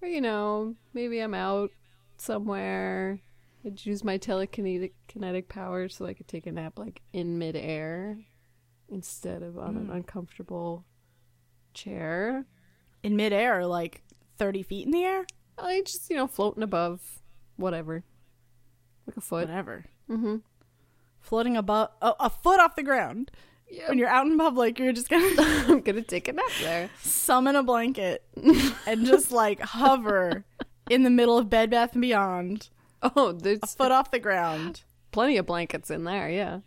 Or, 0.00 0.08
you 0.08 0.20
know, 0.20 0.74
maybe 0.94 1.18
I'm 1.20 1.34
out 1.34 1.70
somewhere. 2.18 3.18
I'd 3.64 3.84
use 3.86 4.02
my 4.02 4.18
telekinetic 4.18 4.92
kinetic 5.08 5.48
powers 5.48 5.94
so 5.96 6.06
I 6.06 6.14
could 6.14 6.26
take 6.28 6.46
a 6.46 6.52
nap 6.52 6.78
like 6.78 7.00
in 7.12 7.38
midair 7.38 8.18
instead 8.88 9.42
of 9.42 9.56
on 9.58 9.76
an 9.76 9.86
Mm. 9.88 9.94
uncomfortable 9.96 10.84
chair. 11.74 12.44
In 13.02 13.16
midair, 13.16 13.66
like 13.66 14.02
thirty 14.38 14.62
feet 14.62 14.84
in 14.86 14.92
the 14.92 15.04
air. 15.04 15.24
I 15.58 15.82
just, 15.84 16.08
you 16.10 16.16
know, 16.16 16.26
floating 16.26 16.62
above 16.62 17.00
whatever. 17.56 18.04
Like 19.06 19.16
a 19.16 19.20
foot. 19.20 19.48
Whatever. 19.48 19.84
Mm-hmm. 20.10 20.36
Floating 21.20 21.56
above 21.56 21.90
a, 22.00 22.12
a 22.20 22.30
foot 22.30 22.60
off 22.60 22.74
the 22.76 22.82
ground. 22.82 23.30
Yeah. 23.70 23.88
When 23.88 23.98
you're 23.98 24.08
out 24.08 24.26
in 24.26 24.36
public, 24.38 24.78
you're 24.78 24.92
just 24.92 25.08
gonna 25.08 25.30
I'm 25.38 25.80
gonna 25.80 26.02
take 26.02 26.28
a 26.28 26.32
nap 26.32 26.44
there. 26.60 26.90
summon 27.00 27.56
a 27.56 27.62
blanket 27.62 28.22
and 28.86 29.06
just 29.06 29.30
like 29.32 29.60
hover 29.60 30.44
in 30.90 31.02
the 31.04 31.10
middle 31.10 31.38
of 31.38 31.48
Bed 31.48 31.70
Bath 31.70 31.92
and 31.94 32.02
Beyond, 32.02 32.68
Oh, 33.16 33.36
a 33.44 33.66
foot 33.66 33.90
off 33.92 34.10
the 34.10 34.18
ground. 34.20 34.82
plenty 35.10 35.36
of 35.36 35.46
blankets 35.46 35.90
in 35.90 36.04
there, 36.04 36.30
yeah. 36.30 36.60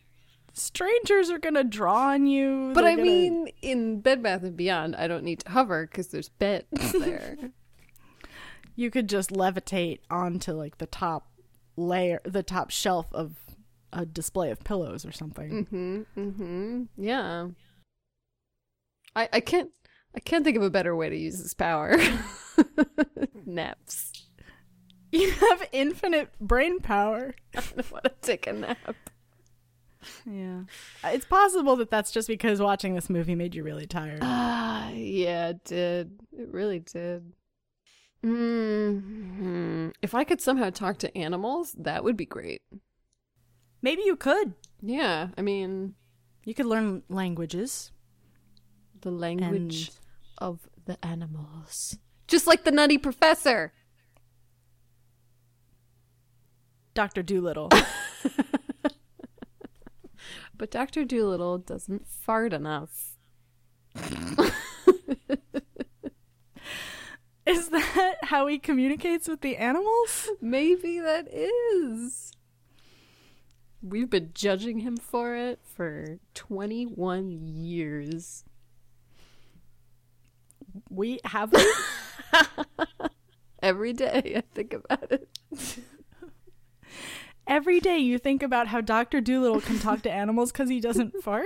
Strangers 0.54 1.30
are 1.30 1.40
gonna 1.40 1.64
draw 1.64 2.10
on 2.12 2.28
you. 2.28 2.72
But 2.74 2.82
They're 2.82 2.92
I 2.92 2.96
gonna- 2.96 3.04
mean, 3.08 3.48
in 3.62 4.02
Bed 4.02 4.22
Bath 4.24 4.44
and 4.44 4.56
Beyond, 4.58 4.96
I 4.96 5.08
don't 5.08 5.24
need 5.24 5.40
to 5.42 5.52
hover 5.52 5.86
because 5.88 6.08
there's 6.08 6.30
beds 6.30 6.68
there. 7.00 7.38
you 8.76 8.90
could 8.92 9.08
just 9.10 9.32
levitate 9.32 10.00
onto 10.10 10.52
like 10.54 10.78
the 10.78 10.86
top 10.88 11.28
layer, 11.78 12.22
the 12.24 12.44
top 12.44 12.70
shelf 12.72 13.08
of 13.14 13.36
a 13.94 14.06
display 14.06 14.52
of 14.52 14.64
pillows 14.64 15.06
or 15.06 15.12
something. 15.12 15.66
mm-hmm. 15.66 16.20
Mm-hmm. 16.20 16.84
Yeah. 16.98 17.48
I 19.16 19.30
I 19.34 19.40
can't 19.40 19.72
I 20.16 20.20
can't 20.20 20.44
think 20.44 20.58
of 20.58 20.64
a 20.64 20.70
better 20.70 20.96
way 20.96 21.10
to 21.10 21.18
use 21.18 21.42
this 21.42 21.54
power. 21.54 21.98
Naps. 23.46 24.15
You 25.20 25.32
have 25.32 25.68
infinite 25.72 26.30
brain 26.40 26.80
power. 26.80 27.36
I 27.56 27.62
want 27.92 28.04
to 28.06 28.12
take 28.22 28.48
a 28.48 28.54
nap. 28.54 28.96
Yeah, 30.26 30.62
it's 31.04 31.26
possible 31.26 31.76
that 31.78 31.90
that's 31.90 32.12
just 32.12 32.28
because 32.28 32.62
watching 32.62 32.94
this 32.96 33.10
movie 33.10 33.34
made 33.36 33.56
you 33.56 33.64
really 33.64 33.88
tired. 33.88 34.20
Ah, 34.22 34.90
yeah, 34.92 35.50
it 35.50 35.64
did. 35.64 36.20
It 36.38 36.50
really 36.52 36.80
did. 36.80 37.34
hmm 38.24 39.90
If 40.02 40.14
I 40.14 40.24
could 40.24 40.42
somehow 40.42 40.70
talk 40.70 40.98
to 41.00 41.18
animals, 41.18 41.74
that 41.80 42.04
would 42.04 42.18
be 42.18 42.26
great. 42.26 42.62
Maybe 43.82 44.04
you 44.06 44.16
could. 44.16 44.54
Yeah, 44.82 45.30
I 45.38 45.42
mean, 45.42 45.96
You 46.46 46.54
could 46.54 46.66
learn 46.68 47.04
languages. 47.10 47.92
the 49.02 49.12
language 49.12 49.88
And- 49.88 50.00
of 50.40 50.68
the 50.86 51.04
animals. 51.06 51.98
Just 52.28 52.48
like 52.48 52.64
the 52.64 52.72
Nutty 52.72 52.98
Professor. 52.98 53.72
Doctor 56.96 57.22
Dolittle. 57.22 57.70
But 60.58 60.72
Dr. 60.72 61.04
Dolittle 61.04 61.58
doesn't 61.58 62.08
fart 62.08 62.54
enough. 62.54 63.18
Is 67.46 67.70
that 67.70 68.16
how 68.24 68.48
he 68.48 68.58
communicates 68.58 69.28
with 69.28 69.42
the 69.42 69.58
animals? 69.58 70.30
Maybe 70.42 71.00
that 71.00 71.28
is. 71.32 72.32
We've 73.82 74.10
been 74.10 74.32
judging 74.34 74.80
him 74.80 74.98
for 74.98 75.36
it 75.36 75.60
for 75.64 76.18
21 76.34 77.30
years. 77.30 78.46
We 80.90 81.20
have. 81.26 81.54
Every 83.62 83.94
day 83.94 84.34
I 84.36 84.42
think 84.54 84.74
about 84.74 85.12
it. 85.12 85.30
Every 87.48 87.80
day 87.80 88.00
you 88.00 88.18
think 88.18 88.42
about 88.42 88.68
how 88.68 88.82
Doctor 88.82 89.22
Dolittle 89.22 89.62
can 89.62 89.80
talk 89.80 90.02
to 90.04 90.12
animals 90.12 90.52
because 90.52 90.70
he 90.70 90.80
doesn't 90.80 91.14
fart. 91.24 91.46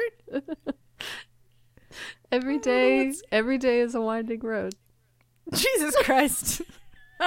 Every 2.31 2.57
day, 2.59 3.13
every 3.31 3.57
day 3.57 3.79
is 3.79 3.95
a 3.95 4.01
winding 4.01 4.41
road. 4.41 4.75
Jesus 5.53 5.95
Christ. 6.03 6.61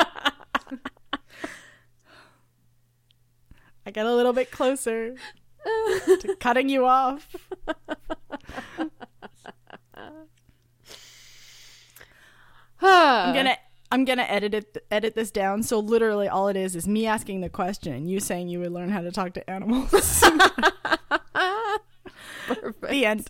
I 3.84 3.90
got 3.92 4.06
a 4.06 4.14
little 4.14 4.32
bit 4.32 4.50
closer 4.50 5.16
to 5.64 6.36
cutting 6.40 6.68
you 6.68 6.86
off. 6.86 7.28
I'm 12.80 13.34
gonna 13.34 13.56
I'm 13.92 14.04
gonna 14.04 14.22
edit 14.22 14.54
it 14.54 14.84
edit 14.90 15.14
this 15.14 15.30
down 15.30 15.62
so 15.62 15.78
literally 15.78 16.26
all 16.28 16.48
it 16.48 16.56
is 16.56 16.74
is 16.74 16.88
me 16.88 17.06
asking 17.06 17.42
the 17.42 17.48
question 17.50 17.92
and 17.92 18.10
you 18.10 18.20
saying 18.20 18.48
you 18.48 18.58
would 18.60 18.72
learn 18.72 18.88
how 18.90 19.02
to 19.02 19.12
talk 19.12 19.34
to 19.34 19.50
animals. 19.50 19.90
Perfect. 22.46 22.88
the 22.90 23.06
end. 23.06 23.28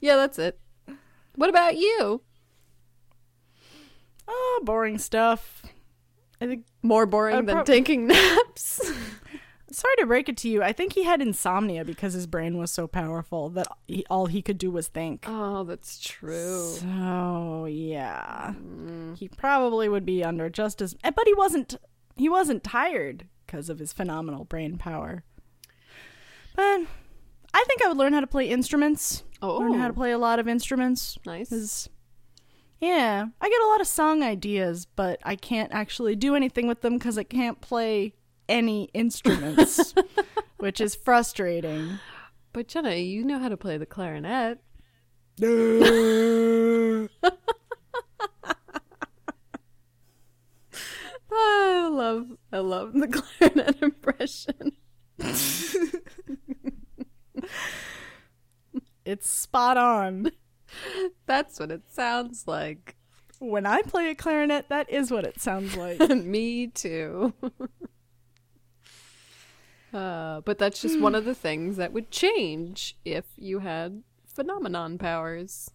Yeah, 0.00 0.16
that's 0.16 0.38
it. 0.38 0.58
What 1.36 1.48
about 1.48 1.76
you? 1.76 2.22
Oh, 4.28 4.60
boring 4.64 4.98
stuff. 4.98 5.62
I 6.40 6.46
think 6.46 6.64
More 6.82 7.06
boring 7.06 7.46
than 7.46 7.56
prob- 7.56 7.66
taking 7.66 8.06
naps. 8.08 8.92
Sorry 9.70 9.96
to 9.98 10.06
break 10.06 10.28
it 10.28 10.36
to 10.38 10.48
you. 10.48 10.62
I 10.62 10.72
think 10.72 10.92
he 10.94 11.04
had 11.04 11.20
insomnia 11.22 11.84
because 11.84 12.12
his 12.14 12.26
brain 12.26 12.56
was 12.58 12.70
so 12.70 12.86
powerful 12.86 13.48
that 13.50 13.66
he, 13.86 14.04
all 14.08 14.26
he 14.26 14.42
could 14.42 14.58
do 14.58 14.70
was 14.70 14.88
think. 14.88 15.24
oh, 15.28 15.64
that's 15.64 15.98
true. 15.98 16.74
So 16.78 17.66
yeah, 17.68 18.54
he 19.16 19.28
probably 19.28 19.88
would 19.88 20.04
be 20.06 20.22
under 20.24 20.48
just 20.48 20.80
as. 20.82 20.94
eh, 21.04 21.10
But 21.14 21.26
he 21.26 21.34
wasn't. 21.34 21.76
He 22.16 22.28
wasn't 22.28 22.64
tired 22.64 23.26
because 23.46 23.68
of 23.68 23.78
his 23.78 23.92
phenomenal 23.92 24.44
brain 24.44 24.78
power. 24.78 25.22
But 26.54 26.82
I 27.52 27.64
think 27.66 27.84
I 27.84 27.88
would 27.88 27.96
learn 27.98 28.12
how 28.14 28.20
to 28.20 28.26
play 28.26 28.48
instruments. 28.48 29.22
Oh, 29.42 29.58
Learn 29.58 29.74
how 29.74 29.88
to 29.88 29.92
play 29.92 30.12
a 30.12 30.18
lot 30.18 30.38
of 30.38 30.48
instruments. 30.48 31.18
nice. 31.26 31.88
yeah, 32.80 33.26
I 33.40 33.48
get 33.50 33.60
a 33.62 33.66
lot 33.66 33.80
of 33.82 33.86
song 33.86 34.22
ideas, 34.22 34.86
but 34.96 35.20
I 35.24 35.36
can't 35.36 35.72
actually 35.74 36.16
do 36.16 36.34
anything 36.34 36.66
with 36.66 36.80
them 36.80 36.94
because 36.94 37.18
I 37.18 37.22
can't 37.24 37.60
play 37.60 38.14
any 38.48 38.84
instruments, 38.94 39.94
which 40.58 40.80
is 40.80 40.94
frustrating. 40.94 41.98
But 42.52 42.68
Jenna, 42.68 42.94
you 42.94 43.24
know 43.24 43.38
how 43.38 43.48
to 43.48 43.56
play 43.56 43.76
the 43.76 43.86
clarinet. 43.86 44.58
I 51.38 51.88
love, 51.88 52.28
I 52.52 52.58
love 52.58 52.94
the 52.94 53.08
clarinet 53.38 53.82
impression. 53.82 54.72
it's 59.04 59.28
spot 59.28 59.76
on. 59.76 60.30
That's 61.26 61.60
what 61.60 61.70
it 61.70 61.82
sounds 61.92 62.44
like. 62.46 62.96
When 63.38 63.66
I 63.66 63.82
play 63.82 64.08
a 64.10 64.14
clarinet, 64.14 64.70
that 64.70 64.88
is 64.88 65.10
what 65.10 65.24
it 65.24 65.40
sounds 65.40 65.76
like. 65.76 66.00
Me 66.08 66.68
too. 66.68 67.34
Uh, 69.96 70.40
but 70.42 70.58
that's 70.58 70.82
just 70.82 71.00
one 71.00 71.14
of 71.14 71.24
the 71.24 71.34
things 71.34 71.76
that 71.76 71.92
would 71.92 72.10
change 72.10 72.96
if 73.04 73.24
you 73.36 73.60
had 73.60 74.02
phenomenon 74.26 74.98
powers. 74.98 75.70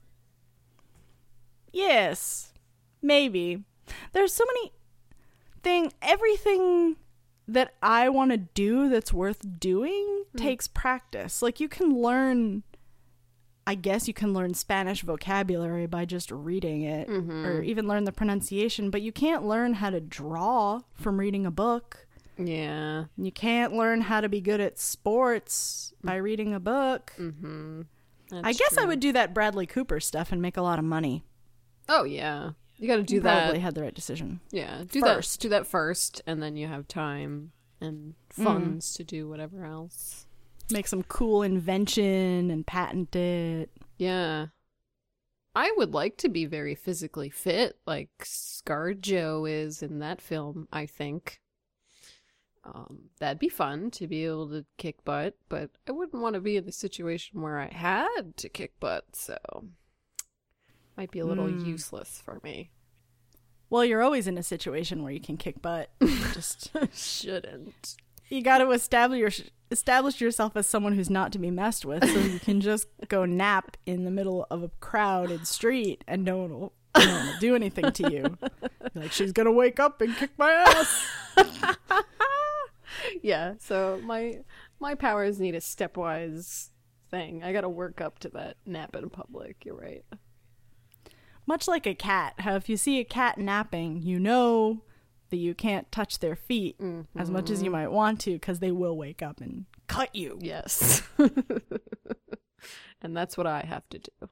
yes, 1.74 2.54
maybe. 3.02 3.64
There's 4.14 4.34
so 4.34 4.46
many 4.46 4.72
thing 5.64 5.92
everything 6.02 6.96
that 7.48 7.74
I 7.82 8.10
want 8.10 8.32
to 8.32 8.38
do 8.38 8.90
that's 8.90 9.12
worth 9.14 9.60
doing 9.60 10.24
takes 10.38 10.68
practice. 10.68 11.42
Like 11.42 11.60
you 11.60 11.68
can 11.68 12.02
learn 12.02 12.64
I 13.68 13.76
guess 13.76 14.08
you 14.08 14.14
can 14.14 14.34
learn 14.34 14.54
Spanish 14.56 15.02
vocabulary 15.04 15.86
by 15.86 16.06
just 16.06 16.32
reading 16.32 16.82
it 16.82 17.08
or 17.46 17.62
even 17.62 17.88
learn 17.88 18.06
the 18.06 18.12
pronunciation, 18.12 18.90
but 18.90 19.02
you 19.02 19.12
can't 19.12 19.46
learn 19.46 19.76
how 19.76 19.90
to 19.92 20.00
draw 20.02 20.82
from 20.94 21.20
reading 21.20 21.46
a 21.46 21.52
book. 21.52 22.08
Yeah. 22.48 23.06
You 23.18 23.32
can't 23.32 23.74
learn 23.74 24.02
how 24.02 24.22
to 24.22 24.30
be 24.30 24.42
good 24.42 24.60
at 24.60 24.80
sports 24.80 25.94
by 26.04 26.16
reading 26.16 26.54
a 26.54 26.60
book. 26.60 27.14
Mm-hmm. 27.18 27.82
I 28.34 28.54
guess 28.54 28.78
I 28.78 28.86
would 28.86 29.00
do 29.00 29.12
that 29.12 29.34
Bradley 29.34 29.66
Cooper 29.66 30.00
stuff 30.00 30.32
and 30.32 30.42
make 30.42 30.58
a 30.58 30.62
lot 30.62 30.80
of 30.80 30.86
money. 30.86 31.24
Oh 31.90 32.04
yeah. 32.04 32.52
You 32.78 32.88
got 32.88 32.96
to 32.96 33.04
do 33.04 33.22
Probably 33.22 33.36
that. 33.36 33.44
Probably 33.44 33.60
had 33.60 33.76
the 33.76 33.84
right 33.84 33.94
decision. 33.94 34.40
Yeah. 34.52 34.84
Do 34.90 35.02
first. 35.02 35.34
that. 35.34 35.42
Do 35.42 35.50
that 35.50 35.68
first, 35.68 36.22
and 36.26 36.42
then 36.42 36.56
you 36.56 36.68
have 36.68 36.88
time 36.88 37.52
and 37.80 38.16
funds 38.30 38.94
to 38.94 39.04
do 39.04 39.28
whatever 39.28 39.66
else. 39.66 40.26
Make 40.72 40.88
some 40.88 41.04
cool 41.04 41.44
invention 41.44 42.50
and 42.50 42.66
patent 42.66 43.16
it. 43.16 43.70
Yeah. 43.98 44.48
I 45.54 45.74
would 45.76 45.94
like 45.94 46.16
to 46.18 46.30
be 46.30 46.46
very 46.46 46.76
physically 46.76 47.30
fit, 47.30 47.78
like 47.86 48.10
ScarJo 48.24 49.50
is 49.52 49.84
in 49.84 50.00
that 50.00 50.22
film, 50.22 50.70
I 50.72 50.86
think. 50.86 51.41
Um, 52.64 53.10
that'd 53.20 53.40
be 53.40 53.50
fun 53.50 53.90
to 53.92 54.08
be 54.08 54.24
able 54.26 54.48
to 54.50 54.66
kick 54.78 55.04
butt, 55.04 55.36
but 55.50 55.72
I 55.88 55.92
wouldn't 55.94 56.22
want 56.22 56.36
to 56.36 56.40
be 56.42 56.58
in 56.58 56.66
the 56.66 56.72
situation 56.72 57.42
where 57.42 57.58
I 57.60 57.68
had 57.74 58.38
to 58.38 58.50
kick 58.50 58.80
butt, 58.80 59.06
so 59.16 59.38
might 60.96 61.10
be 61.12 61.20
a 61.20 61.26
little 61.26 61.48
Hmm. 61.48 61.66
useless 61.66 62.22
for 62.24 62.40
me. 62.44 62.70
Well, 63.70 63.84
you're 63.86 64.04
always 64.04 64.28
in 64.28 64.38
a 64.38 64.44
situation 64.44 65.02
where 65.02 65.14
you 65.14 65.22
can 65.22 65.38
kick 65.38 65.62
butt. 65.62 65.90
Just 66.34 66.70
Shouldn't. 66.94 67.96
you 68.30 68.42
got 68.44 68.60
to 68.60 68.70
establish 68.72 69.20
your, 69.20 69.32
establish 69.72 70.22
yourself 70.22 70.56
as 70.56 70.68
someone 70.68 70.94
who's 70.94 71.10
not 71.10 71.32
to 71.32 71.40
be 71.40 71.50
messed 71.50 71.86
with, 71.86 72.04
so 72.08 72.20
you 72.20 72.40
can 72.40 72.62
just 72.62 72.88
go 73.08 73.26
nap 73.26 73.78
in 73.88 74.04
the 74.04 74.12
middle 74.12 74.46
of 74.52 74.62
a 74.62 74.70
crowded 74.82 75.48
street 75.48 76.04
and 76.08 76.24
no 76.26 76.38
one 76.38 76.52
will, 76.60 76.74
no 76.98 77.08
one 77.12 77.26
will 77.28 77.40
do 77.40 77.56
anything 77.56 77.92
to 77.94 78.12
you. 78.12 78.38
Like 78.94 79.14
she's 79.14 79.32
gonna 79.32 79.54
wake 79.54 79.80
up 79.80 80.02
and 80.02 80.14
kick 80.18 80.32
my 80.38 80.52
ass. 80.52 81.08
Yeah, 83.22 83.56
so 83.60 84.00
my 84.04 84.40
my 84.80 84.96
powers 84.96 85.40
need 85.40 85.56
a 85.56 85.60
stepwise 85.60 86.70
thing. 87.10 87.44
I 87.44 87.54
got 87.54 87.62
to 87.62 87.70
work 87.70 88.02
up 88.02 88.20
to 88.20 88.30
that 88.30 88.58
nap 88.66 88.96
in 88.96 89.10
public. 89.10 89.66
You're 89.66 89.76
right. 89.76 90.06
Much 91.46 91.68
like 91.68 91.86
a 91.86 91.96
cat, 91.96 92.36
how 92.40 92.56
if 92.56 92.70
you 92.70 92.78
see 92.78 93.00
a 93.00 93.04
cat 93.04 93.38
napping, 93.38 94.02
you 94.02 94.20
know 94.20 94.84
that 95.30 95.38
you 95.38 95.54
can't 95.54 95.92
touch 95.92 96.20
their 96.20 96.36
feet 96.36 96.80
as 97.16 97.32
much 97.32 97.50
as 97.50 97.64
you 97.64 97.72
mm-hmm. 97.72 97.84
might 97.84 97.92
want 97.92 98.20
to 98.22 98.34
because 98.34 98.60
they 98.60 98.72
will 98.72 98.96
wake 98.96 99.22
up 99.22 99.42
and 99.42 99.66
cut 99.88 100.14
you. 100.16 100.38
Yes. 100.42 101.02
and 103.02 103.16
that's 103.16 103.38
what 103.38 103.48
I 103.48 103.62
have 103.62 103.88
to 103.90 104.00
do. 104.00 104.30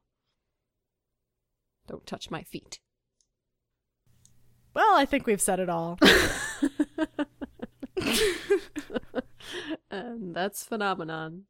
Don't 1.88 2.06
touch 2.06 2.30
my 2.30 2.44
feet. 2.44 2.80
Well, 4.76 4.96
I 4.96 5.06
think 5.06 5.26
we've 5.26 5.42
said 5.42 5.60
it 5.60 5.70
all. 5.70 5.98
And 9.92 10.36
that's 10.36 10.64
phenomenon. 10.64 11.44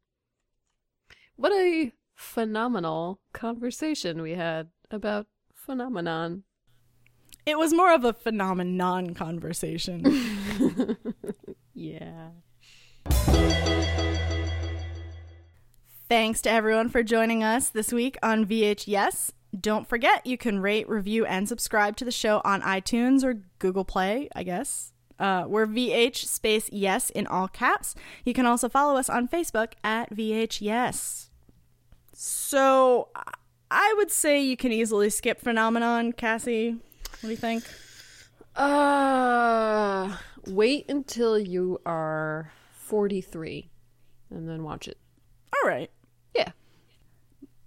What 1.36 1.52
a 1.52 1.92
phenomenal 2.14 3.20
conversation 3.32 4.22
we 4.22 4.32
had 4.32 4.68
about 4.90 5.26
phenomenon. 5.54 6.44
it 7.46 7.58
was 7.58 7.72
more 7.72 7.92
of 7.94 8.04
a 8.04 8.12
phenomenon 8.12 9.14
conversation. 9.14 10.04
Yeah. 11.74 12.30
Thanks 16.08 16.42
to 16.42 16.50
everyone 16.50 16.88
for 16.90 17.02
joining 17.02 17.42
us 17.42 17.70
this 17.70 17.92
week 17.92 18.18
on 18.22 18.44
VHS. 18.44 19.30
Don't 19.58 19.88
forget, 19.88 20.26
you 20.26 20.36
can 20.36 20.58
rate, 20.60 20.88
review, 20.88 21.24
and 21.24 21.48
subscribe 21.48 21.96
to 21.96 22.04
the 22.04 22.10
show 22.10 22.42
on 22.44 22.60
iTunes 22.62 23.24
or 23.24 23.42
Google 23.58 23.84
Play, 23.84 24.28
I 24.34 24.42
guess. 24.42 24.92
Uh, 25.20 25.44
we're 25.46 25.66
VH 25.66 26.24
space 26.26 26.68
yes 26.72 27.10
in 27.10 27.26
all 27.28 27.46
caps. 27.46 27.94
You 28.24 28.32
can 28.34 28.46
also 28.46 28.68
follow 28.68 28.96
us 28.96 29.08
on 29.10 29.28
Facebook 29.28 29.74
at 29.84 30.10
VH 30.10 30.60
yes. 30.60 31.30
So 32.14 33.08
I- 33.14 33.34
I 33.72 33.94
would 33.98 34.10
say 34.10 34.42
you 34.42 34.56
can 34.56 34.72
easily 34.72 35.10
skip 35.10 35.40
Phenomenon, 35.40 36.12
Cassie. 36.12 36.72
What 36.72 37.20
do 37.22 37.28
you 37.28 37.36
think? 37.36 37.62
Uh, 38.56 40.16
wait 40.46 40.86
until 40.90 41.38
you 41.38 41.80
are 41.86 42.52
43 42.72 43.70
and 44.30 44.48
then 44.48 44.64
watch 44.64 44.88
it. 44.88 44.98
All 45.54 45.68
right. 45.68 45.90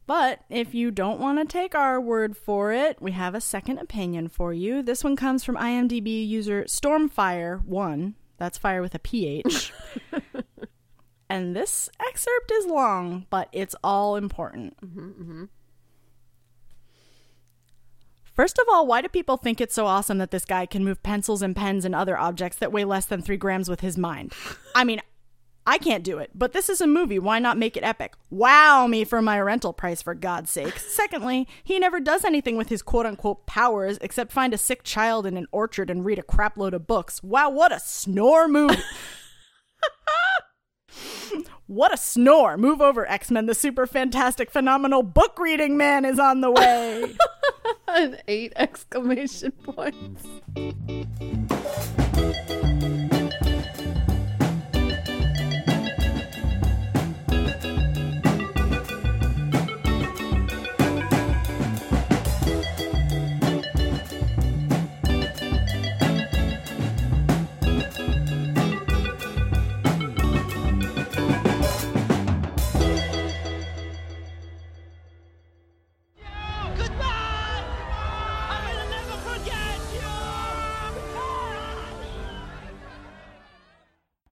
But 0.06 0.42
if 0.50 0.76
you 0.76 0.92
don't 0.92 1.20
want 1.20 1.40
to 1.40 1.46
take 1.46 1.76
our 1.76 2.00
word 2.00 2.36
for 2.36 2.74
it, 2.74 3.02
we 3.02 3.14
have 3.14 3.36
a 3.36 3.42
second 3.42 3.78
opinion 3.78 4.28
for 4.28 4.54
you. 4.54 4.82
This 4.82 5.04
one 5.04 5.16
comes 5.16 5.44
from 5.44 5.56
IMDb 5.56 6.28
user 6.28 6.64
Stormfire1. 6.64 8.14
That's 8.38 8.58
fire 8.58 8.82
with 8.82 8.96
a 8.96 9.00
PH. 9.00 9.72
and 11.30 11.56
this 11.56 11.90
excerpt 12.06 12.52
is 12.52 12.66
long, 12.66 13.26
but 13.30 13.48
it's 13.54 13.76
all 13.84 14.16
important. 14.18 14.76
Mm-hmm, 14.82 15.08
mm-hmm. 15.10 15.44
First 18.34 18.58
of 18.58 18.66
all, 18.72 18.88
why 18.88 19.02
do 19.02 19.08
people 19.08 19.38
think 19.38 19.62
it's 19.62 19.76
so 19.76 19.86
awesome 19.86 20.18
that 20.18 20.32
this 20.32 20.44
guy 20.44 20.66
can 20.66 20.84
move 20.84 21.04
pencils 21.04 21.44
and 21.44 21.56
pens 21.56 21.86
and 21.86 21.94
other 21.94 22.18
objects 22.18 22.58
that 22.58 22.72
weigh 22.72 22.84
less 22.84 23.06
than 23.06 23.22
three 23.22 23.38
grams 23.38 23.70
with 23.70 23.82
his 23.82 23.96
mind? 23.96 24.34
I 24.76 24.84
mean, 24.84 25.02
I 25.66 25.78
can't 25.78 26.04
do 26.04 26.18
it, 26.18 26.32
but 26.36 26.52
this 26.52 26.68
is 26.68 26.82
a 26.82 26.88
movie. 26.88 27.20
Why 27.20 27.40
not 27.40 27.58
make 27.58 27.78
it 27.78 27.84
epic? 27.84 28.16
Wow 28.30 28.86
me 28.88 29.06
for 29.06 29.22
my 29.22 29.40
rental 29.40 29.72
price, 29.72 30.02
for 30.02 30.14
God's 30.14 30.52
sake. 30.52 30.78
Secondly, 30.78 31.48
he 31.64 31.80
never 31.80 32.02
does 32.02 32.26
anything 32.26 32.58
with 32.58 32.70
his 32.70 32.82
quote 32.82 33.06
unquote 33.06 33.46
powers 33.46 33.98
except 34.02 34.34
find 34.34 34.54
a 34.54 34.58
sick 34.58 34.84
child 34.84 35.26
in 35.26 35.38
an 35.38 35.48
orchard 35.52 35.90
and 35.90 36.04
read 36.04 36.20
a 36.20 36.24
crapload 36.24 36.74
of 36.74 36.86
books. 36.86 37.24
Wow, 37.24 37.50
what 37.50 37.72
a 37.72 37.80
snore 37.80 38.50
movie! 38.50 38.76
what 41.68 41.94
a 41.94 41.98
snore! 41.98 42.58
Move 42.58 42.82
over, 42.82 43.10
X 43.10 43.32
Men. 43.32 43.46
The 43.46 43.56
super 43.56 43.88
fantastic, 43.88 44.52
phenomenal 44.52 45.02
book 45.02 45.40
reading 45.40 45.78
man 45.78 46.04
is 46.04 46.20
on 46.20 46.42
the 46.42 46.52
way. 46.52 47.16
An 47.88 48.18
eight 48.28 48.52
exclamation 48.56 49.52
points. 49.52 50.24